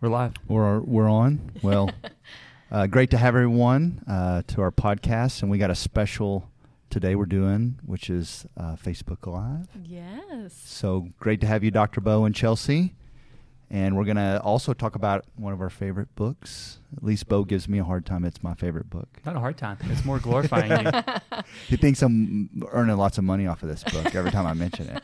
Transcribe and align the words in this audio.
We're 0.00 0.08
live. 0.10 0.34
We're 0.48 0.80
we're 0.80 1.08
on. 1.08 1.50
Well, 1.62 1.90
uh, 2.70 2.86
great 2.86 3.10
to 3.10 3.16
have 3.18 3.34
everyone 3.34 4.02
uh, 4.06 4.42
to 4.48 4.60
our 4.62 4.70
podcast, 4.70 5.42
and 5.42 5.50
we 5.50 5.58
got 5.58 5.70
a 5.70 5.74
special 5.74 6.50
today 6.90 7.14
we're 7.14 7.24
doing, 7.26 7.78
which 7.84 8.10
is 8.10 8.46
uh, 8.56 8.76
Facebook 8.76 9.26
Live. 9.26 9.68
Yes. 9.84 10.60
So 10.64 11.08
great 11.18 11.40
to 11.40 11.46
have 11.46 11.64
you, 11.64 11.70
Dr. 11.70 12.00
Bo 12.00 12.24
and 12.24 12.34
Chelsea. 12.34 12.94
And 13.70 13.96
we're 13.96 14.04
gonna 14.04 14.40
also 14.44 14.74
talk 14.74 14.94
about 14.94 15.24
one 15.36 15.52
of 15.54 15.60
our 15.60 15.70
favorite 15.70 16.14
books. 16.14 16.78
At 16.96 17.02
least 17.02 17.26
Bo 17.28 17.44
gives 17.44 17.66
me 17.66 17.78
a 17.78 17.84
hard 17.84 18.04
time. 18.04 18.24
It's 18.24 18.42
my 18.42 18.54
favorite 18.54 18.90
book. 18.90 19.08
Not 19.24 19.36
a 19.36 19.40
hard 19.40 19.56
time. 19.56 19.78
It's 19.84 20.04
more 20.04 20.18
glorifying 20.18 20.84
you. 20.86 20.90
He 21.68 21.76
thinks 21.76 22.02
I'm 22.02 22.50
earning 22.70 22.96
lots 22.96 23.18
of 23.18 23.24
money 23.24 23.46
off 23.46 23.62
of 23.62 23.68
this 23.68 23.82
book 23.84 24.14
every 24.14 24.30
time 24.30 24.46
I 24.46 24.52
mention 24.54 24.88
it. 24.88 25.02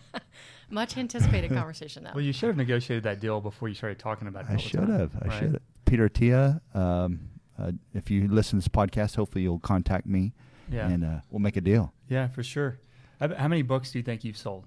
Much 0.71 0.96
anticipated 0.96 1.50
conversation, 1.55 2.05
though. 2.05 2.11
Well, 2.14 2.25
you 2.25 2.32
should 2.32 2.46
have 2.48 2.57
negotiated 2.57 3.02
that 3.05 3.20
deal 3.20 3.41
before 3.41 3.69
you 3.69 3.75
started 3.75 3.98
talking 3.98 4.29
about 4.29 4.45
it. 4.45 4.50
I 4.52 4.57
should 4.57 4.80
time, 4.80 4.91
have. 4.93 5.11
I 5.23 5.27
right? 5.29 5.39
should 5.39 5.52
have. 5.52 5.62
Peter 5.84 6.09
Attia, 6.09 6.61
um, 6.77 7.20
uh, 7.59 7.73
if 7.95 8.11
you 8.11 8.28
listen 8.28 8.59
to 8.61 8.65
this 8.65 8.69
podcast, 8.69 9.16
hopefully 9.16 9.42
you'll 9.42 9.59
contact 9.59 10.06
me 10.06 10.33
Yeah. 10.70 10.88
and 10.88 11.05
uh, 11.05 11.20
we'll 11.30 11.41
make 11.41 11.56
a 11.56 11.61
deal. 11.61 11.92
yeah, 12.09 12.28
for 12.28 12.42
sure. 12.42 12.78
How, 13.19 13.34
how 13.34 13.48
many 13.48 13.62
books 13.62 13.91
do 13.91 13.98
you 13.98 14.02
think 14.05 14.23
you've 14.25 14.37
sold? 14.38 14.64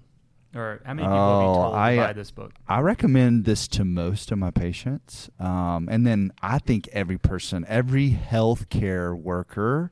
Or 0.54 0.80
how 0.84 0.94
many 0.94 1.04
people 1.08 1.16
have 1.18 1.42
you 1.42 1.48
Oh, 1.48 1.54
told 1.62 1.74
I- 1.74 1.94
to 1.96 2.00
buy 2.02 2.12
this 2.12 2.30
book? 2.30 2.52
I 2.68 2.80
recommend 2.80 3.44
this 3.44 3.66
to 3.68 3.84
most 3.84 4.30
of 4.30 4.38
my 4.38 4.50
patients. 4.52 5.28
Um, 5.40 5.88
and 5.90 6.06
then 6.06 6.30
I 6.42 6.58
think 6.60 6.88
every 6.92 7.18
person, 7.18 7.64
every 7.68 8.10
healthcare 8.12 9.18
worker, 9.18 9.90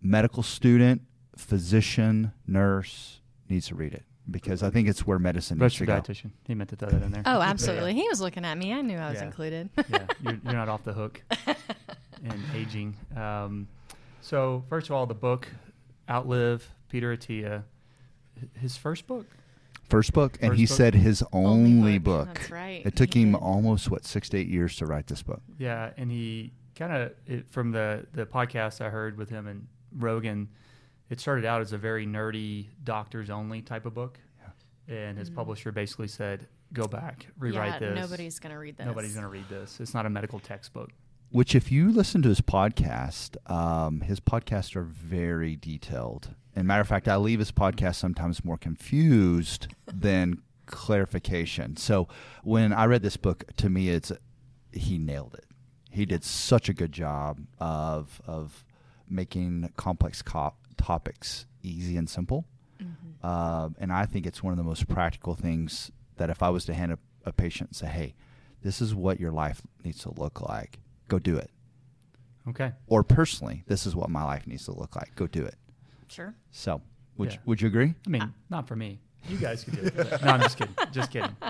medical 0.00 0.42
student, 0.44 1.02
physician, 1.36 2.32
nurse 2.46 3.20
needs 3.48 3.68
to 3.68 3.74
read 3.74 3.92
it 3.94 4.04
because 4.30 4.62
I 4.62 4.70
think 4.70 4.88
it's 4.88 5.06
where 5.06 5.18
medicine 5.18 5.58
needs 5.58 5.74
to 5.76 5.84
Registered 5.84 6.04
go. 6.04 6.12
dietitian. 6.28 6.30
He 6.46 6.54
meant 6.54 6.70
to 6.70 6.76
throw 6.76 6.88
that 6.88 7.02
in 7.02 7.12
there. 7.12 7.22
oh, 7.26 7.40
absolutely. 7.40 7.94
He 7.94 8.08
was 8.08 8.20
looking 8.20 8.44
at 8.44 8.56
me. 8.58 8.72
I 8.72 8.80
knew 8.82 8.96
I 8.98 9.10
was 9.10 9.18
Yeah. 9.20 9.26
included. 9.26 9.70
yeah, 9.88 10.06
you're, 10.22 10.38
you're 10.44 10.52
not 10.54 10.68
off 10.68 10.82
the 10.84 10.92
hook 10.92 11.22
in 12.24 12.42
aging. 12.54 12.96
Um, 13.16 13.68
so, 14.20 14.64
first 14.68 14.88
of 14.90 14.96
all, 14.96 15.06
the 15.06 15.14
book, 15.14 15.48
Outlive, 16.10 16.70
Peter 16.88 17.16
Attia, 17.16 17.62
his 18.58 18.76
first 18.76 19.06
book. 19.06 19.26
First 19.88 20.12
book, 20.12 20.36
and 20.42 20.54
he 20.56 20.66
book? 20.66 20.76
said 20.76 20.94
his 20.96 21.22
only, 21.32 21.98
book. 21.98 22.34
That's 22.34 22.50
right. 22.50 22.82
It 22.84 22.96
took 22.96 23.14
He 23.14 23.22
him 23.22 23.32
did. 23.32 23.38
almost 23.40 23.88
what 23.90 24.04
six 24.04 24.28
to 24.30 24.38
eight 24.38 24.48
years 24.48 24.74
to 24.76 24.86
write 24.86 25.06
this 25.06 25.22
book. 25.22 25.42
Yeah, 25.58 25.90
and 25.96 26.10
he 26.10 26.52
kind 26.74 26.92
of 26.92 27.44
from 27.50 27.70
the 27.70 28.04
the 28.12 28.26
podcast 28.26 28.80
I 28.84 28.90
heard 28.90 29.16
with 29.16 29.30
him 29.30 29.46
and 29.46 29.68
Rogan, 29.96 30.48
it 31.10 31.20
started 31.20 31.44
out 31.44 31.60
as 31.60 31.72
a 31.72 31.78
very 31.78 32.06
nerdy 32.06 32.66
doctors 32.84 33.30
only 33.30 33.62
type 33.62 33.86
of 33.86 33.94
book, 33.94 34.18
and 34.88 35.18
his 35.18 35.30
Mhm. 35.30 35.34
publisher 35.34 35.72
basically 35.72 36.08
said, 36.08 36.46
"Go 36.72 36.86
back, 36.86 37.26
rewrite 37.38 37.74
yeah, 37.80 37.90
this. 37.90 37.96
nobody's 37.96 38.38
going 38.38 38.52
to 38.54 38.58
read 38.58 38.76
this. 38.76 38.86
nobody's 38.86 39.12
going 39.14 39.24
to 39.24 39.30
read 39.30 39.48
this. 39.48 39.80
It's 39.80 39.94
not 39.94 40.06
a 40.06 40.10
medical 40.10 40.38
textbook." 40.40 40.90
Which, 41.30 41.54
if 41.56 41.72
you 41.72 41.90
listen 41.90 42.22
to 42.22 42.28
his 42.28 42.40
podcast, 42.40 43.36
um, 43.50 44.00
his 44.02 44.20
podcasts 44.20 44.76
are 44.76 44.84
very 44.84 45.56
detailed. 45.56 46.34
And 46.54 46.66
matter 46.68 46.80
of 46.80 46.88
fact, 46.88 47.08
I 47.08 47.16
leave 47.16 47.40
his 47.40 47.50
podcast 47.52 47.96
sometimes 47.96 48.44
more 48.44 48.56
confused 48.56 49.66
than 49.92 50.40
clarification. 50.66 51.76
So 51.76 52.08
when 52.42 52.72
I 52.72 52.86
read 52.86 53.02
this 53.02 53.16
book, 53.16 53.44
to 53.56 53.68
me, 53.68 53.88
it's 53.90 54.12
he 54.72 54.98
nailed 54.98 55.34
it. 55.34 55.44
He 55.90 56.06
did 56.06 56.22
such 56.24 56.68
a 56.68 56.72
good 56.74 56.92
job 56.92 57.40
of 57.58 58.20
of 58.26 58.64
making 59.08 59.70
complex 59.76 60.22
co- 60.22 60.54
topics 60.76 61.46
easy 61.62 61.96
and 61.96 62.08
simple. 62.08 62.46
Mhm. 62.80 62.94
Uh, 63.22 63.70
and 63.78 63.92
I 63.92 64.06
think 64.06 64.26
it's 64.26 64.42
one 64.42 64.52
of 64.52 64.56
the 64.56 64.62
most 64.64 64.88
practical 64.88 65.34
things 65.34 65.90
that 66.16 66.30
if 66.30 66.42
I 66.42 66.50
was 66.50 66.64
to 66.66 66.74
hand 66.74 66.92
a, 66.92 66.98
a 67.24 67.32
patient 67.32 67.70
and 67.70 67.76
say, 67.76 67.86
"Hey, 67.88 68.14
this 68.62 68.80
is 68.80 68.94
what 68.94 69.18
your 69.20 69.32
life 69.32 69.62
needs 69.84 69.98
to 70.00 70.10
look 70.12 70.40
like. 70.40 70.78
Go 71.08 71.18
do 71.18 71.36
it." 71.36 71.50
Okay. 72.48 72.72
Or 72.86 73.02
personally, 73.02 73.64
this 73.66 73.86
is 73.86 73.96
what 73.96 74.08
my 74.10 74.22
life 74.22 74.46
needs 74.46 74.64
to 74.66 74.72
look 74.72 74.94
like. 74.94 75.14
Go 75.16 75.26
do 75.26 75.44
it. 75.44 75.56
Sure. 76.08 76.34
So, 76.52 76.80
would 77.16 77.30
Yeah. 77.30 77.34
you, 77.34 77.40
would 77.46 77.60
you 77.60 77.66
agree? 77.68 77.94
I 78.06 78.10
mean, 78.10 78.32
not 78.50 78.68
for 78.68 78.76
me. 78.76 79.00
You 79.28 79.38
guys 79.38 79.64
could 79.64 79.74
do 79.74 79.80
it. 79.80 79.96
no, 80.22 80.30
I'm 80.30 80.40
just 80.40 80.56
kidding. 80.56 80.74
Just 80.92 81.10
kidding. 81.10 81.34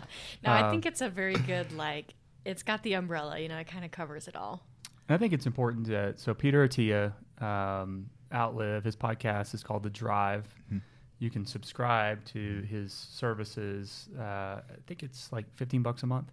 No, 0.42 0.50
I 0.52 0.62
Um, 0.62 0.70
think 0.70 0.86
it's 0.86 1.02
a 1.02 1.10
very 1.10 1.34
good, 1.34 1.72
like, 1.72 2.14
it's 2.46 2.62
got 2.62 2.82
the 2.82 2.94
umbrella, 2.94 3.38
you 3.38 3.48
know, 3.48 3.58
it 3.58 3.66
kind 3.66 3.84
of 3.84 3.90
covers 3.90 4.28
it 4.28 4.36
all. 4.36 4.62
And 5.08 5.14
I 5.14 5.18
think 5.18 5.34
it's 5.34 5.44
important 5.46 5.86
to 5.88 6.16
so 6.16 6.32
Peter 6.32 6.66
Attia, 6.66 7.12
um, 7.42 8.08
Outlive, 8.34 8.84
his 8.84 8.96
podcast 8.96 9.54
is 9.54 9.62
called 9.62 9.82
The 9.82 9.90
Drive. 9.90 10.46
Mhm. 10.72 10.80
You 11.18 11.30
can 11.30 11.46
subscribe 11.46 12.24
to 12.26 12.60
his 12.62 12.92
services. 12.92 14.08
Uh, 14.18 14.22
I 14.22 14.62
think 14.86 15.02
it's 15.02 15.32
like 15.32 15.46
fifteen 15.54 15.82
bucks 15.82 16.02
a 16.02 16.06
month, 16.06 16.30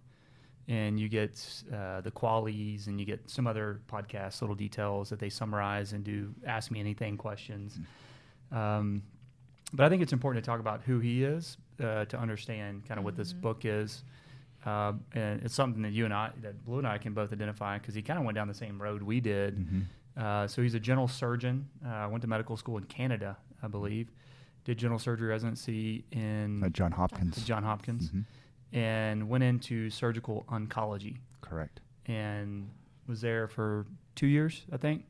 and 0.68 0.98
you 1.00 1.08
get 1.08 1.62
uh, 1.72 2.00
the 2.02 2.10
Qualys, 2.10 2.86
and 2.86 3.00
you 3.00 3.06
get 3.06 3.28
some 3.30 3.46
other 3.46 3.80
podcast 3.88 4.40
little 4.42 4.56
details 4.56 5.08
that 5.10 5.18
they 5.18 5.30
summarize 5.30 5.92
and 5.92 6.04
do 6.04 6.34
ask 6.46 6.70
me 6.70 6.80
anything 6.80 7.16
questions. 7.16 7.78
Um, 8.52 9.02
but 9.72 9.86
I 9.86 9.88
think 9.88 10.02
it's 10.02 10.12
important 10.12 10.44
to 10.44 10.48
talk 10.50 10.60
about 10.60 10.82
who 10.82 11.00
he 11.00 11.24
is 11.24 11.56
uh, 11.82 12.04
to 12.06 12.18
understand 12.18 12.86
kind 12.86 12.98
of 12.98 13.04
what 13.04 13.16
this 13.16 13.32
Mhm. 13.32 13.40
book 13.40 13.64
is. 13.64 14.04
Um, 14.66 15.04
and 15.12 15.42
it's 15.42 15.54
something 15.54 15.82
that 15.82 15.92
you 15.92 16.04
and 16.06 16.14
I, 16.14 16.30
that 16.40 16.64
Blue 16.64 16.78
and 16.78 16.86
I 16.86 16.96
can 16.98 17.12
both 17.12 17.32
identify 17.32 17.78
because 17.78 17.94
he 17.94 18.00
kind 18.02 18.18
of 18.18 18.24
went 18.24 18.34
down 18.36 18.48
the 18.48 18.54
same 18.54 18.80
road 18.80 19.02
we 19.02 19.20
did. 19.20 19.56
Mhm. 19.58 19.82
Uh, 20.16 20.46
so 20.46 20.62
he's 20.62 20.74
a 20.74 20.80
general 20.80 21.08
surgeon. 21.08 21.68
Uh, 21.84 22.08
went 22.10 22.22
to 22.22 22.28
medical 22.28 22.56
school 22.56 22.76
in 22.78 22.84
Canada, 22.84 23.36
I 23.62 23.68
believe. 23.68 24.10
Did 24.64 24.78
general 24.78 24.98
surgery 24.98 25.28
residency 25.28 26.04
in 26.12 26.62
Uh, 26.64 26.68
John 26.70 26.92
Hopkins. 26.92 27.44
John 27.44 27.62
Hopkins, 27.64 28.10
Mhm. 28.10 28.24
and 28.72 29.28
went 29.28 29.44
into 29.44 29.90
surgical 29.90 30.44
oncology 30.48 31.18
Correct. 31.40 31.80
and 32.06 32.70
was 33.06 33.20
there 33.20 33.48
for 33.48 33.86
two 34.14 34.26
years, 34.26 34.64
I 34.72 34.76
think. 34.78 35.04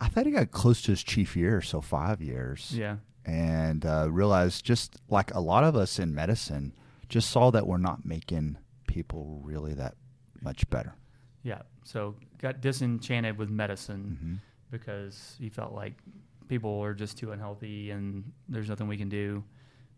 I 0.00 0.08
thought 0.08 0.26
he 0.26 0.32
got 0.32 0.50
close 0.50 0.80
to 0.82 0.92
his 0.92 1.02
chief 1.02 1.36
year, 1.36 1.60
so 1.60 1.80
five 1.80 2.20
years. 2.22 2.72
Yeah, 2.76 2.96
And 3.24 3.84
uh, 3.86 4.08
realized, 4.10 4.64
just 4.64 4.96
like 5.08 5.32
a 5.34 5.38
lot 5.40 5.62
of 5.64 5.76
us 5.76 5.98
in 5.98 6.12
medicine, 6.14 6.72
just 7.08 7.30
saw 7.30 7.50
that 7.50 7.66
we're 7.66 7.76
not 7.78 8.04
making 8.04 8.56
people 8.88 9.40
really 9.44 9.74
that 9.74 9.94
much 10.40 10.68
better. 10.70 10.94
Yeah. 11.42 11.62
So 11.84 12.14
got 12.38 12.60
disenchanted 12.60 13.38
with 13.38 13.50
medicine. 13.50 14.18
Mhm. 14.22 14.48
because 14.70 15.36
he 15.38 15.50
felt 15.50 15.74
like 15.74 15.92
people 16.48 16.80
are 16.82 16.94
just 16.94 17.18
too 17.18 17.30
unhealthy 17.30 17.90
and 17.90 18.32
there's 18.48 18.70
nothing 18.70 18.88
we 18.88 18.96
can 18.96 19.10
do. 19.10 19.44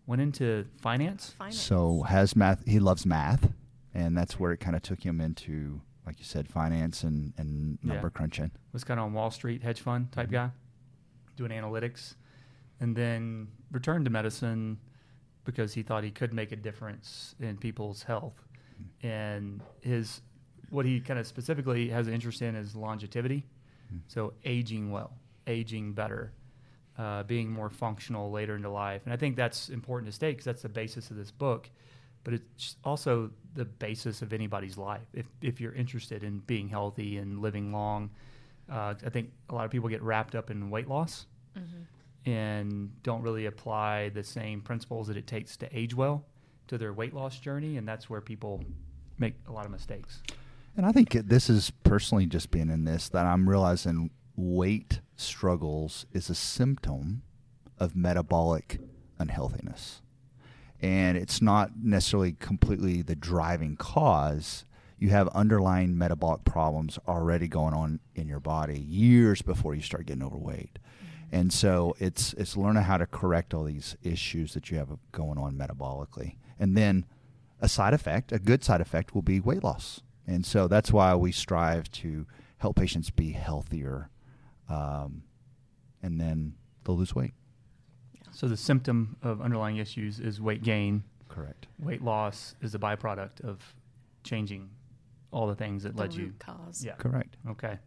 Went 0.07 0.21
into 0.21 0.65
finance. 0.81 1.31
Finance. 1.31 1.61
So 1.61 2.03
has 2.03 2.35
math. 2.35 2.67
He 2.67 2.81
loves 2.81 3.07
math, 3.07 3.53
and 3.95 4.17
that's 4.19 4.39
where 4.41 4.51
it 4.51 4.59
kind 4.59 4.75
of 4.75 4.83
took 4.83 5.01
him 5.07 5.21
into, 5.21 5.81
like 6.05 6.19
you 6.19 6.25
said, 6.25 6.49
finance 6.49 7.05
and 7.05 7.33
and 7.39 7.79
Yeah. 7.85 7.93
number 7.95 8.11
crunching. 8.11 8.51
Was 8.73 8.83
kind 8.83 8.99
of 8.99 9.07
on 9.07 9.13
Wall 9.13 9.31
Street 9.31 9.63
hedge 9.63 9.81
fund 9.81 10.11
type 10.11 10.29
Mhm. 10.29 10.33
guy, 10.33 10.51
doing 11.37 11.53
analytics, 11.53 12.17
and 12.81 12.97
then 12.97 13.47
returned 13.71 14.05
to 14.07 14.11
medicine 14.11 14.79
because 15.45 15.75
he 15.75 15.83
thought 15.85 16.03
he 16.03 16.11
could 16.11 16.35
make 16.35 16.51
a 16.51 16.57
difference 16.57 17.37
in 17.39 17.59
people's 17.59 18.03
health. 18.03 18.45
And 19.03 19.63
his 19.83 20.21
what 20.75 20.85
he 20.85 21.01
kind 21.01 21.19
of 21.21 21.27
specifically 21.27 21.89
has 21.89 22.09
an 22.09 22.15
interest 22.15 22.43
in 22.43 22.55
is 22.57 22.75
longevity. 22.75 23.47
Mhm. 23.93 24.01
So 24.09 24.35
aging 24.45 24.91
well, 24.91 25.13
aging 25.47 25.93
better, 25.95 26.33
uh, 26.99 27.23
being 27.23 27.51
more 27.51 27.71
functional 27.71 28.31
later 28.31 28.57
into 28.57 28.69
life, 28.71 29.03
and 29.05 29.13
I 29.13 29.17
think 29.17 29.37
that's 29.37 29.69
important 29.71 30.07
to 30.09 30.13
state 30.13 30.33
because 30.33 30.45
that's 30.45 30.63
the 30.63 30.69
basis 30.69 31.11
of 31.11 31.17
this 31.17 31.31
book. 31.31 31.71
But 32.25 32.35
it's 32.35 32.77
also 32.85 33.31
the 33.55 33.65
basis 33.67 34.23
of 34.23 34.33
anybody's 34.33 34.77
life. 34.77 35.07
If 35.13 35.27
if 35.43 35.61
you're 35.61 35.75
interested 35.75 36.25
in 36.25 36.41
being 36.41 36.69
healthy 36.69 37.19
and 37.19 37.41
living 37.41 37.73
long, 37.73 38.11
uh, 38.69 38.95
I 39.05 39.11
think 39.11 39.31
a 39.51 39.55
lot 39.55 39.65
of 39.67 39.71
people 39.71 39.89
get 39.89 40.03
wrapped 40.03 40.35
up 40.35 40.51
in 40.51 40.71
weight 40.71 40.89
loss 40.89 41.27
Mhm. 41.55 41.87
and 42.27 43.03
don't 43.03 43.23
really 43.23 43.47
apply 43.47 44.09
the 44.09 44.25
same 44.25 44.61
principles 44.63 45.07
that 45.09 45.17
it 45.17 45.27
takes 45.27 45.57
to 45.59 45.79
age 45.79 45.95
well 45.95 46.25
to 46.67 46.79
their 46.79 46.93
weight 46.95 47.13
loss 47.13 47.39
journey, 47.39 47.77
and 47.77 47.87
that's 47.87 48.09
where 48.09 48.23
people 48.23 48.65
make 49.19 49.35
a 49.47 49.53
lot 49.53 49.67
of 49.67 49.71
mistakes. 49.71 50.23
And 50.77 50.85
I 50.85 50.93
think 50.93 51.13
this 51.13 51.49
is 51.49 51.71
personally 51.85 52.27
just 52.27 52.51
being 52.51 52.69
in 52.69 52.85
this 52.85 53.09
that 53.11 53.27
I'm 53.27 53.49
realizing 53.49 54.11
weight 54.37 55.01
struggles 55.17 56.07
is 56.13 56.29
a 56.29 56.35
symptom 56.35 57.23
of 57.79 57.95
metabolic 57.95 58.81
unhealthiness. 59.19 60.03
And 60.83 61.17
it's 61.17 61.41
not 61.41 61.71
necessarily 61.81 62.33
completely 62.33 63.03
the 63.03 63.15
driving 63.15 63.77
cause. 63.77 64.65
You 64.99 65.11
have 65.11 65.29
underlying 65.29 65.97
metabolic 65.97 66.45
problems 66.45 66.99
already 67.07 67.49
going 67.49 67.75
on 67.75 68.01
in 68.15 68.27
your 68.27 68.41
body 68.41 68.79
years 68.81 69.43
before 69.43 69.75
you 69.75 69.83
start 69.83 70.07
getting 70.07 70.23
overweight. 70.23 70.79
Mm-hmm. 70.79 71.37
And 71.37 71.53
so 71.53 71.95
it's 71.99 72.33
it's 72.35 72.57
learning 72.57 72.83
how 72.83 72.97
to 72.97 73.07
correct 73.07 73.55
all 73.55 73.65
these 73.65 73.97
issues 74.03 74.55
that 74.55 74.71
you 74.71 74.79
have 74.79 74.89
going 75.13 75.39
on 75.39 75.57
metabolically. 75.57 76.37
And 76.59 76.77
then 76.77 77.07
a 77.61 77.69
side 77.69 77.95
effect, 77.95 78.33
a 78.33 78.39
good 78.39 78.65
side 78.65 78.81
effect 78.81 79.15
will 79.15 79.23
be 79.23 79.41
weight 79.41 79.65
loss. 79.65 80.03
And 80.27 80.45
so 80.45 80.69
that's 80.69 80.91
why 80.93 81.15
we 81.15 81.33
strive 81.33 81.91
to 81.93 82.27
help 82.59 82.77
patients 82.77 83.11
be 83.11 83.33
healthier, 83.33 84.11
um, 84.69 85.23
and 86.03 86.21
then 86.21 86.55
they'll 86.85 86.97
lose 86.97 87.15
weight. 87.15 87.35
So 88.33 88.49
the 88.49 88.57
symptom 88.57 89.17
of 89.23 89.41
underlying 89.41 89.77
issues 89.77 90.19
is 90.19 90.41
weight 90.41 90.63
gain. 90.63 91.05
Correct. 91.29 91.67
Weight 91.79 92.03
loss 92.03 92.55
is 92.63 92.75
a 92.75 92.79
byproduct 92.79 93.43
of 93.45 93.61
changing 94.25 94.71
all 95.31 95.47
the 95.47 95.55
things 95.55 95.83
that 95.83 95.95
The 95.97 96.03
led 96.03 96.15
you. 96.15 96.33
cause. 96.39 96.83
Yeah. 96.85 96.95
Correct. 96.95 97.37
Okay. 97.51 97.79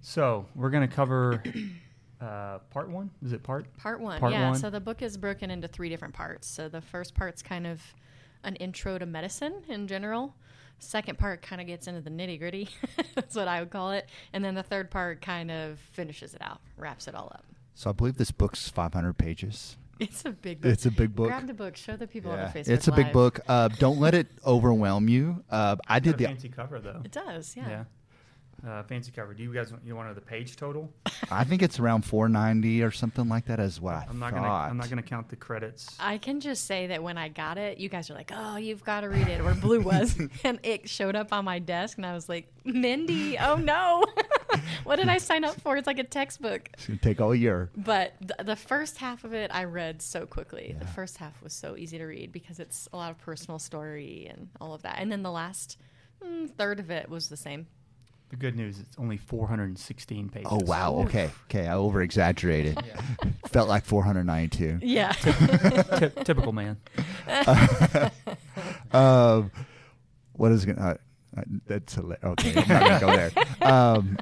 So 0.00 0.46
we're 0.54 0.70
going 0.70 0.88
to 0.88 0.94
cover 0.94 1.42
uh, 2.20 2.58
part 2.70 2.90
one. 2.90 3.10
Is 3.24 3.32
it 3.32 3.42
part? 3.42 3.74
Part 3.76 4.00
one. 4.00 4.20
Part 4.20 4.32
yeah. 4.32 4.50
one. 4.50 4.58
So 4.58 4.70
the 4.70 4.80
book 4.80 5.02
is 5.02 5.16
broken 5.16 5.50
into 5.50 5.68
three 5.68 5.88
different 5.88 6.14
parts. 6.14 6.46
So 6.46 6.68
the 6.68 6.80
first 6.80 7.14
part's 7.14 7.42
kind 7.42 7.66
of 7.66 7.82
an 8.44 8.56
intro 8.56 8.98
to 8.98 9.06
medicine 9.06 9.62
in 9.68 9.88
general. 9.88 10.34
Second 10.78 11.18
part 11.18 11.42
kind 11.42 11.60
of 11.60 11.66
gets 11.66 11.86
into 11.88 12.00
the 12.00 12.10
nitty 12.10 12.38
gritty. 12.38 12.68
That's 13.14 13.34
what 13.34 13.48
I 13.48 13.60
would 13.60 13.70
call 13.70 13.92
it. 13.92 14.08
And 14.32 14.44
then 14.44 14.54
the 14.54 14.62
third 14.62 14.90
part 14.90 15.20
kind 15.22 15.50
of 15.50 15.78
finishes 15.92 16.34
it 16.34 16.42
out, 16.42 16.60
wraps 16.76 17.08
it 17.08 17.14
all 17.14 17.30
up. 17.34 17.44
So 17.74 17.90
I 17.90 17.92
believe 17.92 18.16
this 18.16 18.30
book's 18.30 18.68
500 18.68 19.14
pages. 19.18 19.76
It's 19.98 20.24
a 20.26 20.30
big 20.30 20.60
book. 20.60 20.72
It's 20.72 20.84
a 20.84 20.90
big 20.90 21.14
book. 21.14 21.28
Grab 21.28 21.46
the 21.46 21.54
book. 21.54 21.74
Show 21.76 21.96
the 21.96 22.06
people 22.06 22.30
Yeah. 22.30 22.44
on 22.46 22.52
the 22.52 22.58
Facebook 22.58 22.68
It's 22.74 22.88
a 22.88 22.92
big 22.92 23.12
book. 23.12 23.40
Uh, 23.48 23.68
don't 23.68 23.98
let 23.98 24.14
it 24.14 24.26
overwhelm 24.46 25.08
you. 25.08 25.42
Uh, 25.50 25.76
I 25.88 25.94
Got 26.00 26.02
did 26.02 26.14
a 26.14 26.16
the. 26.18 26.24
fancy 26.26 26.48
cover 26.50 26.78
though. 26.78 27.00
It 27.04 27.12
does. 27.12 27.54
Yeah. 27.56 27.68
Yeah. 27.68 27.84
Uh, 28.66 28.82
fancy 28.84 29.12
cover. 29.12 29.34
Do 29.34 29.42
you 29.42 29.52
guys 29.52 29.72
you 29.84 29.94
want 29.94 30.06
to 30.06 30.10
know 30.10 30.14
the 30.14 30.20
page 30.20 30.56
total? 30.56 30.92
I 31.30 31.44
think 31.44 31.62
it's 31.62 31.78
around 31.78 32.04
490 32.04 32.82
or 32.82 32.90
something 32.90 33.28
like 33.28 33.46
that. 33.46 33.60
As 33.60 33.80
what 33.80 33.94
I 33.94 34.06
I'm 34.08 34.18
not 34.18 34.32
thought. 34.32 34.40
gonna 34.40 34.48
I'm 34.48 34.76
not 34.76 34.88
gonna 34.88 35.02
count 35.02 35.28
the 35.28 35.36
credits. 35.36 35.94
I 36.00 36.18
can 36.18 36.40
just 36.40 36.64
say 36.66 36.86
that 36.88 37.02
when 37.02 37.18
I 37.18 37.28
got 37.28 37.58
it, 37.58 37.78
you 37.78 37.88
guys 37.88 38.10
are 38.10 38.14
like, 38.14 38.32
"Oh, 38.34 38.56
you've 38.56 38.82
got 38.84 39.02
to 39.02 39.08
read 39.08 39.28
it," 39.28 39.40
or 39.40 39.54
Blue 39.54 39.80
was, 39.80 40.18
and 40.44 40.58
it 40.62 40.88
showed 40.88 41.16
up 41.16 41.32
on 41.32 41.44
my 41.44 41.58
desk, 41.58 41.98
and 41.98 42.06
I 42.06 42.14
was 42.14 42.28
like, 42.28 42.50
"Mindy, 42.64 43.38
oh 43.38 43.56
no, 43.56 44.04
what 44.84 44.96
did 44.96 45.08
I 45.08 45.18
sign 45.18 45.44
up 45.44 45.60
for? 45.60 45.76
It's 45.76 45.86
like 45.86 45.98
a 45.98 46.04
textbook." 46.04 46.70
It's 46.74 46.86
gonna 46.86 46.98
take 46.98 47.20
all 47.20 47.34
year. 47.34 47.70
But 47.76 48.14
the, 48.20 48.42
the 48.42 48.56
first 48.56 48.96
half 48.98 49.24
of 49.24 49.34
it, 49.34 49.50
I 49.54 49.64
read 49.64 50.00
so 50.00 50.26
quickly. 50.26 50.74
The 50.78 50.86
first 50.86 51.18
half 51.18 51.40
was 51.42 51.52
so 51.52 51.76
easy 51.76 51.98
to 51.98 52.04
read 52.06 52.32
because 52.32 52.58
it's 52.58 52.88
a 52.92 52.96
lot 52.96 53.10
of 53.10 53.18
personal 53.18 53.58
story 53.58 54.28
and 54.30 54.48
all 54.60 54.72
of 54.74 54.82
that, 54.82 54.96
and 54.98 55.12
then 55.12 55.22
the 55.22 55.30
last 55.30 55.78
mm, 56.24 56.50
third 56.56 56.80
of 56.80 56.90
it 56.90 57.08
was 57.10 57.28
the 57.28 57.36
same. 57.36 57.66
The 58.30 58.36
good 58.36 58.56
news, 58.56 58.80
it's 58.80 58.96
only 58.98 59.16
416 59.16 60.28
pages. 60.30 60.48
Oh 60.50 60.60
wow. 60.64 60.94
Okay. 61.06 61.30
Okay. 61.48 61.68
I 61.68 61.74
over 61.74 62.02
exaggerated. 62.02 62.76
Felt 63.46 63.68
like 63.68 63.84
492. 63.84 64.80
Yeah, 64.82 65.12
Ty- 65.12 66.08
typical 66.24 66.52
man. 66.52 66.76
um, 68.92 69.50
what 70.32 70.52
is 70.52 70.64
going 70.64 70.76
to, 70.76 70.82
uh, 70.82 70.94
that's 71.66 71.94
hilarious. 71.94 72.24
Okay, 72.24 72.54
I'm 72.56 72.68
not 72.68 73.00
going 73.00 73.00
to 73.00 73.06
go 73.06 73.16
there. 73.60 73.72
Um, 73.72 74.18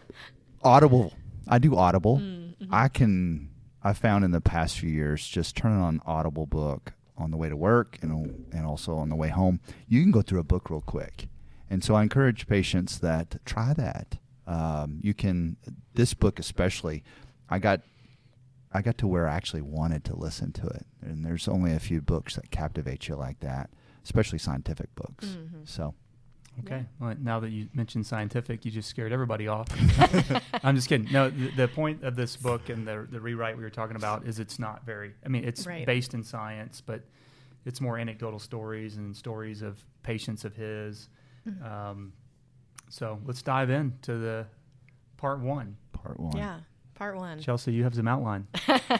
Audible. 0.62 1.12
I 1.48 1.58
do 1.58 1.76
Audible. 1.76 2.22
I 2.70 2.88
can, 2.88 3.50
I 3.82 3.92
found 3.94 4.24
in 4.24 4.30
the 4.30 4.40
past 4.40 4.78
few 4.78 4.90
years, 4.90 5.26
just 5.26 5.56
turning 5.56 5.80
on 5.80 6.00
Audible 6.06 6.46
book 6.46 6.92
on 7.16 7.30
the 7.30 7.36
way 7.36 7.48
to 7.48 7.56
work 7.56 7.98
and, 8.02 8.44
and 8.52 8.66
also 8.66 8.96
on 8.96 9.08
the 9.08 9.16
way 9.16 9.28
home, 9.28 9.60
you 9.88 10.02
can 10.02 10.10
go 10.10 10.22
through 10.22 10.40
a 10.40 10.44
book 10.44 10.70
real 10.70 10.80
quick. 10.80 11.28
And 11.70 11.82
so 11.82 11.94
I 11.94 12.02
encourage 12.02 12.46
patients 12.46 12.98
that 13.00 13.36
try 13.44 13.72
that. 13.74 14.18
Um, 14.46 14.98
you 15.02 15.14
can, 15.14 15.56
this 15.94 16.12
book 16.14 16.38
especially, 16.38 17.02
I 17.48 17.58
got 17.58 17.80
I 18.76 18.82
got 18.82 18.98
to 18.98 19.06
where 19.06 19.28
I 19.28 19.34
actually 19.36 19.62
wanted 19.62 20.04
to 20.06 20.16
listen 20.16 20.50
to 20.52 20.66
it. 20.66 20.84
And 21.00 21.24
there's 21.24 21.46
only 21.46 21.72
a 21.72 21.78
few 21.78 22.02
books 22.02 22.34
that 22.34 22.50
captivate 22.50 23.06
you 23.06 23.14
like 23.14 23.38
that, 23.40 23.70
especially 24.02 24.38
scientific 24.38 24.92
books. 24.96 25.26
Mhm. 25.26 25.66
So, 25.68 25.94
Okay. 26.60 26.84
Well, 27.00 27.14
now 27.20 27.40
that 27.40 27.50
you 27.50 27.68
mentioned 27.74 28.06
scientific, 28.06 28.64
you 28.64 28.70
just 28.70 28.88
scared 28.88 29.12
everybody 29.12 29.48
off. 29.48 29.66
I'm 30.64 30.74
just 30.76 30.88
kidding. 30.88 31.10
No, 31.12 31.30
the, 31.30 31.50
the 31.52 31.68
point 31.68 32.02
of 32.04 32.14
this 32.16 32.36
book 32.36 32.68
and 32.68 32.86
the 32.86 33.06
the 33.10 33.20
rewrite 33.20 33.56
we 33.56 33.62
were 33.64 33.70
talking 33.70 33.96
about 33.96 34.24
is 34.26 34.38
it's 34.38 34.58
not 34.58 34.84
very. 34.84 35.14
I 35.24 35.28
mean, 35.28 35.44
it's 35.44 35.66
Right. 35.66 35.86
based 35.86 36.12
in 36.14 36.22
science, 36.22 36.80
but 36.84 37.02
it's 37.64 37.80
more 37.80 37.96
anecdotal 37.98 38.38
stories 38.38 38.96
and 38.96 39.16
stories 39.16 39.62
of 39.62 39.82
patients 40.02 40.44
of 40.44 40.54
his. 40.56 41.08
Mhm. 41.48 41.70
Um, 41.70 42.12
so 42.88 43.18
let's 43.24 43.42
dive 43.42 43.70
into 43.70 44.16
the 44.18 44.46
part 45.16 45.40
one. 45.40 45.76
part 45.92 46.18
one. 46.20 46.36
yeah. 46.36 46.60
Part 46.94 47.16
one. 47.16 47.40
Chelsea, 47.40 47.72
you 47.72 47.82
have 47.82 47.94
some 47.96 48.06
outline. 48.06 48.46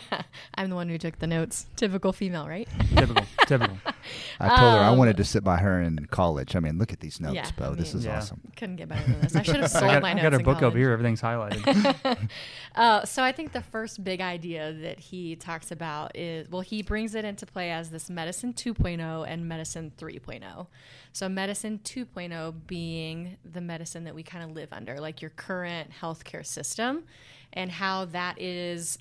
I'm 0.57 0.69
the 0.69 0.75
one 0.75 0.89
who 0.89 0.99
took 0.99 1.19
the 1.21 1.29
notes. 1.29 1.67
Typical 1.77 2.13
female, 2.13 2.49
right? 2.49 2.69
typical, 2.97 3.25
typical. 3.47 3.79
I 4.41 4.49
told 4.49 4.61
her 4.61 4.79
I 4.81 4.89
Um, 4.89 4.99
wanted 4.99 5.17
to 5.19 5.25
sit 5.25 5.43
by 5.45 5.59
her 5.59 5.81
in 5.81 6.07
college. 6.11 6.55
I 6.57 6.61
mean, 6.61 6.79
look 6.79 6.93
at 6.93 7.01
these 7.01 7.21
notes, 7.21 7.35
Yeah, 7.35 7.51
Bo. 7.57 7.73
I 7.73 7.75
this 7.75 7.95
is 7.95 8.05
Yeah. 8.05 8.19
awesome. 8.19 8.41
Couldn't 8.57 8.77
get 8.77 8.89
better 8.89 9.03
than 9.11 9.21
this. 9.21 9.37
I 9.37 9.43
should 9.43 9.57
have 9.57 9.71
sold 9.71 9.85
I 9.85 9.95
got, 9.95 10.03
my 10.03 10.11
I 10.11 10.15
notes. 10.15 10.23
got 10.23 10.35
a 10.35 10.39
in 10.39 10.43
book 10.45 10.57
over 10.57 10.61
college. 10.71 10.77
here. 10.77 10.93
Everything's 10.93 11.21
highlighted. 11.23 12.29
Uh, 12.75 13.05
so 13.05 13.23
I 13.23 13.31
think 13.31 13.53
the 13.53 13.63
first 13.63 14.03
big 14.03 14.21
idea 14.21 14.73
that 14.73 14.99
he 14.99 15.37
talks 15.37 15.71
about 15.71 16.17
is 16.17 16.49
well, 16.51 16.61
he 16.61 16.83
brings 16.83 17.15
it 17.15 17.25
into 17.25 17.47
play 17.47 17.71
as 17.71 17.91
this 17.91 18.11
medicine 18.11 18.53
2.0 18.53 19.25
and 19.29 19.47
medicine 19.49 19.93
3.0. 19.97 20.67
So 21.13 21.29
medicine 21.29 21.79
2.0 21.85 22.53
being 22.67 23.37
the 23.45 23.61
medicine 23.61 24.03
that 24.05 24.15
we 24.17 24.25
kind 24.25 24.43
of 24.43 24.51
live 24.57 24.73
under, 24.73 24.99
like 24.99 25.23
your 25.23 25.31
current 25.31 25.91
healthcare 26.03 26.45
system, 26.45 27.05
and 27.53 27.71
how 27.71 28.07
that 28.07 28.41
is, 28.41 28.99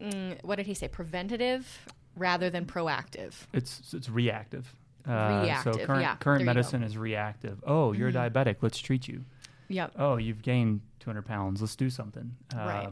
mm, 0.00 0.38
what 0.44 0.54
did 0.54 0.66
he 0.66 0.74
say, 0.74 0.86
preventative 0.86 1.88
rather 2.18 2.50
than 2.50 2.66
proactive. 2.66 3.34
It's 3.52 3.92
it's 3.94 4.08
reactive. 4.08 4.74
Uh, 5.06 5.40
Reactive, 5.44 5.74
So 5.74 5.86
current 5.86 6.02
yeah, 6.02 6.16
current 6.16 6.44
medicine 6.44 6.82
is 6.82 6.98
reactive. 6.98 7.62
Oh, 7.66 7.92
you're 7.92 8.12
Mhm. 8.12 8.30
diabetic. 8.32 8.56
Let's 8.60 8.78
treat 8.78 9.08
you. 9.08 9.24
Yep. 9.68 9.92
Oh, 9.96 10.16
you've 10.16 10.42
gained 10.42 10.80
200 11.00 11.22
pounds. 11.24 11.60
Let's 11.62 11.76
do 11.76 11.88
something. 11.88 12.34
Right. 12.54 12.88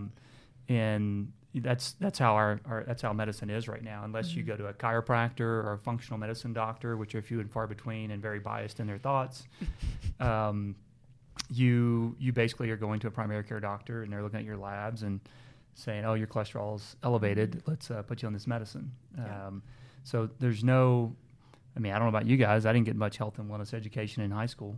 And 0.68 1.32
that's 1.54 1.92
that's 1.92 2.18
how 2.18 2.34
our, 2.34 2.60
our 2.66 2.84
that's 2.84 3.02
how 3.02 3.12
medicine 3.12 3.50
is 3.50 3.66
right 3.68 3.82
now. 3.82 4.04
Unless 4.04 4.34
you 4.34 4.42
Mhm. 4.44 4.46
go 4.48 4.56
to 4.56 4.66
a 4.68 4.74
chiropractor 4.74 5.40
or 5.40 5.72
a 5.74 5.78
functional 5.78 6.18
medicine 6.18 6.52
doctor, 6.52 6.96
which 6.96 7.14
are 7.14 7.22
few 7.22 7.40
and 7.40 7.50
far 7.50 7.66
between 7.66 8.10
and 8.10 8.20
very 8.22 8.38
biased 8.40 8.78
in 8.80 8.86
their 8.86 8.98
thoughts. 8.98 9.46
um, 10.20 10.74
you 11.50 12.16
you 12.18 12.32
basically 12.32 12.70
are 12.70 12.76
going 12.76 12.98
to 13.00 13.06
a 13.08 13.10
primary 13.10 13.44
care 13.44 13.60
doctor 13.60 14.02
and 14.02 14.12
they're 14.12 14.22
looking 14.22 14.38
at 14.40 14.44
your 14.44 14.56
labs 14.56 15.02
and 15.02 15.20
saying, 15.76 16.04
"Oh, 16.04 16.14
your 16.14 16.26
cholesterol's 16.26 16.96
elevated. 17.04 17.62
Let's 17.66 17.90
uh, 17.90 18.02
put 18.02 18.22
you 18.22 18.26
on 18.26 18.32
this 18.32 18.46
medicine." 18.48 18.90
Yeah. 19.16 19.46
Um, 19.46 19.62
so 20.02 20.28
there's 20.40 20.62
no, 20.64 21.14
I 21.76 21.80
mean, 21.80 21.92
I 21.92 21.96
don't 21.98 22.06
know 22.06 22.16
about 22.16 22.26
you 22.26 22.36
guys. 22.36 22.66
I 22.66 22.72
didn't 22.72 22.86
get 22.86 22.96
much 22.96 23.16
health 23.16 23.38
and 23.38 23.48
wellness 23.50 23.72
education 23.74 24.22
in 24.22 24.30
high 24.30 24.46
school. 24.46 24.76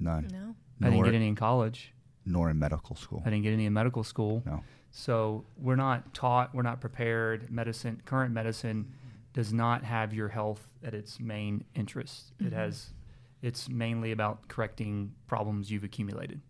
None. 0.00 0.28
No. 0.32 0.54
I 0.80 0.84
didn't 0.90 0.94
Nor, 0.96 1.04
get 1.04 1.14
any 1.14 1.28
in 1.28 1.34
college. 1.36 1.92
nor 2.26 2.50
in 2.50 2.58
medical 2.58 2.96
school. 2.96 3.22
I 3.24 3.30
didn't 3.30 3.42
get 3.44 3.52
any 3.52 3.66
in 3.66 3.72
medical 3.72 4.02
school. 4.02 4.42
No. 4.44 4.62
So 4.90 5.44
we're 5.56 5.76
not 5.76 6.14
taught, 6.14 6.54
we're 6.54 6.62
not 6.62 6.80
prepared. 6.80 7.50
Medicine, 7.50 8.00
current 8.04 8.32
medicine, 8.32 8.92
does 9.32 9.52
not 9.52 9.82
have 9.84 10.14
your 10.14 10.28
health 10.28 10.68
at 10.84 10.94
its 10.94 11.18
main 11.20 11.64
interest. 11.74 12.32
It 12.40 12.50
Mhm. 12.50 12.52
has, 12.52 12.92
it's 13.42 13.68
mainly 13.68 14.12
about 14.12 14.46
correcting 14.48 15.12
problems 15.26 15.70
you've 15.70 15.82
accumulated. 15.84 16.40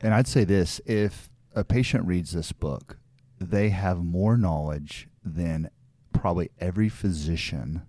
And 0.00 0.12
I'd 0.14 0.26
say 0.26 0.44
this 0.44 0.80
if 0.86 1.28
a 1.54 1.62
patient 1.64 2.04
reads 2.06 2.32
this 2.32 2.50
book, 2.52 2.98
they 3.38 3.70
have 3.70 4.04
more 4.04 4.36
knowledge 4.36 5.08
than 5.24 5.70
probably 6.12 6.50
every 6.60 6.88
physician 6.88 7.82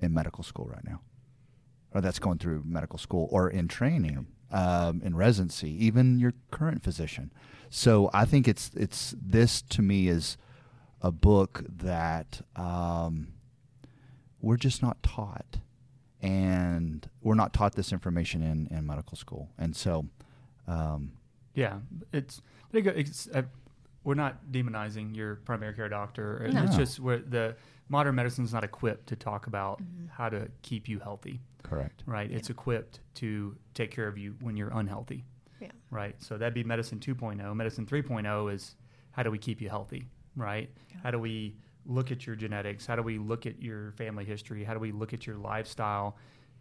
in 0.00 0.12
medical 0.12 0.44
school 0.44 0.66
right 0.66 0.84
now, 0.84 1.00
or 1.92 2.00
that's 2.00 2.18
going 2.18 2.38
through 2.38 2.62
medical 2.64 2.98
school 2.98 3.28
or 3.30 3.48
in 3.50 3.68
training, 3.68 4.26
um, 4.50 5.00
in 5.04 5.14
residency, 5.16 5.70
even 5.84 6.18
your 6.18 6.32
current 6.50 6.82
physician. 6.82 7.32
So 7.70 8.10
I 8.12 8.24
think 8.24 8.48
it's 8.48 8.70
it's 8.74 9.14
this 9.20 9.62
to 9.62 9.82
me 9.82 10.08
is 10.08 10.36
a 11.00 11.12
book 11.12 11.62
that 11.68 12.40
um, 12.56 13.28
we're 14.40 14.56
just 14.56 14.82
not 14.82 15.02
taught, 15.02 15.60
and 16.20 17.08
we're 17.20 17.34
not 17.34 17.52
taught 17.52 17.74
this 17.74 17.92
information 17.92 18.42
in 18.42 18.66
in 18.76 18.86
medical 18.86 19.16
school, 19.16 19.50
and 19.58 19.76
so. 19.76 20.06
Um, 20.66 21.12
Yeah, 21.54 21.78
it's, 22.12 22.42
it's 22.72 23.28
uh, 23.34 23.42
we're 24.08 24.14
not 24.14 24.50
demonizing 24.50 25.14
your 25.14 25.36
primary 25.44 25.74
care 25.74 25.86
doctor. 25.90 26.48
No. 26.50 26.62
It's 26.64 26.74
just 26.76 26.98
where 26.98 27.18
the 27.18 27.54
modern 27.90 28.14
medicine 28.14 28.42
is 28.42 28.54
not 28.54 28.64
equipped 28.64 29.06
to 29.08 29.16
talk 29.16 29.46
about 29.46 29.82
Mhm. 29.82 30.08
how 30.08 30.30
to 30.30 30.48
keep 30.62 30.88
you 30.88 30.98
healthy. 30.98 31.40
Correct. 31.62 32.02
right? 32.06 32.30
It's 32.30 32.48
equipped 32.48 33.00
to 33.16 33.54
take 33.74 33.90
care 33.90 34.08
of 34.08 34.16
you 34.16 34.34
when 34.40 34.56
you're 34.56 34.70
unhealthy, 34.70 35.26
Yeah. 35.60 35.72
right? 35.90 36.14
So 36.22 36.38
that'd 36.38 36.54
be 36.54 36.64
medicine 36.64 36.98
2.0. 37.00 37.52
Medicine 37.54 37.84
3.0 37.84 38.48
is 38.48 38.74
how 39.10 39.22
do 39.22 39.30
we 39.30 39.36
keep 39.36 39.60
you 39.60 39.68
healthy, 39.68 40.08
right? 40.36 40.70
Yeah. 40.90 40.96
How 41.02 41.10
do 41.10 41.18
we 41.18 41.58
look 41.84 42.10
at 42.10 42.26
your 42.26 42.36
genetics? 42.36 42.86
How 42.86 42.96
do 42.96 43.02
we 43.02 43.18
look 43.18 43.44
at 43.44 43.60
your 43.60 43.92
family 43.92 44.24
history? 44.24 44.64
How 44.64 44.72
do 44.72 44.80
we 44.80 44.92
look 44.92 45.12
at 45.12 45.26
your 45.26 45.36
lifestyle 45.36 46.16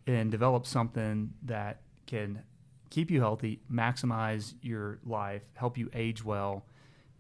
and 0.08 0.30
develop 0.30 0.66
something 0.66 1.34
that 1.44 1.84
can 2.08 2.44
keep 2.90 3.10
you 3.10 3.22
healthy, 3.22 3.62
maximize 3.72 4.56
your 4.62 5.00
life, 5.06 5.44
help 5.54 5.78
you 5.78 5.90
age 5.94 6.26
well, 6.26 6.66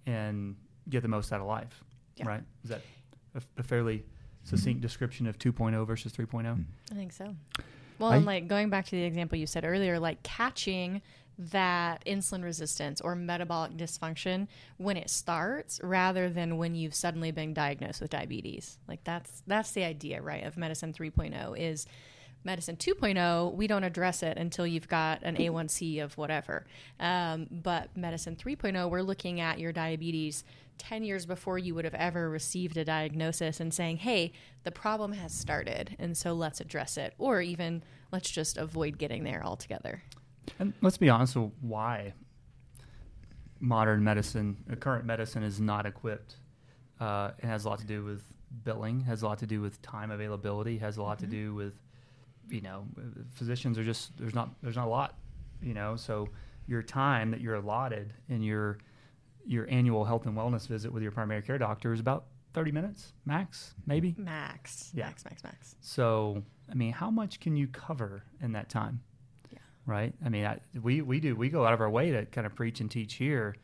and 0.07 0.55
get 0.89 1.01
the 1.03 1.07
most 1.07 1.31
out 1.31 1.41
of 1.41 1.45
life, 1.47 1.83
Yeah. 2.15 2.27
right? 2.27 2.43
Is 2.63 2.71
that 2.71 2.81
a, 3.35 3.41
a 3.59 3.63
fairly 3.63 4.03
succinct 4.43 4.81
description 4.81 5.27
of 5.27 5.37
2.0 5.37 5.85
versus 5.85 6.11
3.0? 6.13 6.43
Mm. 6.45 6.63
I 6.91 6.95
think 6.95 7.11
so. 7.11 7.35
Well, 7.99 8.11
I- 8.11 8.15
and 8.17 8.25
like 8.25 8.47
going 8.47 8.69
back 8.69 8.85
to 8.85 8.91
the 8.91 9.03
example 9.03 9.37
you 9.37 9.45
said 9.45 9.65
earlier, 9.65 9.99
like 9.99 10.23
catching 10.23 11.01
that 11.39 12.03
insulin 12.05 12.43
resistance 12.43 12.99
or 12.99 13.13
metabolic 13.15 13.73
dysfunction 13.73 14.47
when 14.77 14.97
it 14.97 15.07
starts 15.07 15.79
rather 15.83 16.29
than 16.31 16.57
when 16.57 16.73
you've 16.73 16.95
suddenly 16.95 17.29
been 17.31 17.53
diagnosed 17.53 18.01
with 18.01 18.09
diabetes. 18.09 18.79
Like 18.87 19.03
that's 19.03 19.43
that's 19.45 19.71
the 19.73 19.83
idea, 19.83 20.19
right, 20.21 20.43
of 20.43 20.57
medicine 20.57 20.93
3.0 20.93 21.55
is 21.59 21.85
Medicine 22.43 22.77
2.0, 22.77 23.53
we 23.55 23.67
don't 23.67 23.83
address 23.83 24.23
it 24.23 24.37
until 24.37 24.65
you've 24.65 24.87
got 24.87 25.21
an 25.23 25.35
A1C 25.35 26.01
of 26.03 26.17
whatever. 26.17 26.65
Um, 26.99 27.47
but 27.51 27.95
Medicine 27.97 28.35
3.0, 28.35 28.89
we're 28.89 29.01
looking 29.01 29.41
at 29.41 29.59
your 29.59 29.73
diabetes 29.73 30.43
10 30.77 31.03
years 31.03 31.25
before 31.25 31.57
you 31.57 31.73
would 31.75 31.83
have 31.85 31.95
ever 31.95 32.29
received 32.29 32.77
a 32.77 32.85
diagnosis 32.85 33.59
and 33.59 33.73
saying, 33.73 33.97
hey, 33.97 34.31
the 34.63 34.71
problem 34.71 35.11
has 35.13 35.33
started, 35.33 35.95
and 35.99 36.15
so 36.15 36.33
let's 36.33 36.61
address 36.61 36.97
it. 36.97 37.13
Or 37.17 37.41
even 37.41 37.83
let's 38.11 38.29
just 38.29 38.57
avoid 38.57 38.97
getting 38.97 39.23
there 39.23 39.43
altogether. 39.43 40.03
And 40.59 40.73
let's 40.81 40.97
be 40.97 41.09
honest 41.09 41.35
with 41.35 41.51
why 41.61 42.13
modern 43.59 44.03
medicine, 44.03 44.57
uh, 44.71 44.75
current 44.75 45.05
medicine, 45.05 45.43
is 45.43 45.59
not 45.59 45.85
equipped. 45.85 46.35
Uh, 46.99 47.31
it 47.39 47.45
has 47.45 47.65
a 47.65 47.69
lot 47.69 47.79
to 47.79 47.85
do 47.85 48.03
with 48.03 48.23
billing, 48.63 49.01
has 49.01 49.23
a 49.23 49.25
lot 49.25 49.39
to 49.39 49.47
do 49.47 49.61
with 49.61 49.81
time 49.81 50.11
availability, 50.11 50.77
has 50.77 50.97
a 50.97 51.01
lot 51.01 51.17
Mm-hmm. 51.17 51.25
to 51.25 51.31
do 51.31 51.53
with, 51.55 51.73
you 52.49 52.61
know, 52.61 52.85
physicians 53.33 53.77
are 53.77 53.83
just 53.83 54.17
there's 54.17 54.35
not 54.35 54.49
there's 54.61 54.75
not 54.75 54.87
a 54.87 54.89
lot, 54.89 55.15
you 55.61 55.73
know. 55.73 55.95
So 55.95 56.29
your 56.67 56.81
time 56.81 57.31
that 57.31 57.41
you're 57.41 57.55
allotted 57.55 58.13
in 58.29 58.41
your 58.41 58.79
your 59.45 59.69
annual 59.69 60.03
health 60.03 60.25
and 60.25 60.35
wellness 60.35 60.67
visit 60.67 60.91
with 60.91 61.01
your 61.01 61.11
primary 61.11 61.41
care 61.41 61.57
doctor 61.57 61.93
is 61.93 61.99
about 61.99 62.25
30 62.53 62.71
minutes 62.71 63.13
max, 63.25 63.75
maybe. 63.85 64.15
Max. 64.17 64.91
Yeah. 64.93 65.05
Max, 65.05 65.23
max, 65.23 65.43
max. 65.43 65.75
So, 65.79 66.43
I 66.69 66.73
mean, 66.73 66.91
how 66.91 67.09
much 67.09 67.39
can 67.39 67.55
you 67.55 67.67
cover 67.67 68.23
in 68.41 68.51
that 68.53 68.69
time? 68.69 69.01
Yeah. 69.51 69.59
Right. 69.85 70.13
I 70.25 70.29
mean, 70.29 70.45
I, 70.45 70.59
we 70.81 71.01
we 71.01 71.19
do 71.19 71.35
we 71.35 71.49
go 71.49 71.65
out 71.65 71.73
of 71.73 71.81
our 71.81 71.89
way 71.89 72.11
to 72.11 72.25
kind 72.25 72.45
of 72.45 72.55
preach 72.55 72.81
and 72.81 72.89
teach 72.91 73.15
here, 73.15 73.55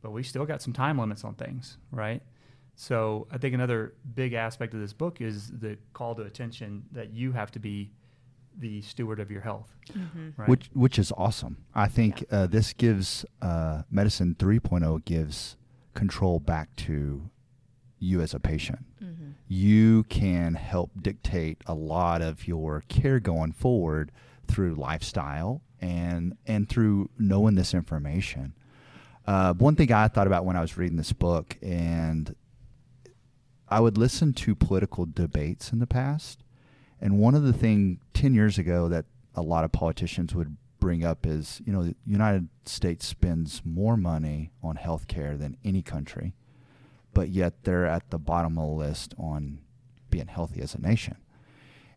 but 0.00 0.12
we 0.12 0.22
still 0.22 0.44
got 0.44 0.62
some 0.62 0.72
time 0.72 0.98
limits 0.98 1.24
on 1.24 1.34
things, 1.34 1.78
right? 1.90 2.22
So, 2.74 3.26
I 3.30 3.38
think 3.38 3.54
another 3.54 3.94
big 4.14 4.32
aspect 4.32 4.74
of 4.74 4.80
this 4.80 4.92
book 4.92 5.20
is 5.20 5.50
the 5.50 5.76
call 5.92 6.14
to 6.14 6.22
attention 6.22 6.84
that 6.92 7.10
you 7.12 7.32
have 7.32 7.50
to 7.52 7.58
be 7.58 7.90
the 8.58 8.82
steward 8.82 9.20
of 9.20 9.30
your 9.30 9.40
health, 9.40 9.74
right? 10.36 10.48
which 10.48 10.70
which 10.72 10.98
is 10.98 11.12
awesome. 11.16 11.58
I 11.74 11.88
think 11.88 12.24
uh, 12.30 12.46
this 12.46 12.72
gives 12.72 13.24
uh, 13.40 13.82
medicine 13.90 14.36
3.0 14.38 15.04
gives 15.04 15.56
control 15.94 16.38
back 16.40 16.74
to 16.76 17.30
you 17.98 18.20
as 18.20 18.34
a 18.34 18.40
patient. 18.40 18.80
You 19.48 20.04
can 20.04 20.54
help 20.54 20.90
dictate 21.02 21.58
a 21.66 21.74
lot 21.74 22.22
of 22.22 22.48
your 22.48 22.82
care 22.88 23.20
going 23.20 23.52
forward 23.52 24.10
through 24.46 24.74
lifestyle 24.74 25.60
and 25.80 26.36
and 26.46 26.68
through 26.68 27.10
knowing 27.18 27.54
this 27.54 27.74
information. 27.74 28.54
Uh, 29.26 29.52
one 29.54 29.76
thing 29.76 29.92
I 29.92 30.08
thought 30.08 30.26
about 30.26 30.44
when 30.44 30.56
I 30.56 30.60
was 30.60 30.76
reading 30.76 30.96
this 30.96 31.12
book, 31.12 31.56
and 31.62 32.34
I 33.68 33.80
would 33.80 33.96
listen 33.96 34.32
to 34.34 34.54
political 34.54 35.06
debates 35.06 35.72
in 35.72 35.78
the 35.78 35.86
past, 35.86 36.41
and 37.02 37.18
one 37.18 37.34
of 37.34 37.42
the 37.42 37.52
thing 37.52 37.98
ten 38.14 38.32
years 38.32 38.58
ago 38.58 38.88
that 38.88 39.04
a 39.34 39.42
lot 39.42 39.64
of 39.64 39.72
politicians 39.72 40.34
would 40.34 40.56
bring 40.78 41.04
up 41.04 41.26
is, 41.26 41.60
you 41.66 41.72
know, 41.72 41.82
the 41.82 41.96
United 42.06 42.48
States 42.64 43.06
spends 43.06 43.62
more 43.64 43.96
money 43.96 44.52
on 44.62 44.76
health 44.76 45.08
care 45.08 45.36
than 45.36 45.56
any 45.64 45.82
country, 45.82 46.32
but 47.12 47.28
yet 47.28 47.64
they're 47.64 47.86
at 47.86 48.10
the 48.10 48.18
bottom 48.18 48.56
of 48.56 48.68
the 48.68 48.74
list 48.74 49.14
on 49.18 49.58
being 50.10 50.28
healthy 50.28 50.60
as 50.60 50.74
a 50.74 50.80
nation. 50.80 51.16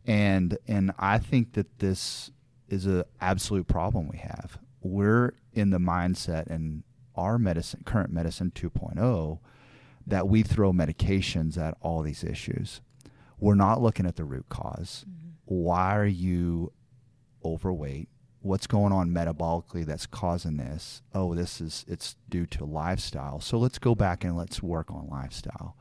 And 0.08 0.58
and 0.68 0.92
I 0.98 1.20
think 1.20 1.54
that 1.54 1.80
this 1.80 2.32
is 2.68 2.88
an 2.88 3.04
absolute 3.22 3.68
problem 3.68 4.08
we 4.08 4.18
have. 4.18 4.58
We're 4.82 5.34
in 5.54 5.70
the 5.70 5.78
mindset 5.78 6.48
in 6.48 6.84
our 7.16 7.38
medicine 7.38 7.84
current 7.86 8.12
medicine 8.12 8.52
2.0 8.56 9.40
that 10.08 10.28
we 10.28 10.42
throw 10.42 10.74
medications 10.74 11.58
at 11.58 11.78
all 11.82 12.02
these 12.02 12.24
issues. 12.24 12.82
We're 13.40 13.56
not 13.56 13.82
looking 13.82 14.06
at 14.06 14.16
the 14.16 14.24
root 14.24 14.46
because 14.50 15.06
mm-hmm. 15.08 15.26
Why 15.46 15.96
are 15.96 16.06
you 16.06 16.72
overweight? 17.44 18.10
What's 18.42 18.68
going 18.68 18.92
on 18.92 19.12
metabolically 19.12 19.86
that's 19.86 20.06
causing 20.06 20.58
this? 20.58 21.02
Oh, 21.14 21.34
this 21.34 21.62
is 21.62 21.86
it's 21.88 22.16
due 22.30 22.46
to 22.48 22.66
lifestyle. 22.66 23.40
So 23.40 23.58
let's 23.58 23.80
go 23.80 23.96
back 23.96 24.24
and 24.24 24.36
let's 24.36 24.62
work 24.62 24.92
on 24.92 25.08
lifestyle. 25.10 25.78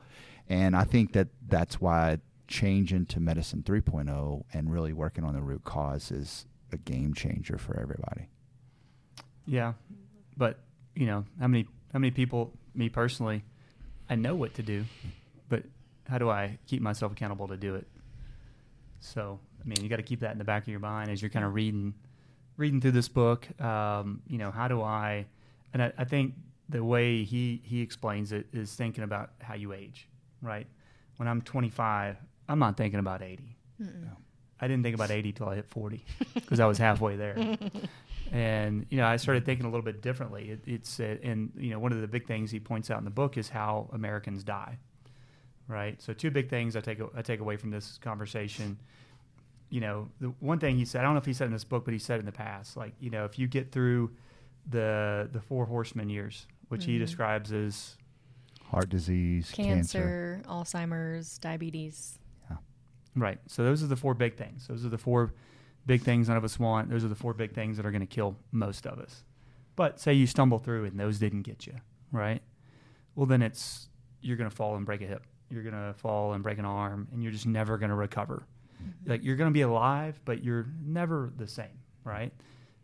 And 0.47 0.75
I 0.75 0.83
think 0.83 1.13
that 1.13 1.27
that's 1.47 1.81
why 1.81 2.19
change 2.47 2.93
into 2.93 3.19
medicine 3.19 3.63
3.0 3.63 4.43
and 4.53 4.71
really 4.71 4.93
working 4.93 5.23
on 5.23 5.33
the 5.33 5.41
root 5.41 5.63
cause 5.63 6.11
is 6.11 6.45
a 6.71 6.77
game 6.77 7.13
changer 7.13 7.57
for 7.57 7.79
everybody. 7.79 8.29
Yeah, 9.47 9.73
but 10.37 10.59
you 10.95 11.05
know 11.07 11.25
how 11.39 11.47
many 11.47 11.67
how 11.91 11.99
many 11.99 12.11
people, 12.11 12.51
me 12.73 12.89
personally, 12.89 13.43
I 14.09 14.15
know 14.15 14.35
what 14.35 14.55
to 14.55 14.63
do, 14.63 14.85
but 15.03 15.24
how 16.07 16.17
do 16.17 16.29
I 16.29 16.57
keep 16.67 16.81
myself 16.81 17.11
accountable 17.11 17.47
to 17.47 17.57
do 17.57 17.75
it? 17.75 17.87
So 18.99 19.39
I 19.61 19.67
mean, 19.67 19.81
you 19.81 19.89
got 19.89 19.97
to 19.97 20.03
keep 20.03 20.19
that 20.21 20.31
in 20.31 20.37
the 20.37 20.43
back 20.43 20.63
of 20.63 20.67
your 20.69 20.79
mind 20.79 21.09
as 21.09 21.21
you're 21.21 21.29
kind 21.29 21.45
of 21.45 21.53
reading 21.53 21.93
reading 22.57 22.79
through 22.79 22.91
this 22.91 23.07
book. 23.07 23.47
Um, 23.61 24.21
you 24.27 24.37
know, 24.37 24.51
how 24.51 24.67
do 24.67 24.81
I? 24.81 25.25
And 25.73 25.83
I, 25.83 25.93
I 25.97 26.03
think 26.05 26.33
the 26.69 26.83
way 26.83 27.23
he 27.23 27.61
he 27.63 27.81
explains 27.81 28.31
it 28.31 28.47
is 28.53 28.73
thinking 28.73 29.03
about 29.03 29.31
how 29.41 29.55
you 29.55 29.73
age, 29.73 30.07
right? 30.41 30.67
When 31.17 31.27
I'm 31.27 31.41
25, 31.41 32.17
I'm 32.49 32.59
not 32.59 32.77
thinking 32.77 32.99
about 32.99 33.21
80. 33.21 33.55
I 34.59 34.67
didn't 34.67 34.83
think 34.83 34.95
about 34.95 35.11
80 35.11 35.31
till 35.33 35.49
I 35.49 35.55
hit 35.55 35.67
40 35.69 36.03
because 36.33 36.59
I 36.59 36.65
was 36.65 36.77
halfway 36.77 37.15
there. 37.15 37.57
and 38.31 38.85
you 38.89 38.97
know, 38.97 39.05
I 39.05 39.17
started 39.17 39.45
thinking 39.45 39.65
a 39.65 39.69
little 39.69 39.83
bit 39.83 40.01
differently. 40.01 40.51
It, 40.51 40.63
it's 40.65 40.99
uh, 40.99 41.17
and 41.23 41.51
you 41.57 41.71
know, 41.71 41.79
one 41.79 41.91
of 41.91 42.01
the 42.01 42.07
big 42.07 42.25
things 42.27 42.51
he 42.51 42.59
points 42.59 42.89
out 42.89 42.99
in 42.99 43.05
the 43.05 43.11
book 43.11 43.37
is 43.37 43.49
how 43.49 43.89
Americans 43.93 44.43
die. 44.43 44.77
Right. 45.67 45.99
So 46.01 46.13
two 46.13 46.29
big 46.31 46.49
things 46.49 46.75
I 46.75 46.81
take 46.81 46.99
I 47.15 47.21
take 47.21 47.39
away 47.39 47.57
from 47.57 47.71
this 47.71 47.97
conversation. 47.97 48.77
You 49.69 49.81
know, 49.81 50.09
the 50.19 50.27
one 50.39 50.59
thing 50.59 50.77
he 50.77 50.85
said, 50.85 51.01
I 51.01 51.03
don't 51.03 51.13
know 51.15 51.19
if 51.19 51.25
he 51.25 51.33
said 51.33 51.47
in 51.47 51.53
this 51.53 51.63
book, 51.63 51.85
but 51.85 51.91
he 51.93 51.99
said 51.99 52.19
in 52.19 52.25
the 52.25 52.31
past, 52.31 52.77
like 52.77 52.93
you 52.99 53.09
know, 53.09 53.25
if 53.25 53.39
you 53.39 53.47
get 53.47 53.71
through 53.71 54.11
the 54.69 55.27
the 55.31 55.41
four 55.41 55.65
horsemen 55.65 56.09
years, 56.09 56.45
which 56.69 56.85
he 56.85 56.95
Mhm. 56.97 56.99
describes 56.99 57.51
as 57.51 57.97
Heart 58.69 58.89
disease, 58.89 59.51
cancer. 59.51 60.41
Cancer, 60.41 60.41
Alzheimer's, 60.47 61.37
diabetes. 61.39 62.19
Right. 63.17 63.39
So 63.47 63.63
those 63.63 63.81
are 63.81 63.87
the 63.87 63.95
four 63.95 64.13
big 64.13 64.35
things. 64.35 64.67
Those 64.67 64.85
are 64.85 64.89
the 64.89 64.97
four 64.97 65.33
big 65.85 66.01
things 66.01 66.27
none 66.27 66.35
of 66.35 66.43
us 66.43 66.59
want. 66.59 66.89
Those 66.89 67.05
are 67.05 67.07
the 67.07 67.15
four 67.15 67.33
big 67.33 67.53
things 67.53 67.77
that 67.77 67.85
are 67.85 67.91
going 67.91 68.01
to 68.01 68.05
kill 68.07 68.35
most 68.51 68.85
of 68.85 68.99
us. 68.99 69.23
But 69.77 70.01
say 70.01 70.11
you 70.13 70.27
stumble 70.27 70.59
through 70.59 70.83
and 70.85 70.99
those 70.99 71.17
didn't 71.17 71.43
get 71.43 71.65
you, 71.65 71.75
right? 72.11 72.41
Well, 73.15 73.25
then 73.25 73.41
it's 73.41 73.87
you're 74.19 74.35
going 74.35 74.49
to 74.49 74.55
fall 74.55 74.75
and 74.75 74.85
break 74.85 75.01
a 75.01 75.05
hip. 75.07 75.23
You're 75.49 75.63
going 75.63 75.75
to 75.75 75.93
fall 75.97 76.33
and 76.33 76.43
break 76.43 76.57
an 76.57 76.65
arm, 76.65 77.07
and 77.11 77.21
you're 77.21 77.31
just 77.31 77.45
never 77.45 77.77
going 77.77 77.89
to 77.89 77.95
recover. 77.95 78.45
Mm-hmm. 78.81 79.09
Like 79.11 79.23
you're 79.23 79.35
going 79.35 79.49
to 79.49 79.53
be 79.53 79.61
alive, 79.61 80.19
but 80.25 80.43
you're 80.43 80.67
never 80.83 81.31
the 81.37 81.47
same, 81.47 81.79
right? 82.03 82.31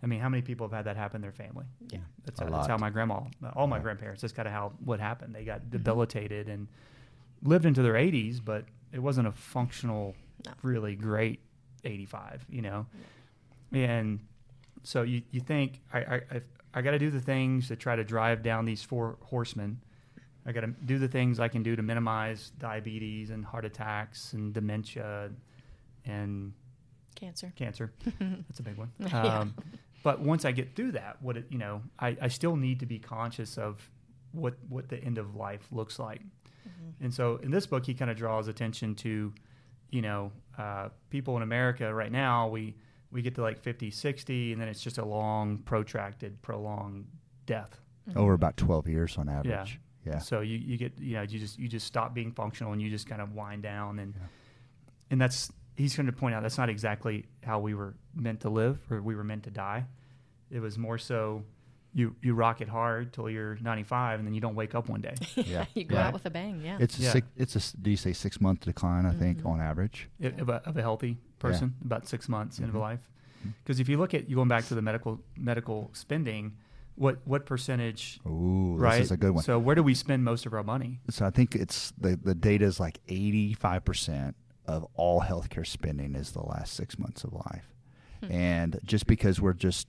I 0.04 0.08
mean, 0.08 0.20
how 0.20 0.30
many 0.30 0.42
people 0.42 0.68
have 0.68 0.76
had 0.76 0.86
that 0.86 0.98
happen 0.98 1.18
in 1.18 1.22
their 1.22 1.32
family? 1.32 1.66
Yeah. 1.92 2.00
That's, 2.26 2.40
how, 2.40 2.50
that's 2.50 2.68
how 2.68 2.78
my 2.78 2.90
grandma, 2.90 3.22
all 3.56 3.68
my 3.68 3.78
Yeah. 3.78 3.84
grandparents, 3.84 4.22
that's 4.22 4.34
kind 4.34 4.48
of 4.48 4.54
how 4.54 4.74
what 4.84 5.00
happened. 5.00 5.36
They 5.36 5.44
got 5.44 5.62
mm-hmm. 5.62 5.70
debilitated 5.70 6.48
and 6.48 6.68
lived 7.44 7.66
into 7.66 7.82
their 7.82 7.94
80s, 7.94 8.44
but 8.44 8.66
it 8.92 9.00
wasn't 9.00 9.28
a 9.28 9.32
functional, 9.32 10.16
No. 10.46 10.54
really 10.64 10.96
great 10.96 11.40
85, 11.84 12.46
you 12.50 12.62
know? 12.62 12.88
And 13.72 14.20
so 14.84 15.04
you, 15.04 15.22
you 15.32 15.40
think, 15.40 15.82
I, 15.94 16.00
I, 16.00 16.16
I, 16.16 16.42
I 16.74 16.82
got 16.82 16.92
to 16.92 17.00
do 17.00 17.10
the 17.12 17.22
things 17.22 17.68
to 17.68 17.76
try 17.76 17.96
to 17.96 18.04
drive 18.04 18.42
down 18.44 18.66
these 18.66 18.82
four 18.84 19.18
horsemen. 19.22 19.82
I 20.46 20.52
got 20.52 20.62
to 20.62 20.68
do 20.68 20.98
the 20.98 21.08
things 21.08 21.40
I 21.40 21.48
can 21.48 21.64
do 21.64 21.76
to 21.76 21.84
minimize 21.84 22.52
diabetes 22.58 23.30
and 23.30 23.46
heart 23.46 23.66
attacks 23.66 24.34
and 24.34 24.54
dementia 24.54 25.30
and 26.06 26.54
Cancer. 27.16 27.54
cancer. 27.56 27.94
That's 28.20 28.60
a 28.60 28.64
big 28.64 28.78
one. 28.78 28.92
Yeah. 29.00 29.40
Um, 29.40 29.56
but 30.04 30.20
once 30.20 30.46
I 30.46 30.52
get 30.52 30.76
through 30.76 30.94
that, 30.94 31.18
what 31.22 31.38
it, 31.38 31.46
you 31.50 31.60
know, 31.60 31.84
I, 32.00 32.18
I 32.20 32.28
still 32.28 32.56
need 32.56 32.80
to 32.80 32.88
be 32.88 32.98
conscious 32.98 33.60
of 33.60 33.88
what 34.32 34.56
what 34.68 34.90
the 34.90 34.98
end 34.98 35.20
of 35.20 35.36
life 35.36 35.68
looks 35.72 36.00
like. 36.00 36.22
Mm-hmm. 36.22 37.04
And 37.04 37.14
so 37.14 37.36
in 37.44 37.52
this 37.52 37.68
book, 37.68 37.86
he 37.86 37.94
kind 37.94 38.10
of 38.10 38.18
draws 38.18 38.48
attention 38.48 38.96
to, 38.96 39.32
you 39.92 40.02
know, 40.02 40.32
uh, 40.58 40.90
people 41.12 41.38
in 41.38 41.44
America 41.44 41.94
right 41.94 42.12
now. 42.12 42.48
We 42.48 42.76
we 43.12 43.22
get 43.22 43.36
to 43.36 43.42
like 43.42 43.60
50, 43.60 43.92
60, 43.92 44.54
and 44.54 44.62
then 44.62 44.70
it's 44.70 44.82
just 44.82 44.98
a 44.98 45.06
long, 45.06 45.60
protracted, 45.60 46.42
prolonged 46.42 47.06
death. 47.46 47.80
Over 48.16 48.34
about 48.34 48.58
12 48.58 48.88
years 48.88 49.18
on 49.18 49.30
average. 49.30 49.46
Yeah. 49.74 49.78
Yeah. 50.06 50.20
So 50.20 50.42
you, 50.42 50.58
you 50.58 50.78
get 50.78 50.98
you 51.00 51.14
know 51.16 51.22
you 51.22 51.40
just 51.40 51.60
you 51.60 51.68
just 51.68 51.86
stop 51.86 52.14
being 52.14 52.32
functional 52.32 52.74
and 52.74 52.82
you 52.82 52.90
just 52.90 53.08
kind 53.08 53.22
of 53.22 53.34
wind 53.34 53.62
down 53.64 54.00
and 54.00 54.14
Yeah. 54.16 54.28
and 55.12 55.22
that's 55.22 55.52
he's 55.76 55.96
going 55.96 56.06
to 56.08 56.12
point 56.12 56.36
out 56.36 56.42
that's 56.44 56.58
not 56.58 56.70
exactly 56.70 57.26
how 57.44 57.60
we 57.60 57.74
were 57.74 57.94
meant 58.16 58.42
to 58.42 58.50
live 58.50 58.80
or 58.90 59.02
we 59.02 59.16
were 59.16 59.24
meant 59.24 59.44
to 59.44 59.52
die. 59.52 59.86
It 60.50 60.60
was 60.60 60.78
more 60.78 60.98
so 60.98 61.44
you 61.94 62.16
you 62.22 62.34
rock 62.34 62.62
it 62.62 62.68
hard 62.70 63.14
till 63.14 63.30
you're 63.30 63.58
95 63.62 64.20
and 64.20 64.28
then 64.28 64.34
you 64.34 64.42
don't 64.42 64.56
wake 64.56 64.74
up 64.76 64.90
one 64.90 65.02
day. 65.02 65.16
Yeah. 65.36 65.66
you 65.76 65.84
go 65.84 65.96
Yeah. 65.96 66.08
out 66.08 66.14
with 66.14 66.26
a 66.26 66.30
bang. 66.30 66.62
Yeah. 66.64 66.78
It's 66.80 66.98
a 66.98 67.02
Yeah. 67.04 67.12
six, 67.12 67.28
it's 67.38 67.56
a 67.56 67.60
s- 67.60 67.74
do 67.74 67.92
you 67.92 67.98
say 67.98 68.14
six 68.14 68.40
month 68.42 68.62
decline? 68.62 69.06
I 69.06 69.14
think 69.14 69.42
Mhm. 69.42 69.46
on 69.46 69.62
average. 69.62 70.10
of, 70.24 70.50
a, 70.50 70.56
of 70.68 70.78
a 70.78 70.82
healthy 70.82 71.18
person, 71.40 71.76
about 71.84 72.08
six 72.08 72.28
months 72.30 72.60
into 72.60 72.74
Mhm. 72.74 72.80
life. 72.82 73.00
Mhm. 73.46 73.54
Because 73.64 73.80
if 73.80 73.88
you 73.90 73.98
look 73.98 74.14
at 74.14 74.30
you 74.30 74.36
going 74.36 74.48
back 74.48 74.66
to 74.66 74.76
the 74.76 74.82
medical 74.82 75.22
medical 75.38 75.90
spending, 75.94 76.54
what 76.96 77.20
what 77.26 77.46
percentage? 77.46 78.20
Ooh, 78.28 78.76
right. 78.78 78.98
this 78.98 79.06
is 79.06 79.12
a 79.12 79.18
good 79.18 79.32
one. 79.32 79.44
So 79.44 79.58
where 79.60 79.76
do 79.76 79.84
we 79.84 79.94
spend 79.94 80.24
most 80.24 80.46
of 80.46 80.54
our 80.54 80.64
money? 80.64 81.00
So 81.10 81.26
I 81.26 81.30
think 81.30 81.56
it's 81.56 81.94
the 81.98 82.16
the 82.22 82.36
data 82.36 82.66
is 82.66 82.80
like 82.80 83.00
eighty 83.08 83.54
five 83.54 83.86
percent 83.86 84.36
of 84.66 84.86
all 84.94 85.22
healthcare 85.22 85.66
spending 85.66 86.16
is 86.16 86.32
the 86.32 86.44
last 86.44 86.74
six 86.74 87.00
months 87.00 87.24
of 87.24 87.34
life. 87.34 87.74
Hmm. 88.24 88.32
And 88.32 88.80
just 88.84 89.08
because 89.08 89.42
we're 89.42 89.54
just 89.54 89.88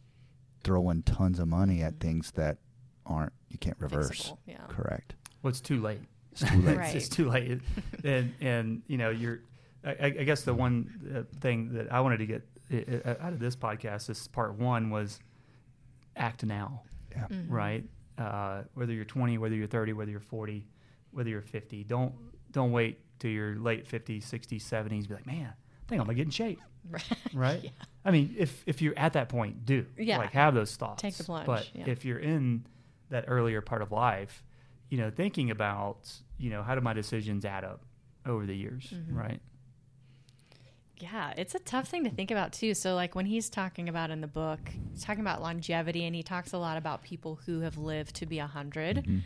throwing 0.64 1.02
tons 1.02 1.38
of 1.38 1.48
money 1.48 1.82
at 1.82 2.00
things 2.00 2.30
that 2.32 2.58
aren't, 3.04 3.32
you 3.48 3.58
can't 3.58 3.76
reverse. 3.78 4.10
Fixable, 4.10 4.38
yeah. 4.46 4.66
Correct. 4.68 5.14
Well, 5.42 5.50
it's 5.50 5.60
too 5.60 5.80
late. 5.80 6.00
It's 6.32 6.42
too 6.42 6.62
late. 6.62 6.78
Right. 6.78 6.86
it's, 6.94 7.06
it's 7.06 7.14
too 7.14 7.28
late. 7.30 7.60
and 8.04 8.34
and 8.40 8.82
you 8.86 8.98
know, 8.98 9.10
you're. 9.10 9.40
I, 9.84 9.90
I 9.90 10.06
I 10.06 10.24
guess 10.24 10.42
the 10.42 10.54
one 10.54 10.90
uh, 11.14 11.38
thing 11.40 11.72
that 11.74 11.92
I 11.92 12.00
wanted 12.00 12.18
to 12.18 12.26
get 12.26 12.46
uh, 12.72 13.08
uh, 13.08 13.14
out 13.20 13.32
of 13.32 13.40
this 13.40 13.56
podcast, 13.56 14.06
this 14.06 14.28
part 14.28 14.54
one, 14.54 14.90
was 14.90 15.18
act 16.16 16.44
now. 16.44 16.82
Yeah. 17.14 17.26
Mhm. 17.28 17.46
right? 17.50 17.84
Uh, 18.18 18.62
whether 18.74 18.92
you're 18.92 19.04
20, 19.04 19.38
whether 19.38 19.54
you're 19.54 19.66
30, 19.66 19.92
whether 19.94 20.10
you're 20.10 20.20
40, 20.20 20.66
whether 21.12 21.28
you're 21.30 21.40
50, 21.42 21.84
don't 21.84 22.14
don't 22.52 22.72
wait 22.72 22.98
till 23.18 23.30
your 23.30 23.56
late 23.56 23.86
50s, 23.88 24.24
60s, 24.24 24.62
70s. 24.62 25.06
Be 25.08 25.14
like, 25.14 25.26
man, 25.26 25.46
I 25.54 25.88
think 25.88 26.00
I'm 26.00 26.06
gonna 26.06 26.14
get 26.14 26.26
in 26.26 26.30
shape, 26.30 26.60
Right. 26.90 27.04
right? 27.32 27.64
Yeah. 27.64 27.70
I 28.04 28.10
mean, 28.10 28.34
if 28.38 28.62
if 28.66 28.82
you're 28.82 28.98
at 28.98 29.14
that 29.14 29.28
point, 29.28 29.64
do 29.64 29.86
Yeah. 29.96 30.18
like 30.18 30.32
have 30.32 30.54
those 30.54 30.76
thoughts. 30.76 31.00
Take 31.02 31.14
the 31.16 31.24
plunge, 31.24 31.46
But 31.46 31.70
yeah. 31.74 31.84
if 31.86 32.04
you're 32.04 32.18
in 32.18 32.66
that 33.08 33.24
earlier 33.28 33.60
part 33.62 33.80
of 33.82 33.90
life, 33.92 34.42
you 34.90 34.98
know, 34.98 35.10
thinking 35.10 35.50
about 35.50 36.10
you 36.38 36.50
know 36.50 36.62
how 36.62 36.74
do 36.74 36.80
my 36.80 36.92
decisions 36.92 37.44
add 37.44 37.64
up 37.64 37.84
over 38.26 38.44
the 38.46 38.54
years, 38.56 38.92
Mhm. 38.94 39.14
right? 39.16 39.40
Yeah, 41.02 41.32
it's 41.36 41.56
a 41.56 41.58
tough 41.58 41.88
thing 41.88 42.04
to 42.04 42.10
think 42.10 42.30
about 42.30 42.52
too. 42.52 42.74
So, 42.74 42.94
like 42.94 43.16
when 43.16 43.26
he's 43.26 43.50
talking 43.50 43.88
about 43.88 44.12
in 44.12 44.20
the 44.20 44.28
book, 44.28 44.60
he's 44.92 45.02
talking 45.02 45.20
about 45.20 45.42
longevity, 45.42 46.04
and 46.04 46.14
he 46.14 46.22
talks 46.22 46.52
a 46.52 46.58
lot 46.58 46.76
about 46.76 47.02
people 47.02 47.40
who 47.44 47.62
have 47.62 47.76
lived 47.76 48.14
to 48.16 48.26
be 48.26 48.38
a 48.38 48.42
100 48.42 48.98
Mm-hmm. 48.98 49.18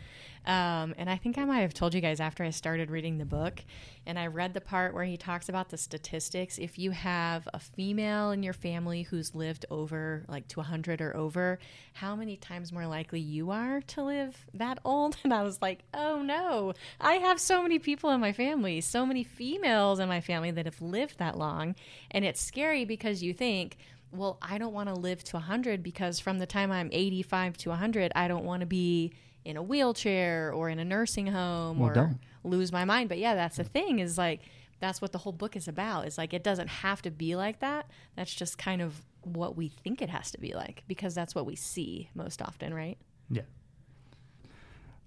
Um, 0.47 0.95
and 0.97 1.09
I 1.09 1.17
think 1.17 1.37
I 1.37 1.43
might 1.43 1.59
have 1.59 1.73
told 1.73 1.93
you 1.93 1.99
guys 1.99 2.21
after 2.21 2.41
I 2.41 2.51
started 2.51 2.89
reading 2.89 3.17
the 3.17 3.25
book, 3.25 3.65
and 4.05 4.17
I 4.17 4.27
read 4.27 4.53
the 4.53 4.61
part 4.61 4.93
where 4.93 5.03
he 5.03 5.17
talks 5.17 5.49
about 5.49 5.67
the 5.67 5.77
statistics. 5.77 6.57
If 6.57 6.79
you 6.79 6.91
have 6.91 7.49
a 7.53 7.59
female 7.59 8.31
in 8.31 8.43
your 8.43 8.53
family 8.53 9.01
who's 9.01 9.35
lived 9.35 9.65
over 9.69 10.23
like 10.29 10.47
to 10.47 10.59
100 10.59 11.01
or 11.01 11.15
over, 11.17 11.59
how 11.91 12.15
many 12.15 12.37
times 12.37 12.71
more 12.71 12.87
likely 12.87 13.19
you 13.19 13.51
are 13.51 13.81
to 13.81 14.03
live 14.03 14.45
that 14.53 14.79
old? 14.85 15.17
And 15.27 15.33
I 15.33 15.43
was 15.43 15.61
like, 15.61 15.79
oh 15.93 16.21
no, 16.21 16.71
I 17.01 17.15
have 17.15 17.41
so 17.41 17.61
many 17.61 17.79
people 17.79 18.11
in 18.11 18.21
my 18.21 18.31
family, 18.31 18.79
so 18.79 19.05
many 19.05 19.25
females 19.25 19.99
in 19.99 20.07
my 20.07 20.21
family 20.21 20.51
that 20.51 20.65
have 20.65 20.81
lived 20.81 21.19
that 21.19 21.37
long. 21.37 21.75
And 22.11 22.23
it's 22.23 22.39
scary 22.39 22.85
because 22.85 23.21
you 23.21 23.33
think, 23.33 23.75
well, 24.13 24.37
I 24.41 24.57
don't 24.57 24.73
want 24.73 24.87
to 24.87 24.95
live 24.95 25.25
to 25.25 25.35
100 25.35 25.83
because 25.83 26.21
from 26.21 26.39
the 26.39 26.45
time 26.45 26.71
I'm 26.71 26.89
85 26.93 27.57
to 27.57 27.69
100, 27.69 28.13
I 28.15 28.29
don't 28.29 28.45
want 28.45 28.61
to 28.61 28.65
be 28.65 29.11
in 29.47 29.57
a 29.57 29.63
wheelchair 29.63 30.51
or 30.51 30.69
in 30.69 30.77
a 30.79 30.85
nursing 30.85 31.27
home 31.27 31.79
Well, 31.79 31.89
or 31.91 31.93
don't. 31.93 32.19
lose 32.43 32.71
my 32.71 32.85
mind. 32.85 33.09
But 33.09 33.17
yeah, 33.17 33.33
that's 33.33 33.57
the 33.57 33.63
thing 33.63 33.99
is 33.99 34.17
like, 34.17 34.41
that's 34.79 35.01
what 35.01 35.11
the 35.11 35.17
whole 35.19 35.31
book 35.33 35.55
is 35.55 35.67
about. 35.67 36.05
Is 36.05 36.17
like, 36.17 36.33
it 36.33 36.43
doesn't 36.43 36.67
have 36.67 37.01
to 37.03 37.11
be 37.11 37.35
like 37.35 37.59
that. 37.61 37.89
That's 38.15 38.33
just 38.33 38.57
kind 38.57 38.81
of 38.81 39.01
what 39.23 39.55
we 39.55 39.69
think 39.69 40.01
it 40.01 40.09
has 40.09 40.31
to 40.31 40.37
be 40.39 40.53
like 40.53 40.83
because 40.87 41.15
that's 41.15 41.33
what 41.33 41.45
we 41.45 41.55
see 41.55 42.09
most 42.13 42.41
often, 42.41 42.73
right? 42.73 42.97
Yeah. 43.29 43.41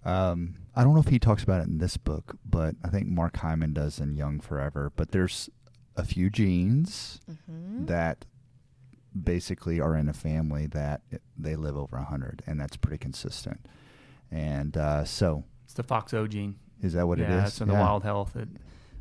Um, 0.05 0.57
I 0.75 0.83
don't 0.85 0.95
know 0.95 1.01
if 1.01 1.09
he 1.09 1.19
talks 1.19 1.43
about 1.43 1.61
it 1.61 1.67
in 1.69 1.79
this 1.79 1.97
book, 1.97 2.37
but 2.49 2.75
I 2.83 2.89
think 2.89 3.07
Mark 3.07 3.37
Hyman 3.39 3.75
does 3.75 3.99
in 4.01 4.15
Young 4.15 4.41
Forever. 4.41 4.91
But 4.97 5.11
there's 5.11 5.51
a 5.97 6.05
few 6.05 6.31
genes 6.31 7.21
Mm-hmm. 7.31 7.87
that 7.87 8.25
basically 9.23 9.81
are 9.81 9.97
in 9.97 10.09
a 10.09 10.13
family 10.13 10.67
that 10.69 11.03
they 11.37 11.57
live 11.57 11.77
over 11.77 11.97
100, 11.97 12.43
and 12.47 12.61
that's 12.61 12.77
pretty 12.77 12.97
consistent. 12.99 13.67
And 14.31 14.77
uh, 14.77 15.05
so, 15.05 15.45
It's 15.65 15.75
the 15.75 15.83
FOXO 15.83 16.29
gene. 16.29 16.57
is 16.83 16.93
that 16.95 17.07
what 17.07 17.19
yeah, 17.19 17.41
it 17.41 17.45
is? 17.45 17.49
it's 17.51 17.61
in 17.61 17.69
the 17.69 17.75
Wild 17.75 18.03
Health. 18.03 18.37
It, 18.37 18.49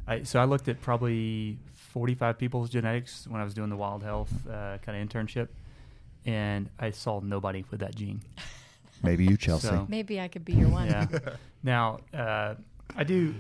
I, 0.08 0.24
so 0.24 0.40
I 0.40 0.46
looked 0.46 0.68
at 0.68 0.82
probably 0.82 1.60
45 1.74 2.38
people's 2.38 2.70
genetics 2.70 3.28
when 3.28 3.40
I 3.40 3.44
was 3.44 3.54
doing 3.54 3.70
the 3.70 3.76
Wild 3.78 4.04
Health 4.04 4.34
uh, 4.48 4.78
kind 4.80 5.02
of 5.02 5.08
internship, 5.08 5.50
and 6.26 6.70
I 6.80 6.92
saw 6.92 7.20
nobody 7.20 7.64
with 7.70 7.82
that 7.82 7.96
gene. 7.96 8.22
Maybe 9.04 9.26
you, 9.26 9.38
Chelsea. 9.38 9.68
So- 9.68 9.86
Maybe 9.88 10.20
I 10.20 10.28
could 10.28 10.46
be 10.46 10.54
your 10.54 10.70
one. 10.70 10.88
Yeah. 10.88 11.08
now, 11.64 12.00
uh, 12.14 12.56
I 12.96 13.04
do 13.04 13.34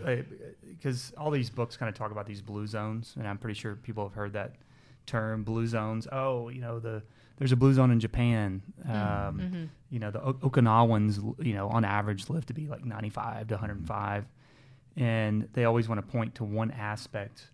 because 0.63 1.11
all 1.17 1.31
these 1.31 1.49
books 1.49 1.75
kind 1.75 1.89
of 1.89 1.95
talk 1.95 2.11
about 2.11 2.25
these 2.27 2.41
blue 2.41 2.67
zones, 2.67 3.15
and 3.17 3.27
I'm 3.27 3.37
pretty 3.37 3.59
sure 3.59 3.75
people 3.75 4.03
have 4.03 4.13
heard 4.13 4.33
that 4.33 4.55
term, 5.05 5.43
blue 5.43 5.67
zones. 5.67 6.07
Oh, 6.11 6.49
you 6.49 6.61
know 6.61 6.79
the 6.79 7.01
there's 7.39 7.51
a 7.51 7.55
blue 7.55 7.73
zone 7.73 7.89
in 7.91 7.99
Japan. 7.99 8.61
Um, 8.85 8.91
Mhm. 9.39 9.69
You 9.89 9.99
know 9.99 10.11
the 10.11 10.21
o- 10.23 10.33
Okinawans, 10.35 11.43
you 11.43 11.53
know, 11.55 11.67
on 11.69 11.83
average 11.83 12.29
live 12.29 12.45
to 12.47 12.53
be 12.53 12.67
like 12.67 12.85
95 12.85 13.47
to 13.47 13.55
105, 13.55 14.27
and 14.95 15.47
they 15.53 15.65
always 15.65 15.87
want 15.89 15.99
to 16.05 16.05
point 16.11 16.35
to 16.35 16.43
one 16.43 16.71
aspect 16.71 17.49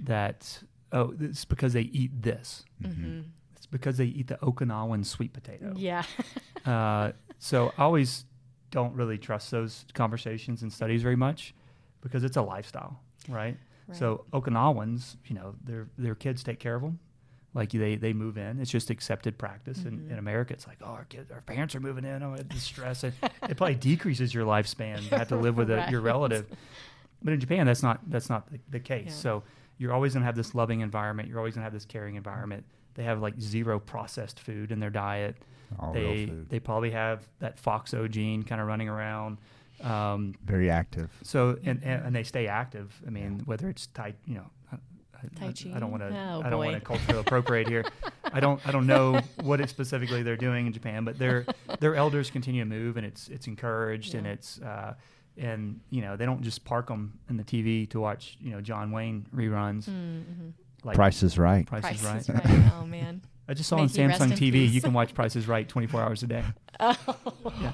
that 0.00 0.62
oh, 0.92 1.14
it's 1.20 1.44
because 1.44 1.72
they 1.74 1.82
eat 1.82 2.22
this. 2.22 2.64
Mhm. 2.82 3.24
It's 3.56 3.66
because 3.66 3.96
they 3.98 4.06
eat 4.06 4.28
the 4.28 4.36
Okinawan 4.36 5.04
sweet 5.04 5.32
potato. 5.32 5.72
Yeah. 5.76 6.02
Uh, 6.66 7.12
so 7.38 7.72
I 7.78 7.84
always 7.84 8.26
don't 8.70 8.92
really 8.94 9.16
trust 9.16 9.50
those 9.50 9.86
conversations 9.94 10.60
and 10.62 10.70
studies 10.70 11.02
very 11.02 11.16
much 11.16 11.54
because 12.02 12.24
it's 12.24 12.36
a 12.36 12.42
lifestyle, 12.42 13.00
right? 13.28 13.56
So 13.92 14.26
Okinawans, 14.34 15.16
you 15.26 15.34
know, 15.34 15.54
their 15.64 15.88
their 15.96 16.14
kids 16.14 16.42
take 16.42 16.58
care 16.58 16.74
of 16.74 16.82
them. 16.82 16.98
Like 17.54 17.70
they, 17.70 17.96
they 17.96 18.12
move 18.12 18.36
in. 18.38 18.60
It's 18.60 18.70
just 18.70 18.90
accepted 18.90 19.38
practice. 19.38 19.84
In, 19.84 20.00
Mhm. 20.00 20.10
in 20.12 20.18
America, 20.18 20.52
it's 20.52 20.66
like, 20.66 20.78
oh, 20.82 20.86
our 20.88 21.04
kids, 21.06 21.30
our 21.30 21.40
parents 21.40 21.74
are 21.74 21.80
moving 21.80 22.04
in. 22.04 22.22
Oh, 22.22 22.36
the 22.36 22.58
stress. 22.60 23.04
It, 23.04 23.14
it 23.48 23.56
probably 23.56 23.74
decreases 23.74 24.32
your 24.34 24.44
lifespan. 24.44 25.02
You 25.02 25.16
have 25.16 25.28
to 25.28 25.36
live 25.36 25.56
with 25.56 25.70
a, 25.70 25.88
your 25.90 26.00
relative. 26.12 26.46
But 27.22 27.32
in 27.32 27.40
Japan, 27.40 27.66
that's 27.66 27.82
not 27.82 28.00
that's 28.10 28.28
not 28.28 28.50
the, 28.52 28.60
the 28.70 28.80
case. 28.80 29.06
Yeah. 29.08 29.12
So 29.14 29.42
you're 29.78 29.92
always 29.92 30.12
gonna 30.14 30.26
have 30.26 30.36
this 30.36 30.54
loving 30.54 30.80
environment. 30.80 31.28
You're 31.28 31.38
always 31.38 31.54
gonna 31.54 31.64
have 31.64 31.72
this 31.72 31.84
caring 31.86 32.14
environment. 32.16 32.64
They 32.94 33.04
have 33.04 33.20
like 33.20 33.40
zero 33.40 33.78
processed 33.80 34.40
food 34.40 34.70
in 34.70 34.78
their 34.78 34.90
diet 34.90 35.36
All 35.80 35.92
real 35.92 36.02
they 36.02 36.26
food. 36.26 36.50
they 36.50 36.60
probably 36.60 36.90
have 36.90 37.26
that 37.40 37.60
FOXO 37.62 38.10
gene 38.10 38.42
kind 38.42 38.60
of 38.60 38.66
running 38.66 38.88
around. 38.88 39.38
Um, 39.82 40.34
Very 40.44 40.70
active. 40.70 41.08
so 41.22 41.56
and, 41.64 41.82
and 41.82 42.06
and 42.06 42.14
they 42.14 42.24
stay 42.24 42.46
active. 42.46 42.94
I 43.06 43.10
mean, 43.10 43.40
whether 43.46 43.68
it's 43.70 43.86
tight, 43.88 44.16
you 44.26 44.34
know, 44.34 44.50
I, 45.22 45.26
I- 45.26 45.46
Tai 45.46 45.52
Chi? 45.52 45.72
I 45.74 45.78
don't 45.80 45.90
want 45.90 46.02
to 46.02 46.08
Oh, 46.10 46.42
I 46.44 46.50
don't 46.50 46.58
want 46.58 46.74
to 46.74 46.80
culturally 46.80 47.20
appropriate 47.20 47.68
here. 47.68 47.84
I 48.32 48.40
don't 48.40 48.60
I 48.66 48.70
don't 48.70 48.86
know 48.86 49.20
what 49.42 49.60
it 49.60 49.68
specifically 49.70 50.22
they're 50.22 50.36
doing 50.36 50.66
in 50.66 50.72
Japan, 50.72 51.04
but 51.04 51.18
their 51.18 51.46
their 51.80 51.94
elders 51.94 52.30
continue 52.30 52.62
to 52.62 52.68
move 52.68 52.96
and 52.96 53.06
it's 53.06 53.28
it's 53.28 53.46
encouraged 53.46 54.14
and 54.14 54.26
it's 54.26 54.60
uh, 54.60 54.94
and 55.36 55.80
you 55.90 56.02
know 56.02 56.16
they 56.16 56.26
don't 56.26 56.42
just 56.42 56.64
park 56.64 56.88
them 56.88 57.18
in 57.28 57.36
the 57.36 57.44
TV 57.44 57.88
to 57.90 58.00
watch 58.00 58.36
you 58.40 58.50
know 58.50 58.60
John 58.60 58.90
Wayne 58.92 59.26
reruns. 59.34 59.88
Mm-hmm. 59.88 60.48
Like 60.84 60.94
Price 60.96 61.22
is 61.22 61.38
right. 61.38 61.66
Price, 61.66 61.82
Price 61.82 62.00
is 62.00 62.04
right. 62.04 62.20
is 62.20 62.28
right. 62.28 62.72
Oh 62.80 62.86
man. 62.86 63.22
I 63.48 63.54
just 63.54 63.68
saw 63.68 63.76
May 63.76 63.82
on 63.82 63.88
Samsung 63.88 64.32
TV 64.32 64.70
you 64.70 64.82
can 64.82 64.92
watch 64.92 65.14
Price 65.14 65.34
is 65.34 65.48
Right 65.48 65.66
24 65.66 66.02
hours 66.02 66.22
a 66.22 66.26
day. 66.26 66.44
Oh. 66.80 66.96
Yeah. 67.60 67.72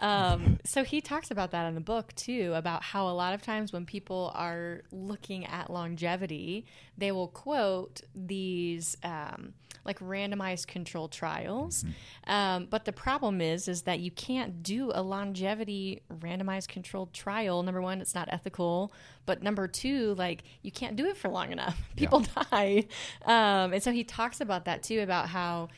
Um, 0.00 0.58
so 0.64 0.84
he 0.84 1.00
talks 1.00 1.30
about 1.30 1.50
that 1.52 1.66
in 1.66 1.74
the 1.74 1.80
book 1.80 2.14
too, 2.14 2.52
about 2.54 2.82
how 2.82 3.08
a 3.08 3.12
lot 3.12 3.34
of 3.34 3.42
times 3.42 3.72
when 3.72 3.86
people 3.86 4.32
are 4.34 4.82
looking 4.92 5.44
at 5.46 5.70
longevity, 5.70 6.66
they 6.96 7.12
will 7.12 7.28
quote 7.28 8.02
these 8.14 8.96
um, 9.02 9.54
like 9.84 9.98
randomized 10.00 10.66
controlled 10.66 11.12
trials. 11.12 11.84
Um, 12.26 12.66
but 12.70 12.84
the 12.84 12.92
problem 12.92 13.40
is, 13.40 13.68
is 13.68 13.82
that 13.82 14.00
you 14.00 14.10
can't 14.10 14.62
do 14.62 14.92
a 14.94 15.02
longevity 15.02 16.02
randomized 16.12 16.68
controlled 16.68 17.12
trial. 17.12 17.62
Number 17.62 17.80
one, 17.80 18.00
it's 18.00 18.14
not 18.14 18.28
ethical. 18.30 18.92
But 19.26 19.42
number 19.42 19.66
two, 19.66 20.14
like 20.14 20.44
you 20.62 20.70
can't 20.70 20.96
do 20.96 21.06
it 21.06 21.16
for 21.16 21.28
long 21.28 21.52
enough. 21.52 21.80
People 21.96 22.24
die. 22.50 22.86
Um, 23.24 23.72
and 23.72 23.82
so 23.82 23.92
he 23.92 24.04
talks 24.04 24.40
about 24.40 24.66
that 24.66 24.82
too, 24.82 25.00
about 25.00 25.28
how 25.28 25.68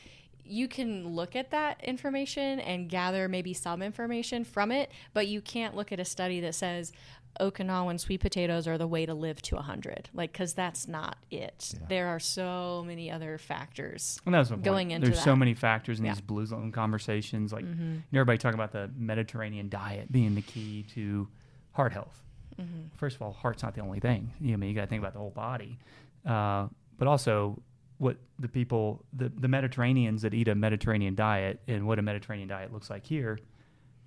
you 0.51 0.67
can 0.67 1.07
look 1.15 1.35
at 1.35 1.51
that 1.51 1.81
information 1.83 2.59
and 2.59 2.89
gather 2.89 3.27
maybe 3.29 3.53
some 3.53 3.81
information 3.81 4.43
from 4.43 4.71
it, 4.71 4.91
but 5.13 5.27
you 5.27 5.41
can't 5.41 5.75
look 5.75 5.91
at 5.91 5.99
a 5.99 6.05
study 6.05 6.41
that 6.41 6.53
says 6.55 6.91
Okinawan 7.39 7.97
sweet 7.99 8.19
potatoes 8.19 8.67
are 8.67 8.77
the 8.77 8.85
way 8.87 9.05
to 9.05 9.13
live 9.13 9.41
to 9.43 9.55
100. 9.55 10.09
Like, 10.13 10.33
because 10.33 10.53
that's 10.53 10.87
not 10.87 11.15
it. 11.31 11.73
Yeah. 11.79 11.85
There 11.87 12.07
are 12.09 12.19
so 12.19 12.83
many 12.85 13.09
other 13.09 13.37
factors. 13.37 14.19
And 14.25 14.35
that's 14.35 14.49
going 14.49 14.89
point. 14.89 14.91
into 14.91 15.07
There's 15.11 15.23
so 15.23 15.35
many 15.35 15.53
factors 15.53 15.99
in 15.99 16.05
Yeah. 16.05 16.11
these 16.13 16.21
blue 16.21 16.45
zone 16.45 16.71
conversations. 16.73 17.53
Like 17.53 17.63
Mm-hmm. 17.63 17.81
you 17.93 18.01
know, 18.11 18.19
everybody 18.19 18.37
talking 18.37 18.59
about 18.59 18.73
the 18.73 18.91
Mediterranean 18.97 19.69
diet 19.69 20.11
being 20.11 20.35
the 20.35 20.41
key 20.41 20.85
to 20.95 21.29
heart 21.71 21.93
health. 21.93 22.21
Mm-hmm. 22.59 22.87
First 22.97 23.15
of 23.15 23.21
all, 23.21 23.31
heart's 23.31 23.63
not 23.63 23.73
the 23.75 23.81
only 23.81 24.01
thing. 24.01 24.33
You 24.41 24.49
know, 24.49 24.53
I 24.53 24.57
mean, 24.57 24.69
you 24.69 24.75
got 24.75 24.81
to 24.81 24.87
think 24.87 25.01
about 25.01 25.13
the 25.13 25.19
whole 25.19 25.29
body, 25.31 25.79
uh, 26.25 26.67
but 26.97 27.07
also 27.07 27.61
what 28.01 28.17
the 28.39 28.47
people, 28.47 29.05
the, 29.13 29.29
the 29.29 29.47
Mediterraneans 29.47 30.23
that 30.23 30.33
eat 30.33 30.47
a 30.47 30.55
Mediterranean 30.55 31.13
diet 31.13 31.61
and 31.67 31.85
what 31.85 31.99
a 31.99 32.01
Mediterranean 32.01 32.47
diet 32.47 32.73
looks 32.73 32.89
like 32.89 33.05
here 33.05 33.37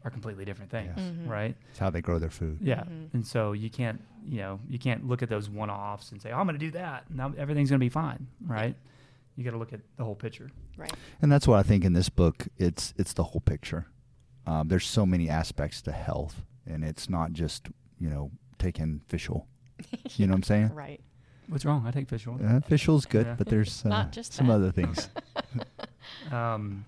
are 0.05 0.11
completely 0.11 0.45
different 0.45 0.69
things, 0.71 0.93
Yes. 0.97 1.07
Mhm. 1.13 1.29
right? 1.29 1.57
It's 1.71 1.79
how 1.79 1.91
they 1.91 2.01
grow 2.03 2.19
their 2.19 2.29
food. 2.41 2.59
Yeah, 2.61 2.83
Mhm. 2.83 3.15
and 3.15 3.25
so 3.27 3.53
you 3.53 3.71
can't, 3.71 4.01
you 4.27 4.39
know, 4.39 4.59
you 4.69 4.81
can't 4.81 5.07
look 5.07 5.23
at 5.23 5.29
those 5.29 5.49
one-offs 5.49 6.11
and 6.11 6.21
say, 6.21 6.33
oh, 6.33 6.39
"I'm 6.41 6.47
going 6.47 6.59
to 6.59 6.67
do 6.67 6.73
that," 6.73 7.05
and 7.09 7.17
now 7.19 7.33
everything's 7.39 7.71
going 7.71 7.79
to 7.79 7.85
be 7.85 7.89
fine, 7.89 8.27
right? 8.45 8.75
You 9.37 9.45
got 9.45 9.53
to 9.53 9.59
look 9.59 9.73
at 9.73 9.81
the 9.97 10.05
whole 10.05 10.17
picture. 10.17 10.51
Right. 10.77 10.93
And 11.23 11.31
that's 11.31 11.47
what 11.47 11.59
I 11.59 11.63
think 11.63 11.85
in 11.85 11.93
this 11.93 12.09
book. 12.09 12.49
It's 12.59 12.93
it's 12.99 13.13
the 13.13 13.23
whole 13.25 13.41
picture. 13.41 13.87
Um, 14.47 14.67
there's 14.69 14.87
so 14.87 15.07
many 15.07 15.29
aspects 15.31 15.81
to 15.83 15.93
health, 15.93 16.45
and 16.67 16.85
it's 16.85 17.09
not 17.09 17.33
just 17.33 17.69
you 17.99 18.11
know 18.11 18.31
taking 18.59 19.03
fish 19.09 19.31
oil. 19.31 19.47
You 20.17 20.27
know 20.27 20.33
what 20.33 20.39
I'm 20.39 20.43
saying? 20.43 20.75
Right. 20.75 21.01
What's 21.49 21.65
wrong? 21.65 21.85
I 21.87 21.91
take 21.91 22.09
fish 22.09 22.27
oil. 22.27 22.39
Uh, 22.45 22.61
fish 22.61 22.89
oil's 22.89 23.07
good, 23.07 23.27
Yeah. 23.27 23.35
but 23.37 23.47
there's 23.49 23.83
uh, 23.87 23.89
Not 23.89 24.13
just 24.13 24.33
some 24.33 24.47
that. 24.49 24.55
other 24.55 24.71
things. 24.73 25.09
Um, 26.33 26.85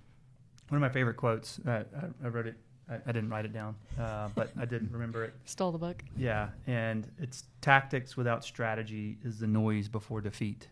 one 0.69 0.77
of 0.77 0.81
my 0.83 0.89
favorite 0.93 1.17
quotes. 1.17 1.59
Uh, 1.67 1.85
I, 2.23 2.27
I 2.27 2.29
wrote 2.29 2.47
it. 2.47 2.57
I, 2.91 2.95
I 3.07 3.13
didn't 3.13 3.31
write 3.31 3.45
it 3.45 3.53
down, 3.53 3.75
uh, 3.99 4.29
but 4.35 4.51
I 4.59 4.65
didn't 4.65 4.91
remember 4.93 5.25
it. 5.25 5.35
Stole 5.45 5.73
the 5.73 5.79
book. 5.79 6.03
Yeah, 6.17 6.49
and 6.67 7.07
it's 7.19 7.45
tactics 7.61 8.17
without 8.17 8.45
strategy 8.45 9.19
is 9.25 9.39
the 9.39 9.47
noise 9.47 9.89
before 9.89 10.21
defeat. 10.21 10.69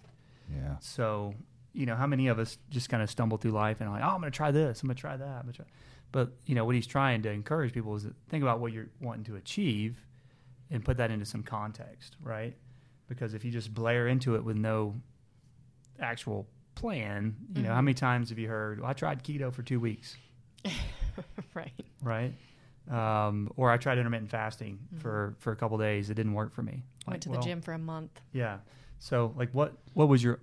yeah. 0.53 0.77
So, 0.81 1.35
you 1.73 1.87
know, 1.87 1.97
how 1.97 2.07
many 2.07 2.29
of 2.29 2.38
us 2.38 2.59
just 2.70 2.88
kind 2.88 3.03
of 3.03 3.11
stumble 3.11 3.37
through 3.38 3.53
life 3.53 3.81
and 3.81 3.88
are 3.88 3.92
like, 3.92 4.05
oh, 4.05 4.14
I'm 4.14 4.20
going 4.20 4.31
to 4.33 4.37
try 4.37 4.51
this, 4.51 4.83
I'm 4.83 4.88
going 4.88 4.97
to 4.97 5.01
try 5.01 5.16
that. 5.16 5.27
I'm 5.27 5.42
gonna 5.42 5.53
try. 5.53 5.66
But, 6.12 6.33
you 6.47 6.55
know, 6.55 6.64
what 6.64 6.75
he's 6.77 6.87
trying 6.87 7.23
to 7.23 7.31
encourage 7.31 7.73
people 7.73 7.94
is 7.97 8.05
to 8.05 8.14
think 8.29 8.42
about 8.42 8.61
what 8.61 8.73
you're 8.73 8.88
wanting 9.01 9.25
to 9.25 9.37
achieve 9.37 9.97
and 10.70 10.85
put 10.85 10.97
that 10.99 11.11
into 11.11 11.25
some 11.27 11.42
context, 11.42 12.16
right? 12.23 12.55
Because 13.09 13.35
if 13.35 13.45
you 13.45 13.51
just 13.51 13.73
blare 13.75 14.09
into 14.09 14.35
it 14.35 14.45
with 14.45 14.57
no 14.57 14.95
actual 16.01 16.47
plan, 16.75 17.37
you 17.55 17.62
know, 17.62 17.73
how 17.75 17.81
Mhm. 17.81 17.85
many 17.85 17.95
times 17.95 18.31
have 18.31 18.38
you 18.38 18.49
heard, 18.49 18.81
well, 18.81 18.90
I 18.90 18.95
tried 18.95 19.23
keto 19.23 19.53
for 19.53 19.62
two 19.62 19.79
weeks, 19.79 20.17
right. 21.55 21.73
right? 22.03 22.33
Um, 22.90 23.51
or 23.57 23.71
I 23.71 23.77
tried 23.77 23.99
intermittent 23.99 24.31
fasting 24.31 24.79
Mhm. 24.95 24.99
for, 25.01 25.37
for 25.38 25.53
a 25.53 25.57
couple 25.57 25.79
days. 25.79 26.11
It 26.11 26.14
didn't 26.14 26.35
work 26.35 26.53
for 26.53 26.62
me. 26.62 26.83
Went 27.07 27.14
Like, 27.14 27.21
to 27.23 27.29
the 27.29 27.33
well, 27.35 27.43
gym 27.43 27.61
for 27.62 27.73
a 27.73 27.79
month. 27.79 28.21
Yeah. 28.33 28.59
So, 28.99 29.33
like, 29.37 29.51
what 29.53 29.77
what 29.95 30.09
was 30.09 30.23
your 30.23 30.40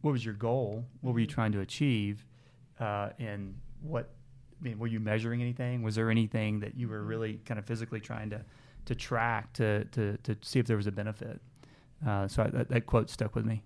what 0.00 0.12
was 0.12 0.24
your 0.24 0.34
goal? 0.34 0.84
What 1.02 1.12
were 1.14 1.20
you 1.20 1.26
Mhm. 1.26 1.30
trying 1.30 1.52
to 1.52 1.60
achieve? 1.60 2.24
Uh, 2.78 3.10
and 3.18 3.54
what 3.82 4.10
I 4.60 4.64
mean, 4.64 4.78
were 4.78 4.86
you 4.86 4.98
measuring 5.00 5.40
anything? 5.42 5.82
Was 5.82 5.94
there 5.94 6.10
anything 6.10 6.60
that 6.60 6.74
you 6.74 6.88
were 6.88 7.02
Mhm. 7.02 7.08
really 7.08 7.34
kind 7.44 7.58
of 7.58 7.66
physically 7.66 8.00
trying 8.00 8.30
to 8.30 8.44
to 8.86 8.94
track 8.94 9.52
to 9.54 9.84
to 9.86 10.16
to 10.18 10.36
see 10.42 10.58
if 10.58 10.66
there 10.66 10.76
was 10.76 10.86
a 10.86 10.92
benefit? 10.92 11.40
Uh, 12.06 12.28
so 12.28 12.42
I, 12.42 12.48
that, 12.48 12.68
that 12.68 12.86
quote 12.86 13.10
stuck 13.10 13.34
with 13.34 13.44
me. 13.44 13.62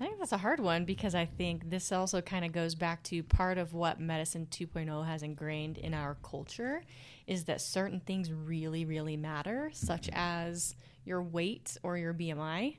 I 0.00 0.06
think 0.06 0.18
that's 0.18 0.32
a 0.32 0.38
hard 0.38 0.58
one 0.58 0.84
because 0.84 1.14
I 1.14 1.26
think 1.26 1.70
this 1.70 1.92
also 1.92 2.20
kind 2.20 2.44
of 2.44 2.50
goes 2.50 2.74
back 2.74 3.04
to 3.04 3.22
part 3.22 3.56
of 3.56 3.72
what 3.72 4.00
Medicine 4.00 4.48
2.0 4.50 5.06
has 5.06 5.22
ingrained 5.22 5.78
in 5.78 5.94
our 5.94 6.16
culture 6.24 6.82
is 7.28 7.44
that 7.44 7.60
certain 7.60 8.00
things 8.00 8.32
really, 8.32 8.84
really 8.84 9.16
matter, 9.16 9.70
such 9.72 10.10
as 10.12 10.74
your 11.04 11.22
weight 11.22 11.76
or 11.84 11.96
your 11.96 12.12
BMI. 12.12 12.78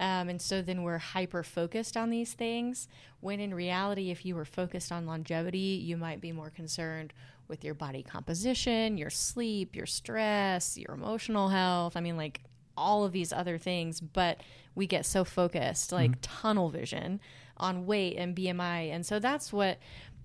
Um, 0.00 0.30
and 0.30 0.40
so 0.40 0.62
then 0.62 0.82
we're 0.82 0.98
hyper 0.98 1.42
focused 1.42 1.96
on 1.96 2.08
these 2.08 2.32
things. 2.32 2.88
When 3.20 3.38
in 3.38 3.52
reality, 3.52 4.10
if 4.10 4.24
you 4.24 4.34
were 4.34 4.46
focused 4.46 4.90
on 4.90 5.06
longevity, 5.06 5.58
you 5.84 5.98
might 5.98 6.22
be 6.22 6.32
more 6.32 6.50
concerned 6.50 7.12
with 7.48 7.64
your 7.64 7.74
body 7.74 8.02
composition, 8.02 8.96
your 8.96 9.10
sleep, 9.10 9.76
your 9.76 9.86
stress, 9.86 10.78
your 10.78 10.94
emotional 10.94 11.50
health. 11.50 11.98
I 11.98 12.00
mean, 12.00 12.16
like 12.16 12.40
all 12.76 13.04
of 13.04 13.12
these 13.12 13.32
other 13.32 13.58
things. 13.58 14.00
But 14.00 14.40
we 14.74 14.86
get 14.86 15.06
so 15.06 15.24
focused, 15.24 15.92
like 15.92 16.12
tunnel 16.22 16.70
vision, 16.70 17.20
on 17.56 17.86
weight 17.86 18.16
and 18.16 18.34
BMI. 18.34 18.92
And 18.92 19.04
so 19.04 19.18
that's 19.18 19.52
what. 19.52 19.78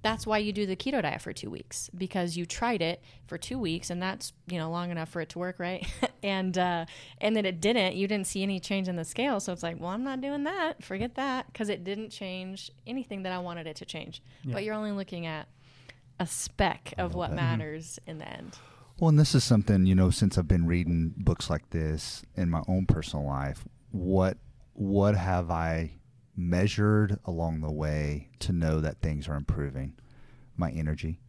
That's 0.03 0.27
why 0.27 0.37
you 0.37 0.53
do 0.53 0.67
the 0.67 0.75
keto 0.75 1.01
diet 1.01 1.21
for 1.21 1.33
two 1.33 1.49
weeks 1.49 1.89
because 1.97 2.37
you 2.37 2.45
tried 2.45 2.83
it 2.83 3.01
for 3.25 3.35
two 3.37 3.57
weeks 3.57 3.89
and 3.89 4.01
that's 4.01 4.31
you 4.45 4.59
know 4.59 4.69
long 4.69 4.91
enough 4.91 5.09
for 5.09 5.21
it 5.21 5.29
to 5.29 5.39
work, 5.39 5.57
right? 5.57 5.85
and 6.23 6.55
uh, 6.55 6.85
and 7.19 7.35
then 7.35 7.47
it 7.47 7.59
didn't. 7.59 7.95
You 7.95 8.07
didn't 8.07 8.27
see 8.27 8.43
any 8.43 8.59
change 8.59 8.87
in 8.87 8.95
the 8.95 9.03
scale, 9.03 9.39
so 9.39 9.51
it's 9.51 9.63
like, 9.63 9.79
well, 9.79 9.89
I'm 9.89 10.03
not 10.03 10.21
doing 10.21 10.43
that. 10.43 10.83
Forget 10.83 11.15
that 11.15 11.47
because 11.51 11.67
it 11.69 11.83
didn't 11.83 12.11
change 12.11 12.71
anything 12.85 13.23
that 13.23 13.33
I 13.33 13.39
wanted 13.39 13.65
it 13.65 13.77
to 13.77 13.85
change. 13.85 14.21
Yeah. 14.43 14.53
But 14.53 14.63
you're 14.63 14.75
only 14.75 14.91
looking 14.91 15.25
at 15.25 15.47
a 16.19 16.27
speck 16.27 16.93
of 16.97 17.13
what 17.13 17.33
matters 17.33 17.99
in 18.07 18.19
the 18.19 18.27
end. 18.27 18.57
Well, 18.99 19.09
and 19.09 19.19
this 19.19 19.35
is 19.35 19.43
something 19.43 19.85
you 19.85 19.93
know. 19.93 20.09
Since 20.09 20.37
I've 20.37 20.47
been 20.47 20.65
reading 20.65 21.13
books 21.17 21.51
like 21.51 21.69
this 21.69 22.23
in 22.35 22.49
my 22.49 22.63
own 22.67 22.87
personal 22.87 23.25
life, 23.25 23.63
what 23.91 24.37
what 24.73 25.15
have 25.15 25.51
I 25.51 25.99
measured 26.35 27.19
along 27.25 27.61
the 27.61 27.71
way 27.71 28.29
to 28.39 28.53
know 28.53 28.79
that 28.79 29.01
things 29.01 29.27
are 29.27 29.35
improving? 29.35 29.93
My 30.55 30.71
energy, 30.71 31.19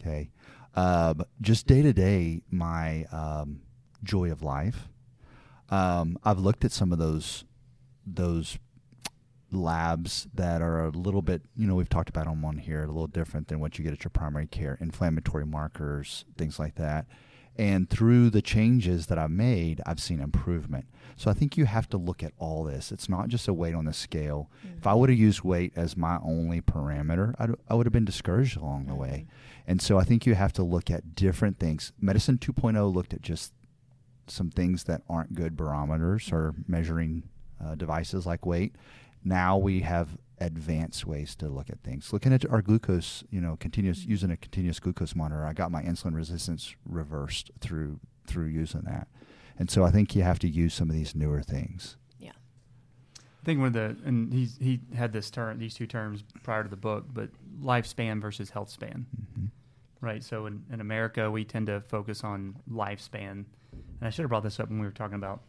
okay, 0.00 0.30
um, 0.74 1.24
just 1.40 1.68
day 1.68 1.82
to 1.82 1.92
day, 1.92 2.42
my 2.50 3.04
um, 3.12 3.60
joy 4.02 4.32
of 4.32 4.42
life. 4.42 4.88
Um, 5.70 6.18
I've 6.24 6.40
looked 6.40 6.64
at 6.64 6.72
some 6.72 6.92
of 6.92 6.98
those 6.98 7.44
those 8.04 8.58
labs 9.56 10.28
that 10.34 10.62
are 10.62 10.84
a 10.84 10.90
little 10.90 11.22
bit, 11.22 11.42
you 11.56 11.66
know, 11.66 11.74
we've 11.74 11.88
talked 11.88 12.08
about 12.08 12.26
them 12.26 12.44
on 12.44 12.58
here, 12.58 12.84
a 12.84 12.86
little 12.86 13.06
different 13.06 13.48
than 13.48 13.60
what 13.60 13.78
you 13.78 13.84
get 13.84 13.92
at 13.92 14.04
your 14.04 14.10
primary 14.10 14.46
care, 14.46 14.78
inflammatory 14.80 15.46
markers, 15.46 16.24
things 16.36 16.58
like 16.58 16.76
that. 16.76 17.06
And 17.58 17.88
through 17.88 18.30
the 18.30 18.42
changes 18.42 19.06
that 19.06 19.18
I've 19.18 19.30
made, 19.30 19.80
I've 19.86 20.00
seen 20.00 20.20
improvement. 20.20 20.86
So 21.16 21.30
I 21.30 21.34
think 21.34 21.56
you 21.56 21.64
have 21.64 21.88
to 21.88 21.96
look 21.96 22.22
at 22.22 22.34
all 22.38 22.64
this. 22.64 22.92
It's 22.92 23.08
not 23.08 23.28
just 23.28 23.48
a 23.48 23.54
weight 23.54 23.74
on 23.74 23.86
the 23.86 23.94
scale. 23.94 24.50
If 24.76 24.86
I 24.86 24.92
would 24.92 25.08
have 25.08 25.18
used 25.18 25.42
weight 25.42 25.72
as 25.74 25.96
my 25.96 26.18
only 26.22 26.60
parameter, 26.60 27.34
I'd, 27.38 27.50
I 27.68 27.74
would 27.74 27.86
have 27.86 27.94
been 27.94 28.04
discouraged 28.04 28.58
along 28.58 28.86
the 28.86 28.94
way. 28.94 29.26
And 29.66 29.80
so 29.80 29.98
I 29.98 30.04
think 30.04 30.26
you 30.26 30.34
have 30.34 30.52
to 30.54 30.62
look 30.62 30.90
at 30.90 31.14
different 31.14 31.58
things. 31.58 31.92
Medicine 31.98 32.36
2.0 32.36 32.94
looked 32.94 33.14
at 33.14 33.22
just 33.22 33.54
some 34.26 34.50
things 34.50 34.84
that 34.84 35.02
aren't 35.08 35.34
good 35.34 35.56
barometers 35.56 36.30
or 36.32 36.54
measuring 36.68 37.22
uh, 37.64 37.74
devices 37.74 38.26
like 38.26 38.44
weight. 38.44 38.74
Now 39.24 39.56
we 39.58 39.80
have 39.80 40.18
advanced 40.38 41.06
ways 41.06 41.34
to 41.36 41.48
look 41.48 41.70
at 41.70 41.80
things. 41.80 42.12
Looking 42.12 42.32
at 42.32 42.48
our 42.50 42.60
glucose, 42.62 43.24
you 43.30 43.40
know, 43.40 43.56
continuous 43.58 44.04
using 44.04 44.30
a 44.30 44.36
continuous 44.36 44.78
glucose 44.78 45.14
monitor. 45.16 45.44
I 45.46 45.52
got 45.52 45.70
my 45.70 45.82
insulin 45.82 46.14
resistance 46.14 46.74
reversed 46.84 47.50
through 47.60 48.00
through 48.26 48.46
using 48.46 48.82
that. 48.82 49.08
And 49.58 49.70
so 49.70 49.84
I 49.84 49.90
think 49.90 50.14
you 50.14 50.22
have 50.22 50.38
to 50.40 50.48
use 50.48 50.74
some 50.74 50.90
of 50.90 50.94
these 50.96 51.14
newer 51.14 51.40
things. 51.42 51.96
Yeah. 52.18 52.32
I 53.18 53.44
think 53.44 53.58
one 53.60 53.68
of 53.68 53.72
the 53.72 53.96
and 54.04 54.32
he's 54.32 54.58
he 54.60 54.80
had 54.94 55.12
this 55.12 55.30
term 55.30 55.58
these 55.58 55.74
two 55.74 55.86
terms 55.86 56.22
prior 56.42 56.62
to 56.62 56.68
the 56.68 56.76
book, 56.76 57.06
but 57.12 57.30
lifespan 57.62 58.20
versus 58.20 58.50
health 58.50 58.70
span. 58.70 59.06
hmm 59.34 59.46
Right. 60.02 60.22
So 60.22 60.44
in, 60.46 60.62
in 60.70 60.80
America, 60.82 61.30
we 61.30 61.44
tend 61.44 61.66
to 61.68 61.80
focus 61.80 62.22
on 62.22 62.56
lifespan. 62.70 63.30
And 63.72 64.02
I 64.02 64.10
should 64.10 64.22
have 64.24 64.28
brought 64.28 64.42
this 64.42 64.60
up 64.60 64.68
when 64.68 64.78
we 64.78 64.84
were 64.86 64.92
talking 64.92 65.16
about 65.16 65.40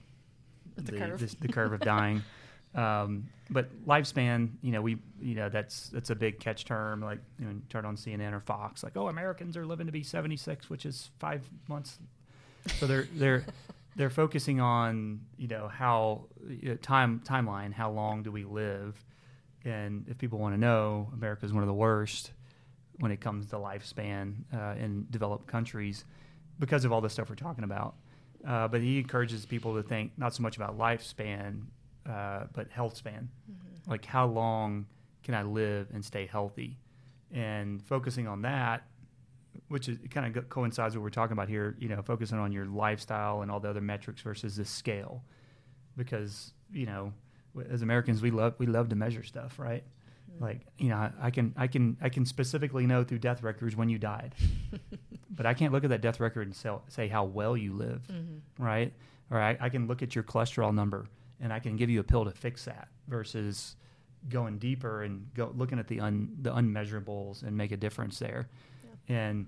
The 0.78 0.94
curve. 0.94 1.20
this- 1.20 1.36
the 1.36 1.50
curve 1.50 1.74
of 1.74 1.82
dying. 1.82 2.24
Um, 2.78 3.28
but 3.50 3.68
lifespan, 3.86 4.52
you 4.62 4.72
know, 4.72 4.82
we, 4.82 4.98
you 5.20 5.36
know, 5.36 5.50
that's 5.50 5.90
that's 5.90 6.12
a 6.12 6.16
big 6.16 6.40
catch 6.40 6.64
term. 6.64 7.02
Like, 7.02 7.20
you 7.40 7.46
know, 7.46 7.56
turn 7.70 7.86
on 7.86 7.98
CNN 7.98 8.34
or 8.34 8.40
Fox, 8.40 8.84
like, 8.84 8.96
oh, 8.96 9.08
Americans 9.08 9.58
are 9.58 9.66
living 9.66 9.88
to 9.88 9.92
be 9.92 10.04
76, 10.04 10.70
which 10.70 10.86
is 10.86 11.10
five 11.20 11.50
months. 11.68 11.98
So 12.80 12.86
they're 12.86 13.08
they're 13.16 13.46
they're 13.96 14.10
focusing 14.12 14.62
on, 14.62 15.22
you 15.38 15.48
know, 15.48 15.68
how 15.68 16.26
you 16.48 16.70
know, 16.70 16.76
time 16.76 17.22
timeline, 17.26 17.74
how 17.74 17.90
long 17.92 18.22
do 18.22 18.32
we 18.32 18.44
live? 18.44 19.04
And 19.66 20.06
if 20.08 20.18
people 20.18 20.40
want 20.40 20.54
to 20.54 20.60
know, 20.60 21.10
America 21.14 21.46
is 21.46 21.52
one 21.52 21.64
of 21.64 21.68
the 21.68 21.74
worst 21.74 22.32
when 23.00 23.12
it 23.12 23.20
comes 23.20 23.48
to 23.48 23.56
lifespan 23.56 24.36
uh, 24.54 24.76
in 24.80 25.08
developed 25.10 25.48
countries 25.48 26.06
because 26.60 26.86
of 26.86 26.92
all 26.92 27.02
the 27.02 27.10
stuff 27.10 27.30
we're 27.30 27.36
talking 27.36 27.64
about. 27.64 27.96
Uh, 28.48 28.68
but 28.68 28.82
he 28.82 29.00
encourages 29.00 29.46
people 29.46 29.76
to 29.76 29.84
think 29.84 30.12
not 30.18 30.34
so 30.34 30.44
much 30.44 30.56
about 30.56 30.78
lifespan, 30.78 31.64
uh, 32.10 32.46
but 32.54 32.70
health 32.70 32.96
span. 32.96 33.30
Mm-hmm. 33.52 33.92
Like, 33.92 34.06
how 34.06 34.28
long 34.28 34.86
can 35.24 35.34
I 35.34 35.44
live 35.44 35.88
and 35.94 36.04
stay 36.04 36.26
healthy? 36.26 36.78
And 37.32 37.82
focusing 37.84 38.28
on 38.28 38.42
that, 38.44 38.84
which 39.68 39.90
is, 39.90 39.98
kind 40.10 40.38
of 40.38 40.50
coincides 40.50 40.96
with 40.96 41.02
what 41.02 41.06
we're 41.06 41.10
talking 41.10 41.34
about 41.34 41.50
here, 41.50 41.76
you 41.80 41.90
know, 41.90 42.02
focusing 42.02 42.38
on 42.38 42.52
your 42.52 42.66
lifestyle 42.66 43.42
and 43.42 43.52
all 43.52 43.60
the 43.60 43.70
other 43.70 43.82
metrics 43.82 44.22
versus 44.22 44.56
the 44.56 44.66
scale. 44.66 45.24
Because, 45.96 46.54
you 46.72 46.86
know, 46.86 47.14
as 47.70 47.82
Americans, 47.82 48.22
we 48.22 48.32
love, 48.32 48.54
we 48.60 48.68
love 48.68 48.90
to 48.90 48.96
measure 48.96 49.24
stuff, 49.24 49.60
right? 49.60 49.84
Mm-hmm. 50.32 50.44
Like, 50.44 50.62
you 50.78 50.90
know, 50.90 51.12
I, 51.20 51.32
can, 51.32 51.54
I 51.58 51.68
can, 51.68 51.98
I 52.02 52.10
can 52.10 52.26
specifically 52.26 52.86
know 52.86 53.04
through 53.04 53.20
death 53.20 53.44
records 53.44 53.76
when 53.76 53.90
you 53.90 53.98
died 53.98 54.36
but 55.38 55.46
I 55.46 55.54
can't 55.54 55.72
look 55.72 55.84
at 55.84 55.92
that 55.92 56.02
death 56.02 56.20
record 56.20 56.48
and 56.48 56.56
sell, 56.56 56.84
say 56.90 57.08
how 57.08 57.24
well 57.24 57.56
you 57.56 57.74
lived, 57.74 58.10
mm-hmm. 58.12 58.64
right? 58.64 58.92
Or 59.30 59.40
I, 59.40 59.56
I 59.62 59.70
can 59.70 59.88
look 59.88 60.02
at 60.02 60.16
your 60.16 60.24
cholesterol 60.24 60.74
number 60.74 61.06
and 61.42 61.54
I 61.54 61.60
can 61.60 61.76
give 61.76 61.90
you 61.90 62.00
a 62.00 62.04
pill 62.04 62.26
to 62.26 62.32
fix 62.32 62.66
that 62.66 62.88
versus 63.08 63.76
going 64.30 64.58
deeper 64.58 65.04
and 65.04 65.28
go 65.34 65.54
looking 65.56 65.80
at 65.80 65.88
the 65.88 66.00
un, 66.00 66.36
the 66.42 66.52
unmeasurables 66.52 67.44
and 67.44 67.56
make 67.56 67.72
a 67.72 67.78
difference 67.78 68.20
there. 68.20 68.50
And 69.08 69.48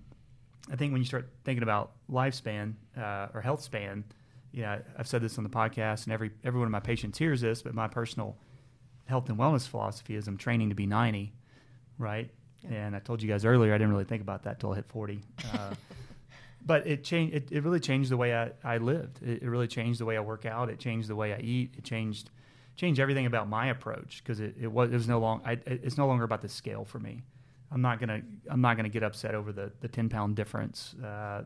I 0.72 0.76
think 0.76 0.92
when 0.92 1.02
you 1.02 1.06
start 1.06 1.30
thinking 1.44 1.64
about 1.64 1.92
lifespan 2.10 2.74
uh, 2.98 3.28
or 3.34 3.42
health 3.42 3.62
span, 3.62 4.04
you 4.52 4.62
know, 4.64 4.80
I've 4.98 5.08
said 5.08 5.22
this 5.22 5.38
on 5.38 5.44
the 5.44 5.50
podcast, 5.50 6.06
and 6.06 6.14
every 6.14 6.32
every 6.44 6.60
one 6.60 6.68
of 6.68 6.72
my 6.72 6.80
patients 6.80 7.18
hears 7.18 7.42
this. 7.42 7.62
But 7.62 7.74
my 7.74 7.88
personal 7.88 8.38
health 9.06 9.30
and 9.30 9.38
wellness 9.38 9.68
philosophy 9.68 10.16
is 10.16 10.28
I'm 10.28 10.38
training 10.38 10.70
to 10.70 10.76
be 10.76 10.86
90, 10.86 11.34
right? 11.98 12.30
Yeah. 12.64 12.70
And 12.78 12.96
I 12.96 13.00
told 13.00 13.22
you 13.22 13.30
guys 13.30 13.46
earlier 13.46 13.74
I 13.74 13.78
didn't 13.78 13.92
really 13.92 14.06
think 14.06 14.22
about 14.22 14.44
that 14.44 14.60
till 14.60 14.72
I 14.72 14.76
hit 14.76 14.86
40. 14.88 15.22
Uh, 15.54 15.74
but 16.66 16.86
it 16.88 17.04
changed. 17.04 17.36
It, 17.36 17.52
it 17.52 17.64
really 17.64 17.80
changed 17.80 18.12
the 18.12 18.18
way 18.18 18.36
I, 18.36 18.52
I 18.64 18.78
lived. 18.78 19.22
It, 19.24 19.44
it 19.44 19.50
really 19.50 19.68
changed 19.68 20.00
the 20.00 20.06
way 20.06 20.18
I 20.18 20.22
work 20.22 20.46
out. 20.46 20.70
It 20.70 20.80
changed 20.80 21.08
the 21.08 21.16
way 21.16 21.34
I 21.34 21.40
eat. 21.40 21.76
It 21.78 21.84
changed 21.84 22.32
changed 22.76 23.00
everything 23.00 23.26
about 23.26 23.50
my 23.50 23.68
approach 23.68 24.22
because 24.24 24.40
it, 24.40 24.56
it 24.60 24.68
was 24.68 24.90
it 24.90 24.94
was 24.94 25.08
no 25.08 25.20
long. 25.20 25.42
I, 25.46 25.58
it's 25.66 25.98
no 25.98 26.08
longer 26.08 26.24
about 26.24 26.42
the 26.42 26.50
scale 26.50 26.86
for 26.86 27.00
me. 27.00 27.24
I'm 27.72 27.82
not 27.82 28.00
gonna 28.00 28.22
I'm 28.50 28.62
not 28.62 28.78
gonna 28.78 28.90
get 28.90 29.04
upset 29.04 29.36
over 29.36 29.52
the 29.52 29.72
the 29.82 29.88
10 29.88 30.10
pound 30.10 30.36
difference. 30.36 30.96
Uh, 30.96 31.44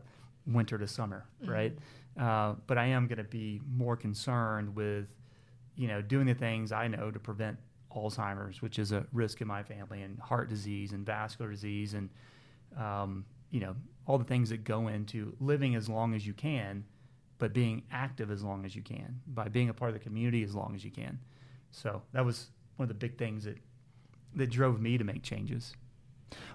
winter 0.47 0.78
to 0.78 0.88
summer, 0.88 1.26
right? 1.45 1.73
Uh, 2.19 2.56
but 2.67 2.78
I 2.78 2.86
am 2.88 3.08
going 3.08 3.17
to 3.17 3.23
be 3.23 3.62
more 3.76 3.95
concerned 3.95 4.76
with, 4.76 5.08
you 5.76 5.88
know, 5.88 6.02
doing 6.02 6.28
the 6.28 6.34
things 6.34 6.71
I 6.71 6.88
know 6.88 7.12
to 7.12 7.19
prevent 7.19 7.58
Alzheimer's, 7.95 8.62
which 8.62 8.80
is 8.80 8.91
a 8.91 9.06
risk 9.13 9.41
in 9.41 9.47
my 9.47 9.63
family, 9.63 10.02
and 10.02 10.19
heart 10.19 10.49
disease 10.49 10.91
and 10.91 11.06
vascular 11.06 11.49
disease, 11.49 11.93
and 11.93 12.10
um, 12.78 13.26
you 13.52 13.60
know, 13.60 13.76
all 14.05 14.17
the 14.17 14.23
things 14.25 14.49
that 14.49 14.63
go 14.63 14.87
into 14.87 15.35
living 15.39 15.75
as 15.75 15.87
long 15.87 16.13
as 16.13 16.25
you 16.27 16.33
can, 16.33 16.83
but 17.37 17.53
being 17.53 17.83
active 17.91 18.31
as 18.31 18.43
long 18.43 18.65
as 18.65 18.75
you 18.75 18.81
can 18.81 19.21
by 19.27 19.47
being 19.47 19.69
a 19.69 19.73
part 19.73 19.89
of 19.89 19.93
the 19.93 19.99
community 19.99 20.43
as 20.43 20.53
long 20.55 20.73
as 20.75 20.83
you 20.83 20.91
can. 20.91 21.19
So 21.71 22.01
that 22.13 22.25
was 22.25 22.51
one 22.77 22.85
of 22.85 22.89
the 22.89 22.95
big 22.95 23.17
things 23.17 23.45
that 23.45 23.57
that 24.35 24.49
drove 24.49 24.81
me 24.81 24.97
to 24.97 25.03
make 25.03 25.21
changes. 25.21 25.75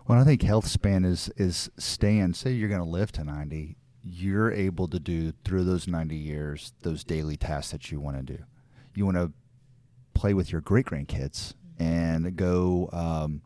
Well, 0.06 0.18
I 0.18 0.24
think 0.24 0.42
health 0.42 0.66
span 0.66 1.04
is 1.04 1.30
is 1.36 1.70
staying. 1.78 2.34
Say 2.34 2.52
you're 2.52 2.68
going 2.68 2.80
to 2.80 2.86
live 2.86 3.12
to 3.12 3.24
ninety, 3.24 3.76
you're 4.02 4.52
able 4.52 4.88
to 4.88 4.98
do 4.98 5.32
through 5.44 5.64
those 5.64 5.86
ninety 5.86 6.16
years 6.16 6.72
those 6.82 7.04
daily 7.04 7.36
tasks 7.36 7.72
that 7.72 7.90
you 7.90 8.00
want 8.00 8.16
to 8.16 8.36
do. 8.36 8.42
You 8.94 9.04
want 9.04 9.16
to 9.16 9.32
play 10.14 10.34
with 10.34 10.50
your 10.50 10.60
great 10.60 10.86
grandkids 10.86 11.54
and 11.78 12.34
go, 12.34 12.88
um, 12.92 13.42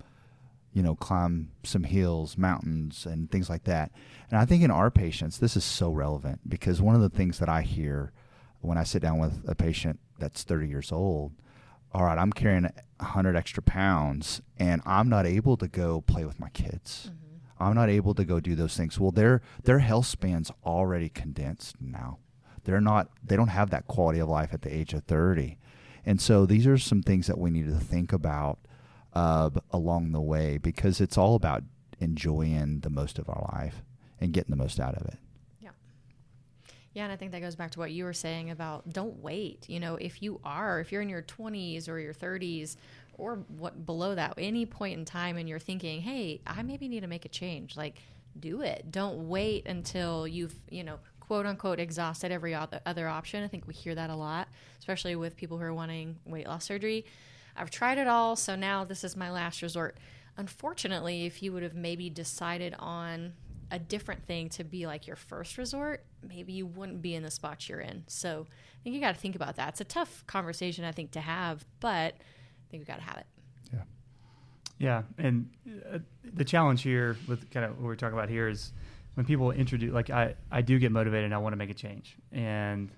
you 0.72 0.82
know, 0.82 0.94
climb 0.94 1.50
some 1.64 1.84
hills, 1.84 2.38
mountains, 2.38 3.06
and 3.06 3.30
things 3.30 3.50
like 3.50 3.64
that. 3.64 3.92
And 4.30 4.38
I 4.38 4.46
think 4.46 4.62
in 4.62 4.70
our 4.70 4.90
patients, 4.90 5.38
this 5.38 5.56
is 5.56 5.64
so 5.64 5.90
relevant 5.90 6.48
because 6.48 6.80
one 6.80 6.94
of 6.94 7.02
the 7.02 7.10
things 7.10 7.38
that 7.38 7.48
I 7.48 7.62
hear 7.62 8.12
when 8.60 8.78
I 8.78 8.84
sit 8.84 9.02
down 9.02 9.18
with 9.18 9.44
a 9.46 9.54
patient 9.54 10.00
that's 10.18 10.44
30 10.44 10.68
years 10.68 10.92
old, 10.92 11.32
all 11.92 12.04
right, 12.04 12.16
I'm 12.16 12.32
carrying 12.32 12.68
100 12.98 13.36
extra 13.36 13.62
pounds 13.62 14.40
and 14.58 14.80
I'm 14.86 15.08
not 15.08 15.26
able 15.26 15.56
to 15.58 15.68
go 15.68 16.00
play 16.00 16.24
with 16.24 16.40
my 16.40 16.48
kids. 16.50 17.10
Mm-hmm. 17.10 17.62
I'm 17.62 17.74
not 17.74 17.90
able 17.90 18.14
to 18.14 18.24
go 18.24 18.40
do 18.40 18.54
those 18.54 18.76
things. 18.76 18.98
Well, 18.98 19.10
their 19.10 19.42
their 19.64 19.80
health 19.80 20.06
span's 20.06 20.50
already 20.64 21.08
condensed 21.08 21.76
now. 21.80 22.18
They're 22.64 22.80
not 22.80 23.08
they 23.22 23.36
don't 23.36 23.48
have 23.48 23.70
that 23.70 23.86
quality 23.86 24.20
of 24.20 24.28
life 24.28 24.54
at 24.54 24.62
the 24.62 24.74
age 24.74 24.94
of 24.94 25.04
30. 25.04 25.58
And 26.04 26.20
so 26.20 26.46
these 26.46 26.66
are 26.66 26.78
some 26.78 27.02
things 27.02 27.26
that 27.26 27.38
we 27.38 27.50
need 27.50 27.68
to 27.68 27.78
think 27.78 28.12
about 28.12 28.58
uh, 29.12 29.50
along 29.70 30.12
the 30.12 30.20
way 30.20 30.58
because 30.58 31.00
it's 31.00 31.18
all 31.18 31.34
about 31.34 31.62
enjoying 32.00 32.80
the 32.80 32.90
most 32.90 33.18
of 33.18 33.28
our 33.28 33.48
life 33.54 33.82
and 34.20 34.32
getting 34.32 34.50
the 34.50 34.56
most 34.56 34.80
out 34.80 34.94
of 34.94 35.06
it. 35.06 35.18
Yeah, 35.60 35.70
Yeah, 36.94 37.04
and 37.04 37.12
I 37.12 37.16
think 37.16 37.32
that 37.32 37.40
goes 37.40 37.56
back 37.56 37.72
to 37.72 37.78
what 37.78 37.92
you 37.92 38.04
were 38.04 38.12
saying 38.12 38.50
about 38.50 38.92
don't 38.92 39.22
wait. 39.22 39.68
You 39.68 39.80
know, 39.80 39.96
if 39.96 40.22
you 40.22 40.40
are, 40.44 40.80
if 40.80 40.92
you're 40.92 41.02
in 41.02 41.08
your 41.08 41.22
20s 41.22 41.88
or 41.88 41.98
your 41.98 42.14
30s 42.14 42.76
or 43.14 43.36
what 43.48 43.84
below 43.84 44.14
that, 44.14 44.34
any 44.38 44.66
point 44.66 44.98
in 44.98 45.04
time 45.04 45.36
and 45.36 45.48
you're 45.48 45.58
thinking, 45.58 46.00
"Hey, 46.00 46.40
I 46.46 46.62
maybe 46.62 46.88
need 46.88 47.00
to 47.00 47.06
make 47.06 47.24
a 47.24 47.28
change." 47.28 47.76
Like 47.76 47.98
do 48.38 48.62
it. 48.62 48.90
Don't 48.90 49.28
wait 49.28 49.66
until 49.66 50.26
you've, 50.26 50.54
you 50.70 50.84
know, 50.84 50.98
quote 51.20 51.46
unquote 51.46 51.78
exhausted 51.78 52.32
every 52.32 52.54
other 52.54 53.08
option. 53.08 53.44
I 53.44 53.48
think 53.48 53.66
we 53.66 53.74
hear 53.74 53.94
that 53.94 54.10
a 54.10 54.14
lot, 54.14 54.48
especially 54.78 55.16
with 55.16 55.36
people 55.36 55.58
who 55.58 55.64
are 55.64 55.74
wanting 55.74 56.18
weight 56.24 56.46
loss 56.46 56.64
surgery. 56.64 57.04
I've 57.56 57.70
tried 57.70 57.98
it 57.98 58.06
all, 58.06 58.36
so 58.36 58.56
now 58.56 58.84
this 58.84 59.04
is 59.04 59.16
my 59.16 59.30
last 59.30 59.62
resort. 59.62 59.98
Unfortunately, 60.36 61.26
if 61.26 61.42
you 61.42 61.52
would 61.52 61.62
have 61.62 61.74
maybe 61.74 62.08
decided 62.08 62.74
on 62.78 63.34
a 63.70 63.78
different 63.78 64.24
thing 64.26 64.48
to 64.50 64.64
be 64.64 64.86
like 64.86 65.06
your 65.06 65.16
first 65.16 65.56
resort, 65.58 66.04
maybe 66.26 66.52
you 66.52 66.66
wouldn't 66.66 67.00
be 67.02 67.14
in 67.14 67.22
the 67.22 67.30
spot 67.30 67.68
you're 67.68 67.80
in. 67.80 68.04
So 68.06 68.46
I 68.48 68.78
think 68.82 68.94
you 68.94 69.00
got 69.00 69.14
to 69.14 69.20
think 69.20 69.34
about 69.34 69.56
that. 69.56 69.70
It's 69.70 69.80
a 69.80 69.84
tough 69.84 70.24
conversation, 70.26 70.84
I 70.84 70.92
think, 70.92 71.12
to 71.12 71.20
have, 71.20 71.64
but 71.80 72.14
I 72.14 72.70
think 72.70 72.82
we 72.82 72.84
got 72.84 72.96
to 72.96 73.02
have 73.02 73.16
it. 73.16 73.26
Yeah. 73.72 73.82
Yeah. 74.78 75.02
And 75.18 75.50
uh, 75.90 75.98
the 76.22 76.44
challenge 76.44 76.82
here 76.82 77.16
with 77.26 77.50
kind 77.50 77.64
of 77.64 77.78
what 77.78 77.84
we're 77.84 77.96
talking 77.96 78.16
about 78.16 78.28
here 78.28 78.48
is 78.48 78.72
when 79.14 79.24
people 79.24 79.50
introduce, 79.50 79.92
like 79.92 80.10
I, 80.10 80.34
I 80.50 80.60
do 80.62 80.78
get 80.78 80.92
motivated 80.92 81.26
and 81.26 81.34
I 81.34 81.38
want 81.38 81.52
to 81.54 81.58
make 81.58 81.70
a 81.70 81.74
change. 81.74 82.16
And 82.30 82.90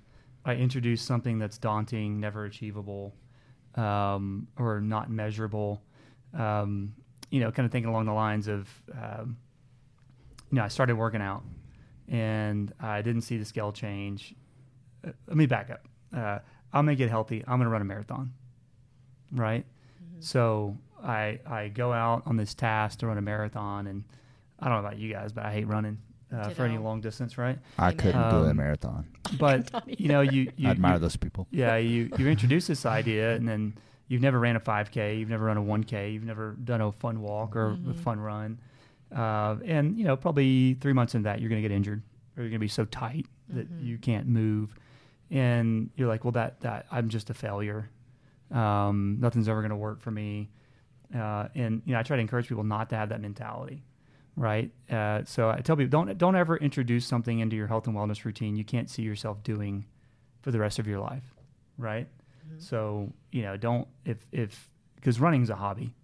I 0.44 0.54
introduce 0.54 1.02
something 1.02 1.38
that's 1.38 1.58
daunting, 1.58 2.20
never 2.20 2.44
achievable, 2.44 3.14
um, 3.76 4.48
or 4.58 4.80
not 4.80 5.10
measurable. 5.10 5.82
Um, 6.37 6.94
you 7.30 7.40
know, 7.40 7.50
kind 7.50 7.66
of 7.66 7.72
thinking 7.72 7.90
along 7.90 8.06
the 8.06 8.12
lines 8.12 8.48
of, 8.48 8.68
um, 8.92 9.37
you 10.50 10.56
know, 10.56 10.62
I 10.64 10.68
started 10.68 10.96
working 10.96 11.20
out 11.20 11.42
and 12.08 12.72
I 12.80 13.02
didn't 13.02 13.22
see 13.22 13.38
the 13.38 13.44
scale 13.44 13.72
change. 13.72 14.34
Uh, 15.06 15.10
let 15.26 15.37
me 15.37 15.46
back 15.46 15.70
up. 15.70 15.87
Uh, 16.14 16.38
I'm 16.72 16.84
gonna 16.84 16.96
get 16.96 17.10
healthy. 17.10 17.42
I'm 17.46 17.58
gonna 17.58 17.70
run 17.70 17.82
a 17.82 17.87
marathon, 17.87 18.32
right? 19.32 19.64
Mm-hmm. 19.64 20.20
So 20.20 20.76
I 21.02 21.40
I 21.46 21.68
go 21.68 21.92
out 21.92 22.22
on 22.26 22.37
this 22.37 22.54
task 22.54 23.00
to 23.00 23.06
run 23.06 23.18
a 23.18 23.22
marathon, 23.22 23.87
and 23.87 24.04
I 24.58 24.68
don't 24.68 24.74
know 24.74 24.87
about 24.87 24.98
you 24.98 25.12
guys, 25.12 25.32
but 25.32 25.44
I 25.44 25.52
hate 25.52 25.66
running 25.66 25.98
uh, 26.35 26.51
for 26.51 26.64
any 26.64 26.79
long 26.79 27.01
distance, 27.01 27.38
right? 27.38 27.59
I 27.79 27.87
Amen. 27.88 27.97
couldn't 27.99 28.31
do 28.31 28.37
a 28.47 28.51
Um, 28.51 28.57
marathon. 28.57 29.07
But 29.38 29.70
you 30.01 30.09
know, 30.09 30.20
you, 30.20 30.51
you 30.57 30.68
I 30.68 30.73
admire 30.73 30.94
you- 30.94 30.99
those 31.01 31.16
people. 31.16 31.47
yeah, 31.51 31.77
you 31.92 32.11
you 32.18 32.29
introduce 32.29 32.66
this 32.66 32.85
idea, 32.87 33.35
and 33.35 33.49
then 33.49 33.75
you've 34.09 34.23
never 34.23 34.38
ran 34.38 34.57
a 34.57 34.61
5K, 34.61 35.18
you've 35.18 35.31
never 35.31 35.47
run 35.47 35.57
a 35.57 35.62
1K, 35.62 36.12
you've 36.12 36.25
never 36.25 36.53
done 36.64 36.81
a 36.81 36.92
fun 36.92 37.20
walk 37.20 37.57
or 37.57 37.79
a 37.90 37.94
fun 37.94 38.20
run, 38.20 38.59
uh, 39.14 39.57
and 39.64 39.97
you 39.99 40.05
know 40.05 40.16
probably 40.16 40.75
three 40.75 40.92
months 40.92 41.14
into 41.14 41.25
that 41.25 41.40
you're 41.40 41.49
going 41.49 41.62
to 41.62 41.66
get 41.68 41.75
injured 41.75 42.03
or 42.37 42.42
you're 42.42 42.51
going 42.51 42.59
to 42.61 42.64
be 42.64 42.68
so 42.68 42.85
tight 42.85 43.27
that 43.49 43.66
you 43.81 43.97
can't 43.99 44.27
move, 44.27 44.75
and 45.31 45.90
you're 45.97 46.09
like, 46.09 46.25
well, 46.25 46.33
that 46.33 46.61
that 46.61 46.87
I'm 46.90 47.09
just 47.09 47.31
a 47.31 47.35
failure. 47.35 47.88
Um, 48.53 49.16
nothing's 49.20 49.49
ever 49.49 49.61
going 49.62 49.70
to 49.70 49.77
work 49.77 50.01
for 50.01 50.11
me, 50.11 50.51
uh, 51.14 51.49
and 51.55 51.83
you 51.87 51.92
know 51.94 51.99
I 51.99 52.03
try 52.03 52.16
to 52.16 52.20
encourage 52.20 52.47
people 52.49 52.64
not 52.64 52.90
to 52.90 52.97
have 52.97 53.09
that 53.09 53.20
mentality. 53.20 53.83
Right, 54.37 54.73
uh, 54.90 55.23
so 55.25 55.49
I 55.49 55.61
tell 55.61 55.77
people 55.77 55.90
don't 55.90 56.18
don't 56.18 56.35
ever 56.35 56.57
introduce 56.57 57.07
something 57.07 57.38
into 57.38 57.55
your 57.55 57.68
health 57.68 57.87
and 57.87 57.94
wellness 57.94 58.25
routine 58.25 58.57
you 58.57 58.64
can't 58.64 58.90
see 58.90 59.03
yourself 59.03 59.42
doing 59.44 59.85
for 60.42 60.51
the 60.51 60.59
rest 60.59 60.81
of 60.81 60.88
your 60.88 60.99
life, 60.99 61.23
right? 61.79 62.09
So 62.59 63.12
you 63.31 63.42
know, 63.42 63.57
don't 63.57 63.87
if 64.05 64.18
if 64.33 64.68
because 64.97 65.20
running's 65.20 65.51
a 65.51 65.55
hobby, 65.55 65.94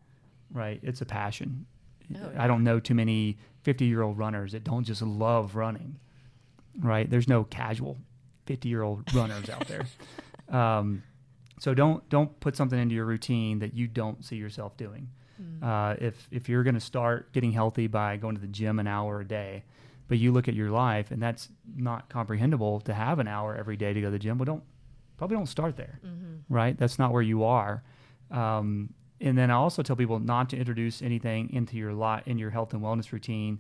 right? 0.53 0.79
It's 0.83 1.01
a 1.01 1.07
passion. 1.07 1.67
Oh, 2.15 2.31
I 2.37 2.47
don't 2.47 2.65
know 2.65 2.79
too 2.81 2.95
many 2.95 3.39
fifty 3.63 3.87
year 3.87 4.03
old 4.03 4.17
runners 4.19 4.53
that 4.53 4.63
don't 4.65 4.85
just 4.85 5.03
love 5.03 5.57
running, 5.57 5.99
right? 6.81 7.09
There's 7.11 7.29
no 7.29 7.45
casual 7.45 7.99
fifty 8.47 8.69
year 8.69 8.83
old 8.83 9.13
runners 9.15 9.49
out 9.51 9.67
there. 9.67 9.87
Um, 10.51 11.05
so 11.61 11.75
don't 11.75 12.09
don't 12.09 12.41
put 12.41 12.57
something 12.57 12.77
into 12.77 12.93
your 12.93 13.05
routine 13.05 13.61
that 13.61 13.73
you 13.73 13.87
don't 13.87 14.25
see 14.25 14.35
yourself 14.35 14.77
doing. 14.77 15.11
Uh, 15.63 15.95
if 16.01 16.29
if 16.31 16.49
you're 16.49 16.63
going 16.63 16.75
to 16.75 16.81
start 16.81 17.33
getting 17.33 17.53
healthy 17.53 17.87
by 17.87 18.17
going 18.17 18.35
to 18.35 18.41
the 18.41 18.47
gym 18.47 18.79
an 18.79 18.87
hour 18.87 19.21
a 19.21 19.25
day, 19.27 19.63
but 20.09 20.19
you 20.19 20.33
look 20.33 20.49
at 20.49 20.55
your 20.55 20.71
life 20.71 21.11
and 21.11 21.23
that's 21.23 21.49
not 21.77 22.09
comprehensible 22.09 22.81
to 22.81 22.93
have 22.95 23.19
an 23.19 23.29
hour 23.29 23.55
every 23.57 23.77
day 23.77 23.93
to 23.93 24.01
go 24.01 24.07
to 24.09 24.11
the 24.13 24.19
gym, 24.19 24.39
well, 24.39 24.47
don't 24.47 24.63
probably 25.17 25.37
don't 25.37 25.47
start 25.47 25.77
there, 25.77 26.01
right? 26.49 26.77
That's 26.79 26.99
not 26.99 27.13
where 27.13 27.23
you 27.23 27.45
are. 27.45 27.83
Um, 28.31 28.95
and 29.21 29.37
then 29.37 29.51
I 29.51 29.55
also 29.55 29.83
tell 29.83 29.97
people 29.97 30.19
not 30.19 30.49
to 30.51 30.57
introduce 30.57 31.03
anything 31.03 31.51
into 31.53 31.77
your 31.77 31.93
lot 31.93 32.27
in 32.27 32.39
your 32.39 32.51
health 32.51 32.73
and 32.73 32.83
wellness 32.83 33.13
routine 33.13 33.59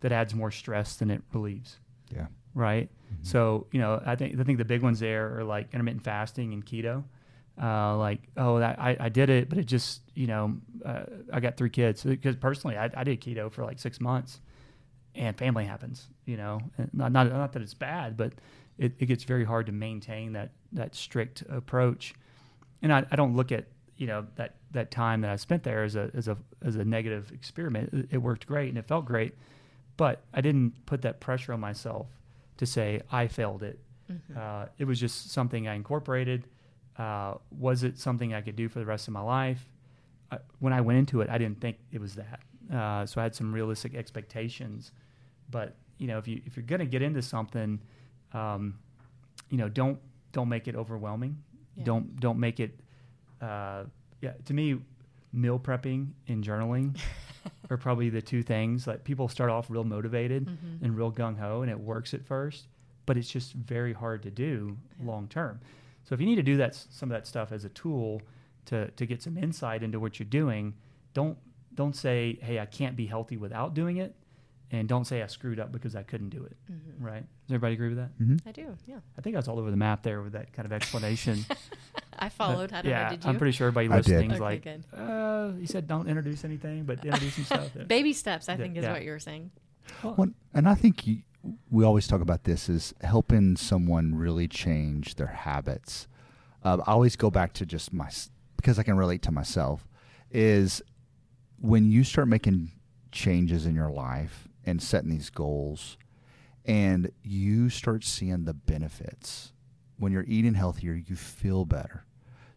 that 0.00 0.10
adds 0.12 0.34
more 0.34 0.50
stress 0.50 0.96
than 0.96 1.10
it 1.10 1.22
relieves 1.32 1.78
Yeah. 2.14 2.26
right? 2.54 2.90
So 3.22 3.66
you 3.72 3.78
know, 3.80 4.02
I 4.04 4.16
think 4.16 4.40
I 4.40 4.42
think 4.44 4.58
the 4.58 4.64
big 4.64 4.82
ones 4.82 5.00
there 5.00 5.38
are 5.38 5.44
like 5.44 5.68
intermittent 5.74 6.02
fasting 6.02 6.52
and 6.54 6.64
keto. 6.64 7.04
Uh, 7.60 7.96
like, 7.98 8.20
oh, 8.36 8.58
that, 8.58 8.78
I, 8.78 8.96
I 8.98 9.08
did 9.08 9.28
it, 9.28 9.48
but 9.48 9.58
it 9.58 9.66
just, 9.66 10.00
you 10.14 10.26
know, 10.26 10.56
uh, 10.84 11.04
I 11.32 11.40
got 11.40 11.56
three 11.56 11.68
kids 11.70 12.02
because 12.02 12.34
personally, 12.36 12.76
I, 12.78 12.90
I 12.96 13.04
did 13.04 13.20
keto 13.20 13.52
for 13.52 13.64
like 13.64 13.78
six 13.78 14.00
months, 14.00 14.40
and 15.14 15.36
family 15.36 15.66
happens, 15.66 16.08
you 16.24 16.36
know, 16.36 16.60
and 16.78 16.88
not 16.94 17.12
not, 17.12 17.30
not 17.30 17.52
that 17.52 17.62
it's 17.62 17.74
bad, 17.74 18.16
but 18.16 18.32
it, 18.78 18.94
it 18.98 19.06
gets 19.06 19.24
very 19.24 19.44
hard 19.44 19.66
to 19.66 19.72
maintain 19.72 20.32
that 20.32 20.50
that 20.72 20.94
strict 20.94 21.42
approach. 21.50 22.14
And 22.80 22.92
I, 22.92 23.04
I 23.10 23.16
don't 23.16 23.36
look 23.36 23.52
at 23.52 23.66
you 23.96 24.06
know 24.06 24.26
that 24.36 24.54
that 24.72 24.90
time 24.90 25.20
that 25.20 25.30
I 25.30 25.36
spent 25.36 25.62
there 25.62 25.84
as 25.84 25.94
a 25.94 26.10
as 26.14 26.28
a 26.28 26.36
as 26.62 26.76
a 26.76 26.84
negative 26.84 27.30
experiment. 27.32 27.90
It, 27.92 28.08
it 28.12 28.18
worked 28.18 28.46
great 28.46 28.70
and 28.70 28.78
it 28.78 28.86
felt 28.88 29.04
great, 29.04 29.34
but 29.96 30.22
I 30.32 30.40
didn't 30.40 30.86
put 30.86 31.02
that 31.02 31.20
pressure 31.20 31.52
on 31.52 31.60
myself 31.60 32.06
to 32.56 32.66
say 32.66 33.02
I 33.12 33.28
failed 33.28 33.62
it. 33.62 33.78
Uh, 34.36 34.66
it 34.78 34.84
was 34.84 35.00
just 35.00 35.30
something 35.30 35.68
I 35.68 35.74
incorporated. 35.74 36.44
Uh, 36.98 37.34
was 37.58 37.82
it 37.84 37.98
something 37.98 38.34
I 38.34 38.40
could 38.42 38.56
do 38.56 38.68
for 38.68 38.78
the 38.78 38.86
rest 38.86 39.08
of 39.08 39.14
my 39.14 39.20
life? 39.22 39.64
Uh, 40.30 40.38
when 40.60 40.72
I 40.72 40.80
went 40.80 40.98
into 40.98 41.20
it, 41.20 41.28
I 41.30 41.38
didn't 41.38 41.60
think 41.60 41.76
it 41.92 42.00
was 42.00 42.14
that. 42.16 42.40
Uh, 42.72 43.06
so 43.06 43.20
I 43.20 43.24
had 43.24 43.34
some 43.34 43.52
realistic 43.52 43.94
expectations. 43.94 44.92
But 45.50 45.74
you 45.98 46.06
know, 46.06 46.18
if 46.18 46.26
you 46.28 46.40
if 46.46 46.56
you're 46.56 46.64
gonna 46.66 46.86
get 46.86 47.02
into 47.02 47.22
something, 47.22 47.80
um, 48.32 48.78
you 49.50 49.58
know, 49.58 49.68
don't 49.68 49.98
don't 50.32 50.48
make 50.48 50.68
it 50.68 50.74
overwhelming. 50.76 51.36
Yeah. 51.76 51.84
Don't 51.84 52.18
don't 52.20 52.38
make 52.38 52.60
it. 52.60 52.78
Uh, 53.40 53.84
yeah, 54.20 54.32
to 54.44 54.54
me, 54.54 54.78
meal 55.32 55.58
prepping 55.58 56.08
and 56.28 56.44
journaling 56.44 56.96
are 57.70 57.76
probably 57.76 58.08
the 58.08 58.22
two 58.22 58.42
things. 58.42 58.86
Like 58.86 59.02
people 59.04 59.28
start 59.28 59.50
off 59.50 59.68
real 59.70 59.84
motivated 59.84 60.46
Mm-hmm. 60.46 60.84
and 60.84 60.96
real 60.96 61.10
gung 61.12 61.38
ho, 61.38 61.62
and 61.62 61.70
it 61.70 61.78
works 61.78 62.14
at 62.14 62.24
first, 62.24 62.68
but 63.06 63.16
it's 63.16 63.28
just 63.28 63.52
very 63.54 63.92
hard 63.92 64.22
to 64.22 64.30
do 64.30 64.76
Yeah. 65.00 65.06
long 65.06 65.28
term. 65.28 65.60
So 66.04 66.14
if 66.14 66.20
you 66.20 66.26
need 66.26 66.36
to 66.36 66.42
do 66.42 66.56
that 66.58 66.74
some 66.74 67.10
of 67.10 67.14
that 67.16 67.26
stuff 67.26 67.52
as 67.52 67.64
a 67.64 67.68
tool 67.70 68.22
to 68.66 68.90
to 68.90 69.06
get 69.06 69.22
some 69.22 69.36
insight 69.36 69.82
into 69.82 69.98
what 70.00 70.18
you're 70.18 70.28
doing, 70.28 70.74
don't 71.14 71.38
don't 71.74 71.96
say, 71.96 72.38
"Hey, 72.42 72.58
I 72.60 72.66
can't 72.66 72.96
be 72.96 73.06
healthy 73.06 73.36
without 73.36 73.74
doing 73.74 73.96
it," 73.96 74.14
and 74.70 74.88
don't 74.88 75.04
say 75.06 75.22
I 75.22 75.26
screwed 75.26 75.58
up 75.58 75.72
because 75.72 75.96
I 75.96 76.02
couldn't 76.02 76.28
do 76.30 76.42
it. 76.44 76.56
Mhm. 76.70 76.78
Right? 77.00 77.24
Does 77.46 77.54
everybody 77.54 77.74
agree 77.74 77.88
with 77.88 77.98
that? 77.98 78.10
hmm 78.18 78.36
I 78.46 78.52
do. 78.52 78.76
Yeah, 78.86 78.98
I 79.18 79.20
think 79.22 79.36
I 79.36 79.38
was 79.38 79.48
all 79.48 79.58
over 79.58 79.70
the 79.70 79.76
map 79.76 80.02
there 80.02 80.22
with 80.22 80.32
that 80.32 80.52
kind 80.52 80.66
of 80.66 80.72
explanation. 80.72 81.44
I 82.18 82.28
followed. 82.28 82.72
I 82.72 82.82
don't 82.82 82.90
yeah, 82.90 83.04
know. 83.04 83.10
Did 83.10 83.24
you? 83.24 83.30
I'm 83.30 83.38
pretty 83.38 83.52
sure 83.52 83.68
everybody 83.68 83.88
I 83.88 83.96
did. 84.02 84.08
listening 84.12 84.30
is 84.32 84.34
Okay, 84.36 84.44
like, 84.44 84.62
good. 84.62 84.84
uh, 84.94 85.52
he 85.52 85.66
said 85.66 85.88
don't 85.88 86.08
introduce 86.08 86.44
anything, 86.44 86.84
but 86.84 87.04
introduce 87.04 87.34
some 87.34 87.44
stuff. 87.46 87.70
Baby 87.88 88.12
steps. 88.12 88.48
I 88.48 88.52
Yeah, 88.52 88.58
think 88.58 88.76
is 88.76 88.84
yeah. 88.84 88.92
what 88.92 89.02
you 89.02 89.10
were 89.10 89.18
saying. 89.18 89.50
Well, 90.04 90.14
Well, 90.16 90.28
and 90.54 90.68
I 90.68 90.74
think 90.74 91.06
you, 91.06 91.22
we 91.70 91.84
always 91.84 92.06
talk 92.06 92.20
about 92.20 92.44
this 92.44 92.68
is 92.68 92.94
helping 93.00 93.56
someone 93.56 94.14
really 94.14 94.48
change 94.48 95.16
their 95.16 95.26
habits. 95.26 96.06
Uh, 96.64 96.78
I 96.86 96.92
always 96.92 97.16
go 97.16 97.30
back 97.30 97.52
to 97.54 97.66
just 97.66 97.92
my 97.92 98.10
because 98.56 98.78
I 98.78 98.82
can 98.82 98.96
relate 98.96 99.22
to 99.22 99.32
myself. 99.32 99.88
Is 100.30 100.82
when 101.60 101.90
you 101.90 102.04
start 102.04 102.28
making 102.28 102.72
changes 103.10 103.66
in 103.66 103.74
your 103.74 103.90
life 103.90 104.48
and 104.64 104.80
setting 104.82 105.10
these 105.10 105.30
goals, 105.30 105.96
and 106.64 107.10
you 107.22 107.68
start 107.68 108.04
seeing 108.04 108.44
the 108.44 108.54
benefits. 108.54 109.52
When 109.98 110.12
you're 110.12 110.24
eating 110.26 110.54
healthier, 110.54 110.94
you 110.94 111.16
feel 111.16 111.64
better. 111.64 112.04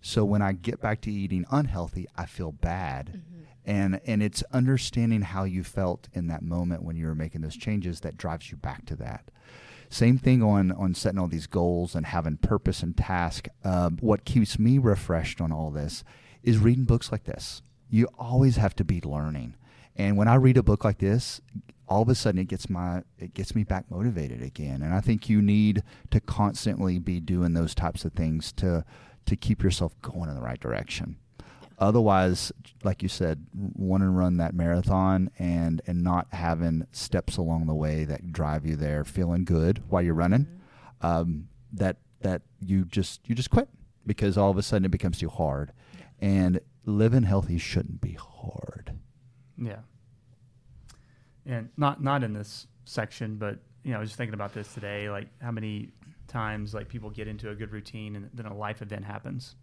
So 0.02 0.24
when 0.24 0.42
I 0.42 0.54
get 0.54 0.80
back 0.82 1.02
to 1.02 1.12
eating 1.12 1.46
unhealthy, 1.50 2.08
I 2.16 2.26
feel 2.28 2.52
bad 2.52 3.08
Mm-hmm. 3.16 3.35
And 3.66 4.00
and 4.06 4.22
it's 4.22 4.44
understanding 4.52 5.22
how 5.22 5.44
you 5.44 5.64
felt 5.64 6.08
in 6.14 6.28
that 6.28 6.44
moment 6.44 6.84
when 6.84 6.96
you 6.96 7.08
were 7.08 7.16
making 7.16 7.42
those 7.42 7.58
changes 7.58 8.02
that 8.02 8.18
drives 8.18 8.52
you 8.52 8.58
back 8.58 8.86
to 8.86 8.96
that. 8.98 9.32
Same 9.90 10.18
thing 10.18 10.44
on 10.44 10.72
on 10.72 10.94
setting 10.94 11.20
all 11.20 11.28
these 11.28 11.48
goals 11.48 11.96
and 11.96 12.06
having 12.06 12.38
purpose 12.38 12.84
and 12.84 12.96
task. 12.96 13.48
Um, 13.64 13.98
what 14.02 14.26
keeps 14.26 14.60
me 14.60 14.78
refreshed 14.78 15.42
on 15.42 15.52
all 15.52 15.72
this 15.72 16.04
is 16.44 16.58
reading 16.60 16.86
books 16.86 17.12
like 17.12 17.24
this. 17.24 17.62
You 17.90 18.08
always 18.20 18.58
have 18.58 18.76
to 18.76 18.84
be 18.84 19.02
learning. 19.02 19.56
And 19.96 20.18
when 20.18 20.28
i 20.28 20.36
read 20.36 20.58
a 20.58 20.64
book 20.64 20.84
like 20.84 21.00
this 21.00 21.42
all 21.88 22.02
of 22.02 22.10
a 22.10 22.16
sudden 22.16 22.42
it 22.42 22.48
gets 22.48 22.70
my 22.70 23.04
it 23.20 23.34
gets 23.34 23.56
me 23.56 23.64
back 23.64 23.90
motivated 23.90 24.42
again. 24.42 24.82
And 24.82 24.94
i 24.94 25.02
think 25.02 25.30
you 25.30 25.42
need 25.42 25.84
to 26.12 26.20
constantly 26.20 27.00
be 27.00 27.20
doing 27.20 27.54
those 27.54 27.74
types 27.74 28.06
of 28.06 28.14
things 28.14 28.52
to 28.54 28.86
to 29.26 29.36
keep 29.36 29.64
yourself 29.64 30.00
going 30.02 30.30
in 30.30 30.36
the 30.36 30.42
right 30.42 30.60
direction 30.60 31.18
otherwise 31.78 32.52
like 32.84 33.04
you 33.04 33.10
said 33.10 33.46
want 33.54 34.02
to 34.02 34.10
run 34.10 34.38
that 34.38 34.54
marathon 34.54 35.30
and 35.38 35.82
and 35.88 36.04
not 36.04 36.28
having 36.32 36.86
steps 36.92 37.38
along 37.38 37.68
the 37.68 37.76
way 37.76 38.06
that 38.06 38.32
drive 38.32 38.66
you 38.66 38.76
there 38.76 39.04
feeling 39.04 39.44
good 39.46 39.84
while 39.90 40.02
you're 40.02 40.14
running 40.14 40.46
Mm-hmm. 41.04 41.08
um, 41.08 41.48
that 41.74 41.98
that 42.22 42.42
you 42.62 42.86
just 42.86 43.28
you 43.28 43.36
just 43.36 43.50
quit 43.50 43.68
because 44.08 44.38
all 44.38 44.50
of 44.50 44.58
a 44.58 44.64
sudden 44.64 44.86
it 44.86 44.92
becomes 44.92 45.20
too 45.20 45.30
hard 45.30 45.74
and 46.20 46.60
living 46.86 47.24
healthy 47.24 47.58
shouldn't 47.58 48.00
be 48.02 48.14
hard 48.14 48.94
Yeah. 49.58 49.80
And 51.46 51.70
not 51.78 52.02
not 52.02 52.24
in 52.24 52.34
this 52.34 52.68
section, 52.86 53.38
but 53.38 53.60
you 53.84 53.92
know, 53.92 53.98
I 53.98 54.00
was 54.00 54.10
just 54.10 54.18
thinking 54.18 54.34
about 54.34 54.54
this 54.54 54.74
today, 54.74 55.10
like 55.10 55.28
how 55.42 55.52
many 55.52 55.90
times 56.28 56.74
like 56.74 56.88
people 56.88 57.10
get 57.12 57.28
into 57.28 57.50
a 57.52 57.56
good 57.56 57.72
routine 57.72 58.16
and 58.16 58.30
then 58.34 58.48
a 58.48 58.56
life 58.56 58.82
event 58.82 59.06
happens. 59.06 59.56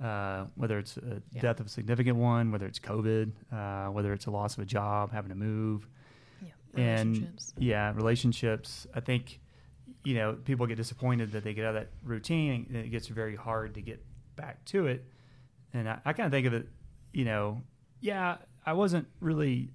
Uh, 0.00 0.46
whether 0.54 0.78
it's 0.78 0.96
a 0.96 1.22
Yeah. 1.32 1.42
death 1.42 1.60
of 1.60 1.66
a 1.66 1.68
significant 1.68 2.16
one, 2.16 2.50
whether 2.50 2.66
it's 2.66 2.78
COVID, 2.78 3.32
uh, 3.52 3.90
whether 3.92 4.14
it's 4.14 4.24
a 4.26 4.30
loss 4.30 4.54
of 4.56 4.62
a 4.62 4.66
job, 4.66 5.12
having 5.12 5.28
to 5.28 5.34
move, 5.34 5.86
Yeah. 6.42 6.48
and 6.82 7.38
yeah, 7.58 7.92
relationships. 7.94 8.86
I 8.94 9.00
think 9.00 9.40
you 10.04 10.14
know 10.14 10.34
people 10.44 10.66
get 10.66 10.76
disappointed 10.76 11.32
that 11.32 11.44
they 11.44 11.52
get 11.52 11.66
out 11.66 11.76
of 11.76 11.82
that 11.82 11.90
routine, 12.02 12.64
and 12.68 12.76
it 12.78 12.88
gets 12.88 13.08
very 13.08 13.36
hard 13.36 13.74
to 13.74 13.82
get 13.82 14.02
back 14.36 14.64
to 14.66 14.86
it. 14.86 15.04
And 15.74 15.86
I, 15.86 16.00
I 16.06 16.12
kind 16.14 16.24
of 16.26 16.32
think 16.32 16.46
of 16.46 16.54
it, 16.54 16.68
you 17.12 17.26
know, 17.26 17.60
yeah, 18.00 18.38
I 18.64 18.72
wasn't 18.72 19.06
really 19.20 19.70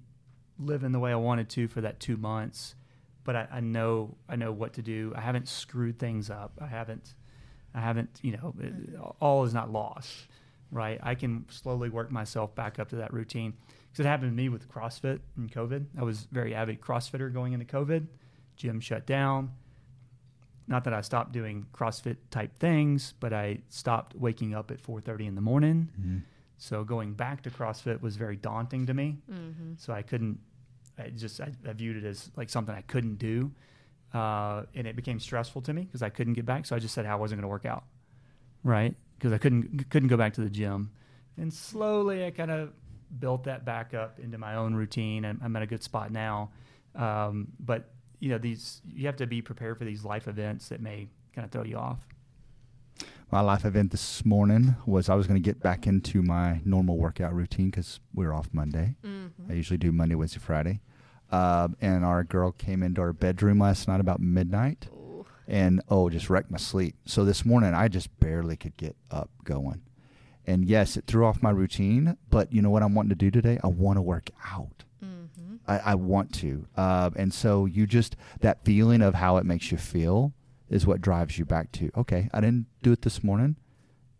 living 0.58 0.90
the 0.90 0.98
way 0.98 1.12
I 1.12 1.16
wanted 1.16 1.48
to 1.50 1.68
for 1.68 1.80
that 1.82 2.00
two 2.00 2.16
months, 2.16 2.74
but 3.22 3.36
I, 3.36 3.46
I 3.52 3.60
know 3.60 4.16
I 4.28 4.34
know 4.34 4.50
what 4.50 4.72
to 4.72 4.82
do. 4.82 5.12
I 5.14 5.20
haven't 5.20 5.46
screwed 5.46 6.00
things 6.00 6.30
up. 6.30 6.58
I 6.60 6.66
haven't, 6.66 7.14
I 7.76 7.80
haven't, 7.80 8.18
you 8.22 8.32
know, 8.32 8.54
it, 8.58 8.72
all 9.20 9.44
is 9.44 9.52
not 9.52 9.70
lost, 9.70 10.28
right? 10.70 10.98
I 11.02 11.14
can 11.14 11.44
slowly 11.50 11.90
work 11.90 12.10
myself 12.10 12.54
back 12.54 12.78
up 12.78 12.88
to 12.88 12.96
that 12.96 13.12
routine 13.12 13.52
because 13.92 14.06
it 14.06 14.08
happened 14.08 14.30
to 14.30 14.34
me 14.34 14.48
with 14.48 14.66
CrossFit 14.68 15.20
and 15.36 15.52
COVID. 15.52 15.84
I 15.98 16.02
was 16.02 16.26
very 16.32 16.54
avid 16.54 16.80
CrossFitter 16.80 17.32
going 17.32 17.52
into 17.52 17.66
COVID. 17.66 18.06
Gym 18.56 18.80
shut 18.80 19.04
down. 19.06 19.52
Not 20.66 20.84
that 20.84 20.94
I 20.94 21.02
stopped 21.02 21.32
doing 21.32 21.66
CrossFit 21.72 22.16
type 22.30 22.58
things, 22.58 23.12
but 23.20 23.34
I 23.34 23.58
stopped 23.68 24.16
waking 24.16 24.54
up 24.54 24.70
at 24.70 24.82
4:30 24.82 25.26
in 25.28 25.34
the 25.34 25.40
morning. 25.42 25.90
So 26.58 26.82
going 26.82 27.12
back 27.12 27.42
to 27.42 27.50
CrossFit 27.50 28.00
was 28.00 28.16
very 28.16 28.36
daunting 28.36 28.86
to 28.86 28.94
me. 28.94 29.18
Mm-hmm. 29.30 29.74
So 29.76 29.92
I 29.92 30.00
couldn't. 30.02 30.40
I 30.98 31.10
just 31.10 31.40
I, 31.42 31.52
I 31.68 31.72
viewed 31.74 31.98
it 31.98 32.04
as 32.04 32.30
like 32.36 32.48
something 32.48 32.74
I 32.74 32.80
couldn't 32.80 33.16
do, 33.16 33.52
uh, 34.14 34.62
and 34.74 34.86
it 34.86 34.96
became 34.96 35.20
stressful 35.20 35.62
to 35.62 35.72
me 35.72 35.82
because 35.82 36.02
I 36.02 36.08
couldn't 36.08 36.34
get 36.34 36.46
back. 36.46 36.66
So 36.66 36.76
I 36.76 36.78
just 36.78 36.94
said 36.94 37.06
I 37.06 37.14
wasn't 37.16 37.40
going 37.40 37.48
to 37.48 37.48
work 37.48 37.66
out, 37.66 37.84
right? 38.64 38.94
Because 39.18 39.32
I 39.32 39.38
couldn't 39.38 39.90
couldn't 39.90 40.08
go 40.08 40.16
back 40.16 40.34
to 40.34 40.40
the 40.40 40.50
gym, 40.50 40.90
and 41.36 41.52
slowly 41.52 42.24
I 42.24 42.30
kind 42.30 42.50
of 42.50 42.72
built 43.18 43.44
that 43.44 43.64
back 43.64 43.94
up 43.94 44.18
into 44.18 44.38
my 44.38 44.56
own 44.56 44.74
routine, 44.74 45.24
and 45.24 45.40
I'm 45.42 45.54
at 45.56 45.62
a 45.62 45.66
good 45.66 45.82
spot 45.82 46.10
now. 46.10 46.50
Um, 46.94 47.48
but 47.60 47.90
you 48.20 48.30
know 48.30 48.38
these 48.38 48.80
you 48.86 49.06
have 49.06 49.16
to 49.16 49.26
be 49.26 49.42
prepared 49.42 49.78
for 49.78 49.84
these 49.84 50.04
life 50.04 50.28
events 50.28 50.68
that 50.68 50.80
may 50.80 51.08
kind 51.34 51.44
of 51.44 51.50
throw 51.50 51.64
you 51.64 51.76
off. 51.76 51.98
My 53.30 53.40
life 53.40 53.64
event 53.64 53.90
this 53.90 54.24
morning 54.24 54.76
was 54.86 55.08
I 55.08 55.16
was 55.16 55.26
going 55.26 55.42
to 55.42 55.44
get 55.44 55.60
back 55.60 55.86
into 55.86 56.22
my 56.22 56.60
normal 56.64 56.96
workout 56.96 57.34
routine 57.34 57.70
because 57.70 57.98
we 58.14 58.24
are 58.24 58.32
off 58.32 58.48
Monday. 58.52 58.94
Mm-hmm. 59.04 59.50
I 59.50 59.54
usually 59.54 59.78
do 59.78 59.90
Monday, 59.90 60.14
Wednesday, 60.14 60.38
Friday. 60.38 60.80
Um, 61.30 61.76
and 61.80 62.04
our 62.04 62.22
girl 62.22 62.52
came 62.52 62.82
into 62.82 63.00
our 63.00 63.12
bedroom 63.12 63.58
last 63.58 63.88
night 63.88 64.00
about 64.00 64.20
midnight 64.20 64.86
Ooh. 64.92 65.26
and, 65.48 65.82
oh, 65.88 66.08
just 66.08 66.30
wrecked 66.30 66.50
my 66.50 66.58
sleep. 66.58 66.94
So 67.04 67.24
this 67.24 67.44
morning 67.44 67.74
I 67.74 67.88
just 67.88 68.16
barely 68.20 68.56
could 68.56 68.76
get 68.76 68.94
up 69.10 69.30
going. 69.42 69.82
And 70.46 70.64
yes, 70.64 70.96
it 70.96 71.06
threw 71.06 71.26
off 71.26 71.42
my 71.42 71.50
routine, 71.50 72.16
but 72.30 72.52
you 72.52 72.62
know 72.62 72.70
what 72.70 72.84
I'm 72.84 72.94
wanting 72.94 73.10
to 73.10 73.16
do 73.16 73.32
today? 73.32 73.58
I 73.64 73.66
want 73.66 73.96
to 73.96 74.02
work 74.02 74.30
out. 74.46 74.84
Mm-hmm. 75.04 75.56
I, 75.66 75.78
I 75.78 75.94
want 75.96 76.32
to. 76.34 76.68
Uh, 76.76 77.10
and 77.16 77.34
so 77.34 77.66
you 77.66 77.88
just, 77.88 78.14
that 78.40 78.64
feeling 78.64 79.02
of 79.02 79.14
how 79.14 79.38
it 79.38 79.44
makes 79.44 79.72
you 79.72 79.78
feel 79.78 80.32
is 80.70 80.86
what 80.86 81.00
drives 81.00 81.38
you 81.38 81.44
back 81.44 81.72
to, 81.72 81.90
okay, 81.96 82.30
I 82.32 82.40
didn't 82.40 82.66
do 82.84 82.92
it 82.92 83.02
this 83.02 83.24
morning, 83.24 83.56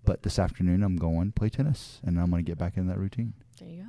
but 0.04 0.24
this 0.24 0.40
afternoon 0.40 0.82
I'm 0.82 0.96
going 0.96 1.30
play 1.30 1.48
tennis 1.48 2.00
and 2.04 2.18
I'm 2.20 2.30
going 2.30 2.44
to 2.44 2.50
get 2.50 2.58
back 2.58 2.76
in 2.76 2.88
that 2.88 2.98
routine. 2.98 3.34
There 3.60 3.68
you 3.68 3.82
go. 3.82 3.88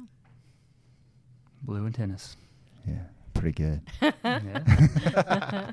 Blue 1.64 1.86
and 1.88 1.96
tennis. 1.96 2.38
Yeah, 2.88 3.04
pretty 3.34 3.52
good. 3.52 3.82
Yeah. 4.24 5.72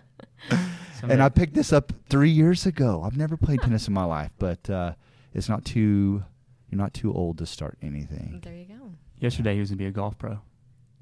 and 1.03 1.23
I 1.23 1.29
picked 1.29 1.55
this 1.55 1.73
up 1.73 1.93
three 2.09 2.31
years 2.31 2.67
ago. 2.67 3.03
I've 3.05 3.17
never 3.17 3.37
played 3.37 3.61
tennis 3.63 3.89
in 3.89 3.95
my 3.95 4.05
life, 4.05 4.31
but 4.39 4.69
uh, 4.69 4.93
it's 5.33 5.49
not 5.49 5.65
too, 5.65 6.23
you're 6.71 6.79
not 6.79 6.93
too 6.93 7.13
old 7.13 7.39
to 7.39 7.47
start 7.47 7.79
anything. 7.83 8.41
There 8.43 8.53
you 8.55 8.67
go. 8.67 8.93
Yesterday 9.19 9.55
he 9.55 9.61
was 9.61 9.71
gonna 9.71 9.79
be 9.79 9.87
a 9.87 9.91
golf 9.91 10.19
pro. 10.19 10.41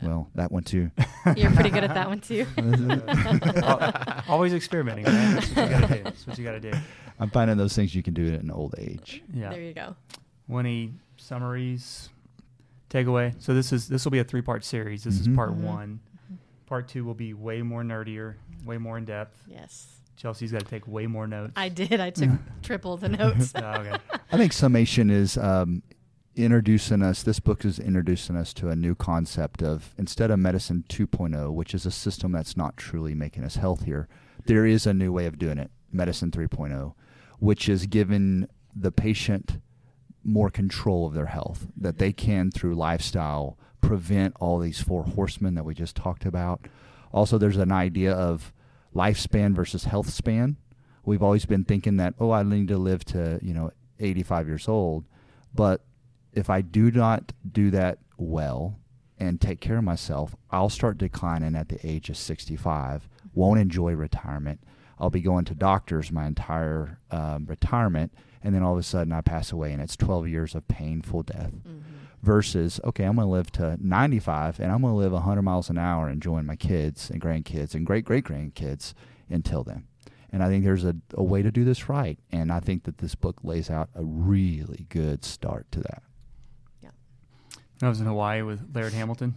Well, 0.03 0.29
that 0.35 0.51
one 0.51 0.65
too. 0.65 0.91
You're 1.37 1.53
pretty 1.53 1.71
good 1.71 1.85
at 1.85 1.95
that 1.95 2.09
one 2.09 2.21
too. 2.21 2.45
Always 4.29 4.53
experimenting. 4.53 5.05
Right? 5.05 5.15
That's 5.15 5.47
what 5.57 5.59
you 5.59 5.71
gotta 5.71 5.87
do. 5.87 6.03
That's 6.03 6.27
what 6.27 6.39
you 6.39 6.45
gotta 6.45 6.61
do. 6.61 6.73
I'm 7.21 7.31
finding 7.31 7.57
those 7.57 7.77
things 7.77 7.95
you 7.95 8.03
can 8.03 8.13
do 8.13 8.35
at 8.35 8.41
an 8.43 8.51
old 8.51 8.75
age. 8.79 9.23
Yeah. 9.33 9.51
There 9.51 9.61
you 9.61 9.73
go. 9.73 9.95
Winnie 10.49 10.95
summaries, 11.17 12.09
takeaway. 12.93 13.35
So 13.41 13.55
this 13.55 13.73
is 13.73 13.89
this 13.89 14.05
will 14.05 14.13
be 14.13 14.19
a 14.19 14.25
three 14.25 14.43
part 14.43 14.65
series. 14.65 15.05
This 15.05 15.17
Mhm. 15.19 15.21
is 15.31 15.37
part 15.37 15.51
Mhm. 15.53 15.61
one. 15.63 16.01
Part 16.67 16.89
two 16.89 17.05
will 17.05 17.15
be 17.15 17.35
way 17.35 17.63
more 17.63 17.83
nerdier, 17.83 18.35
way 18.65 18.79
more 18.79 18.99
in 18.99 19.05
depth. 19.05 19.43
Yes. 19.47 19.89
Chelsea's 20.17 20.53
got 20.53 20.61
to 20.61 20.67
take 20.67 20.87
way 20.87 21.07
more 21.07 21.27
notes. 21.27 21.53
I 21.57 21.69
did. 21.69 21.99
I 22.01 22.11
took 22.11 22.31
triple 22.63 22.97
the 22.97 23.09
notes. 23.09 23.53
Oh, 23.57 23.61
okay. 23.63 23.97
I 24.31 24.37
think 24.37 24.53
summation 24.53 25.11
is 25.11 25.37
um, 25.37 25.83
introducing 26.37 27.03
us. 27.03 27.23
This 27.23 27.41
book 27.41 27.65
is 27.65 27.79
introducing 27.79 28.37
us 28.37 28.53
to 28.55 28.69
a 28.69 28.77
new 28.77 28.95
concept 28.95 29.63
of 29.63 29.95
instead 29.99 30.31
of 30.31 30.39
medicine 30.39 30.85
2.0, 30.89 31.53
which 31.53 31.75
is 31.75 31.85
a 31.87 31.91
system 31.91 32.33
that's 32.33 32.57
not 32.57 32.77
truly 32.77 33.15
making 33.15 33.45
us 33.45 33.57
healthier. 33.57 34.09
There 34.47 34.65
is 34.67 34.87
a 34.87 34.95
new 34.95 35.13
way 35.13 35.27
of 35.27 35.39
doing 35.39 35.59
it, 35.59 35.71
medicine 35.91 36.31
3.0, 36.31 36.95
which 37.39 37.69
is 37.69 37.87
giving 37.87 38.49
the 38.75 38.91
patient 38.93 39.59
more 40.25 40.51
control 40.51 41.07
of 41.07 41.15
their 41.15 41.27
health, 41.27 41.67
that 41.77 41.99
they 41.99 42.13
can 42.13 42.51
through 42.51 42.75
lifestyle 42.75 43.59
prevent 43.81 44.35
all 44.41 44.59
these 44.59 44.81
four 44.81 45.05
horsemen 45.05 45.55
that 45.55 45.65
we 45.65 45.75
just 45.75 45.97
talked 45.97 46.25
about. 46.25 46.67
Also, 47.13 47.39
there's 47.39 47.57
an 47.57 47.73
idea 47.73 48.13
of 48.13 48.53
lifespan 48.95 49.55
versus 49.55 49.85
health 49.85 50.11
span. 50.11 50.57
We've 51.05 51.23
always 51.23 51.45
been 51.45 51.65
thinking 51.65 51.97
that, 51.97 52.15
oh, 52.21 52.31
I 52.31 52.43
need 52.43 52.69
to 52.69 52.79
live 52.79 53.05
to, 53.07 53.39
you 53.43 53.53
know, 53.53 53.73
85 53.99 54.47
years 54.47 54.69
old. 54.69 55.05
But 55.55 55.85
if 56.33 56.49
I 56.49 56.61
do 56.61 56.91
not 56.91 57.33
do 57.51 57.71
that 57.71 57.99
well 58.17 58.79
and 59.19 59.41
take 59.41 59.61
care 59.61 59.79
of 59.79 59.85
myself, 59.85 60.35
I'll 60.51 60.71
start 60.71 60.99
declining 60.99 61.55
at 61.55 61.69
the 61.69 61.85
age 61.87 62.09
of 62.09 62.17
65, 62.17 63.09
won't 63.35 63.61
enjoy 63.61 63.93
retirement. 63.93 64.61
I'll 64.99 65.11
be 65.11 65.21
going 65.21 65.45
to 65.47 65.55
doctors 65.55 66.13
my 66.13 66.27
entire 66.27 67.01
um, 67.11 67.47
retirement, 67.47 68.13
and 68.43 68.55
then 68.55 68.63
all 68.63 68.73
of 68.73 68.79
a 68.79 68.83
sudden 68.83 69.13
I 69.13 69.21
pass 69.21 69.53
away, 69.53 69.73
and 69.73 69.81
it's 69.83 69.97
12 69.97 70.29
years 70.29 70.55
of 70.55 70.67
painful 70.69 71.23
death 71.23 71.53
Mhm. 71.67 71.83
versus 72.23 72.81
okay, 72.85 73.05
I'm 73.05 73.17
going 73.17 73.27
to 73.27 73.31
live 73.33 73.51
to 73.53 73.77
95 73.81 74.61
and 74.61 74.71
I'm 74.71 74.81
going 74.83 74.93
to 74.93 74.99
live 74.99 75.13
100 75.13 75.43
miles 75.43 75.71
an 75.71 75.79
hour 75.79 76.09
enjoying 76.09 76.47
my 76.47 76.57
kids 76.57 77.11
and 77.11 77.21
grandkids 77.21 77.75
and 77.75 77.85
great 77.87 78.05
great 78.05 78.25
grandkids 78.25 78.95
until 79.31 79.65
then. 79.65 79.85
And 80.31 80.43
I 80.43 80.49
think 80.49 80.65
there's 80.65 80.85
a, 80.85 80.97
a 81.15 81.23
way 81.23 81.43
to 81.43 81.51
do 81.51 81.63
this 81.65 81.89
right. 81.91 82.19
And 82.31 82.51
I 82.51 82.61
think 82.61 82.85
that 82.85 82.99
this 82.99 83.15
book 83.15 83.41
lays 83.45 83.69
out 83.69 83.91
a 83.95 84.03
really 84.03 84.87
good 84.89 85.25
start 85.25 85.71
to 85.73 85.81
that. 85.81 86.03
Yeah. 86.81 86.91
I 87.83 87.89
was 87.89 88.01
in 88.01 88.07
Hawaii 88.07 88.41
with 88.43 88.75
Laird 88.75 88.95
Hamilton. 88.95 89.35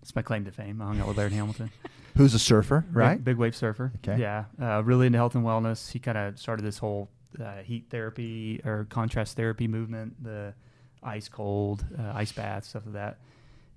It's 0.00 0.16
my 0.16 0.22
claim 0.22 0.46
to 0.46 0.50
fame. 0.50 0.80
I 0.80 0.86
hung 0.86 1.00
out 1.00 1.08
with 1.08 1.18
Laird 1.18 1.32
Hamilton. 1.32 1.70
Who's 2.16 2.32
a 2.32 2.38
surfer, 2.38 2.80
Big- 2.88 2.96
right? 2.96 3.22
Big, 3.22 3.36
wave 3.36 3.54
surfer. 3.54 3.92
Okay. 3.96 4.18
Yeah. 4.18 4.44
Uh, 4.60 4.82
really 4.82 5.06
into 5.08 5.18
health 5.18 5.34
and 5.34 5.44
wellness. 5.44 5.90
He 5.92 5.98
kind 5.98 6.16
of 6.16 6.38
started 6.38 6.62
this 6.64 6.78
whole 6.78 7.10
uh, 7.38 7.58
heat 7.62 7.86
therapy 7.90 8.60
or 8.64 8.86
contrast 8.90 9.36
therapy 9.36 9.68
movement, 9.68 10.22
the 10.22 10.54
ice 11.02 11.28
cold, 11.28 11.84
uh, 11.98 12.12
ice 12.14 12.32
baths, 12.32 12.68
stuff 12.68 12.82
like 12.86 12.94
that. 12.94 13.18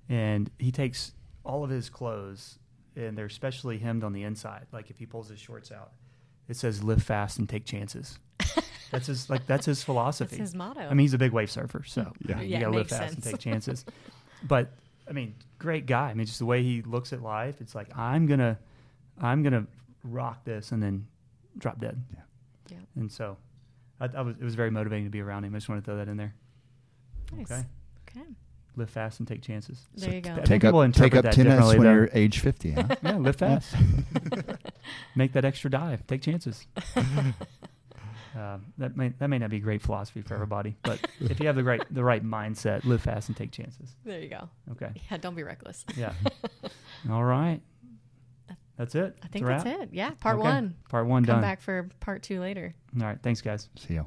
And 0.08 0.50
he 0.58 0.70
takes 0.72 1.12
all 1.44 1.64
of 1.64 1.70
his 1.70 1.88
clothes 1.90 2.58
and 2.96 3.16
they're 3.16 3.28
specially 3.28 3.78
hemmed 3.78 4.04
on 4.04 4.12
the 4.12 4.22
inside. 4.22 4.66
Like 4.72 4.90
if 4.90 4.98
he 4.98 5.06
pulls 5.06 5.28
his 5.28 5.38
shorts 5.40 5.72
out, 5.72 5.92
it 6.48 6.56
says 6.56 6.82
live 6.82 7.02
fast 7.02 7.38
and 7.38 7.48
take 7.48 7.64
chances. 7.64 8.18
that's 8.90 9.06
his 9.06 9.30
like 9.30 9.46
that's 9.46 9.66
his 9.66 9.82
philosophy. 9.82 10.36
That's 10.36 10.50
his 10.50 10.54
motto. 10.54 10.80
I 10.80 10.90
mean, 10.90 10.98
he's 11.00 11.14
a 11.14 11.18
big 11.18 11.32
wave 11.32 11.50
surfer, 11.50 11.82
so 11.84 12.12
Yeah. 12.28 12.40
you 12.40 12.48
Yeah, 12.48 12.60
gotta 12.60 12.72
live 12.72 12.86
makes 12.86 12.92
fast 12.98 13.14
and 13.14 13.22
sense. 13.24 13.32
take 13.36 13.40
chances. 13.52 13.84
but 14.42 14.72
I 15.08 15.12
mean, 15.12 15.34
great 15.58 15.86
guy. 15.86 16.10
I 16.10 16.14
mean, 16.14 16.26
just 16.26 16.38
the 16.38 16.46
way 16.46 16.62
he 16.62 16.82
looks 16.82 17.12
at 17.12 17.22
life, 17.22 17.60
it's 17.60 17.74
like 17.74 17.96
I'm 17.96 18.26
gonna, 18.26 18.58
I'm 19.20 19.42
gonna 19.42 19.66
rock 20.02 20.44
this 20.44 20.70
and 20.72 20.82
then 20.82 21.06
drop 21.58 21.78
dead. 21.80 22.02
Yeah. 22.12 22.20
Yeah. 22.68 22.76
And 22.96 23.10
so, 23.10 23.36
I, 24.00 24.08
I 24.16 24.22
was 24.22 24.36
it 24.36 24.44
was 24.44 24.54
very 24.54 24.70
motivating 24.70 25.04
to 25.04 25.10
be 25.10 25.20
around 25.20 25.44
him. 25.44 25.54
I 25.54 25.58
just 25.58 25.68
want 25.68 25.82
to 25.82 25.84
throw 25.84 25.96
that 25.96 26.08
in 26.08 26.16
there. 26.16 26.34
nice. 27.32 27.50
Okay. 27.50 27.64
Okay. 28.08 28.26
Live 28.76 28.90
fast 28.90 29.20
and 29.20 29.28
take 29.28 29.40
chances. 29.42 29.86
There 29.94 30.12
you 30.12 30.20
go. 30.20 30.32
I 30.34 30.40
Take 30.40 30.62
people 30.62 30.80
up, 30.80 30.92
take 30.92 31.12
interpret 31.14 31.18
up 31.18 31.24
that 31.26 31.34
tennis 31.34 31.52
differently, 31.54 31.78
when 31.78 31.86
though. 31.86 31.92
you're 31.94 32.10
age 32.12 32.40
50, 32.40 32.70
huh? 32.72 32.82
Yeah, 33.04 33.16
live 33.18 33.36
fast. 33.36 33.72
Make 35.14 35.32
that 35.34 35.44
extra 35.44 35.70
dive. 35.70 36.04
Take 36.08 36.22
chances. 36.22 36.66
Um, 38.34 38.66
that 38.78 38.96
may 38.96 39.10
that 39.20 39.28
may 39.28 39.38
not 39.38 39.50
be 39.50 39.58
a 39.58 39.60
great 39.60 39.80
philosophy 39.80 40.22
for 40.22 40.34
everybody, 40.34 40.74
but 40.82 41.06
if 41.20 41.38
you 41.38 41.46
have 41.46 41.54
the 41.54 41.62
right 41.62 41.82
the 41.88 42.02
right 42.02 42.24
mindset, 42.24 42.84
live 42.84 43.02
fast 43.02 43.28
and 43.28 43.36
take 43.36 43.52
chances. 43.52 43.94
There 44.04 44.20
you 44.20 44.28
go. 44.28 44.48
Okay. 44.72 44.90
Yeah, 45.08 45.18
don't 45.18 45.36
be 45.36 45.44
reckless. 45.44 45.84
Yeah. 45.96 46.12
All 47.08 47.22
right. 47.22 47.60
That's 48.76 48.94
it. 48.94 49.16
I 49.22 49.28
think 49.28 49.46
It's 49.46 49.62
that's 49.64 49.82
it. 49.82 49.90
Yeah, 49.92 50.10
part 50.20 50.38
Okay. 50.38 50.48
one. 50.48 50.74
Part 50.88 51.06
one 51.06 51.22
Come 51.24 51.26
done. 51.26 51.34
Come 51.36 51.42
back 51.42 51.60
for 51.60 51.88
part 52.00 52.22
two 52.22 52.40
later. 52.40 52.74
All 53.00 53.06
right. 53.06 53.18
Thanks, 53.22 53.40
guys. 53.40 53.68
See 53.76 53.94
you. 53.94 54.06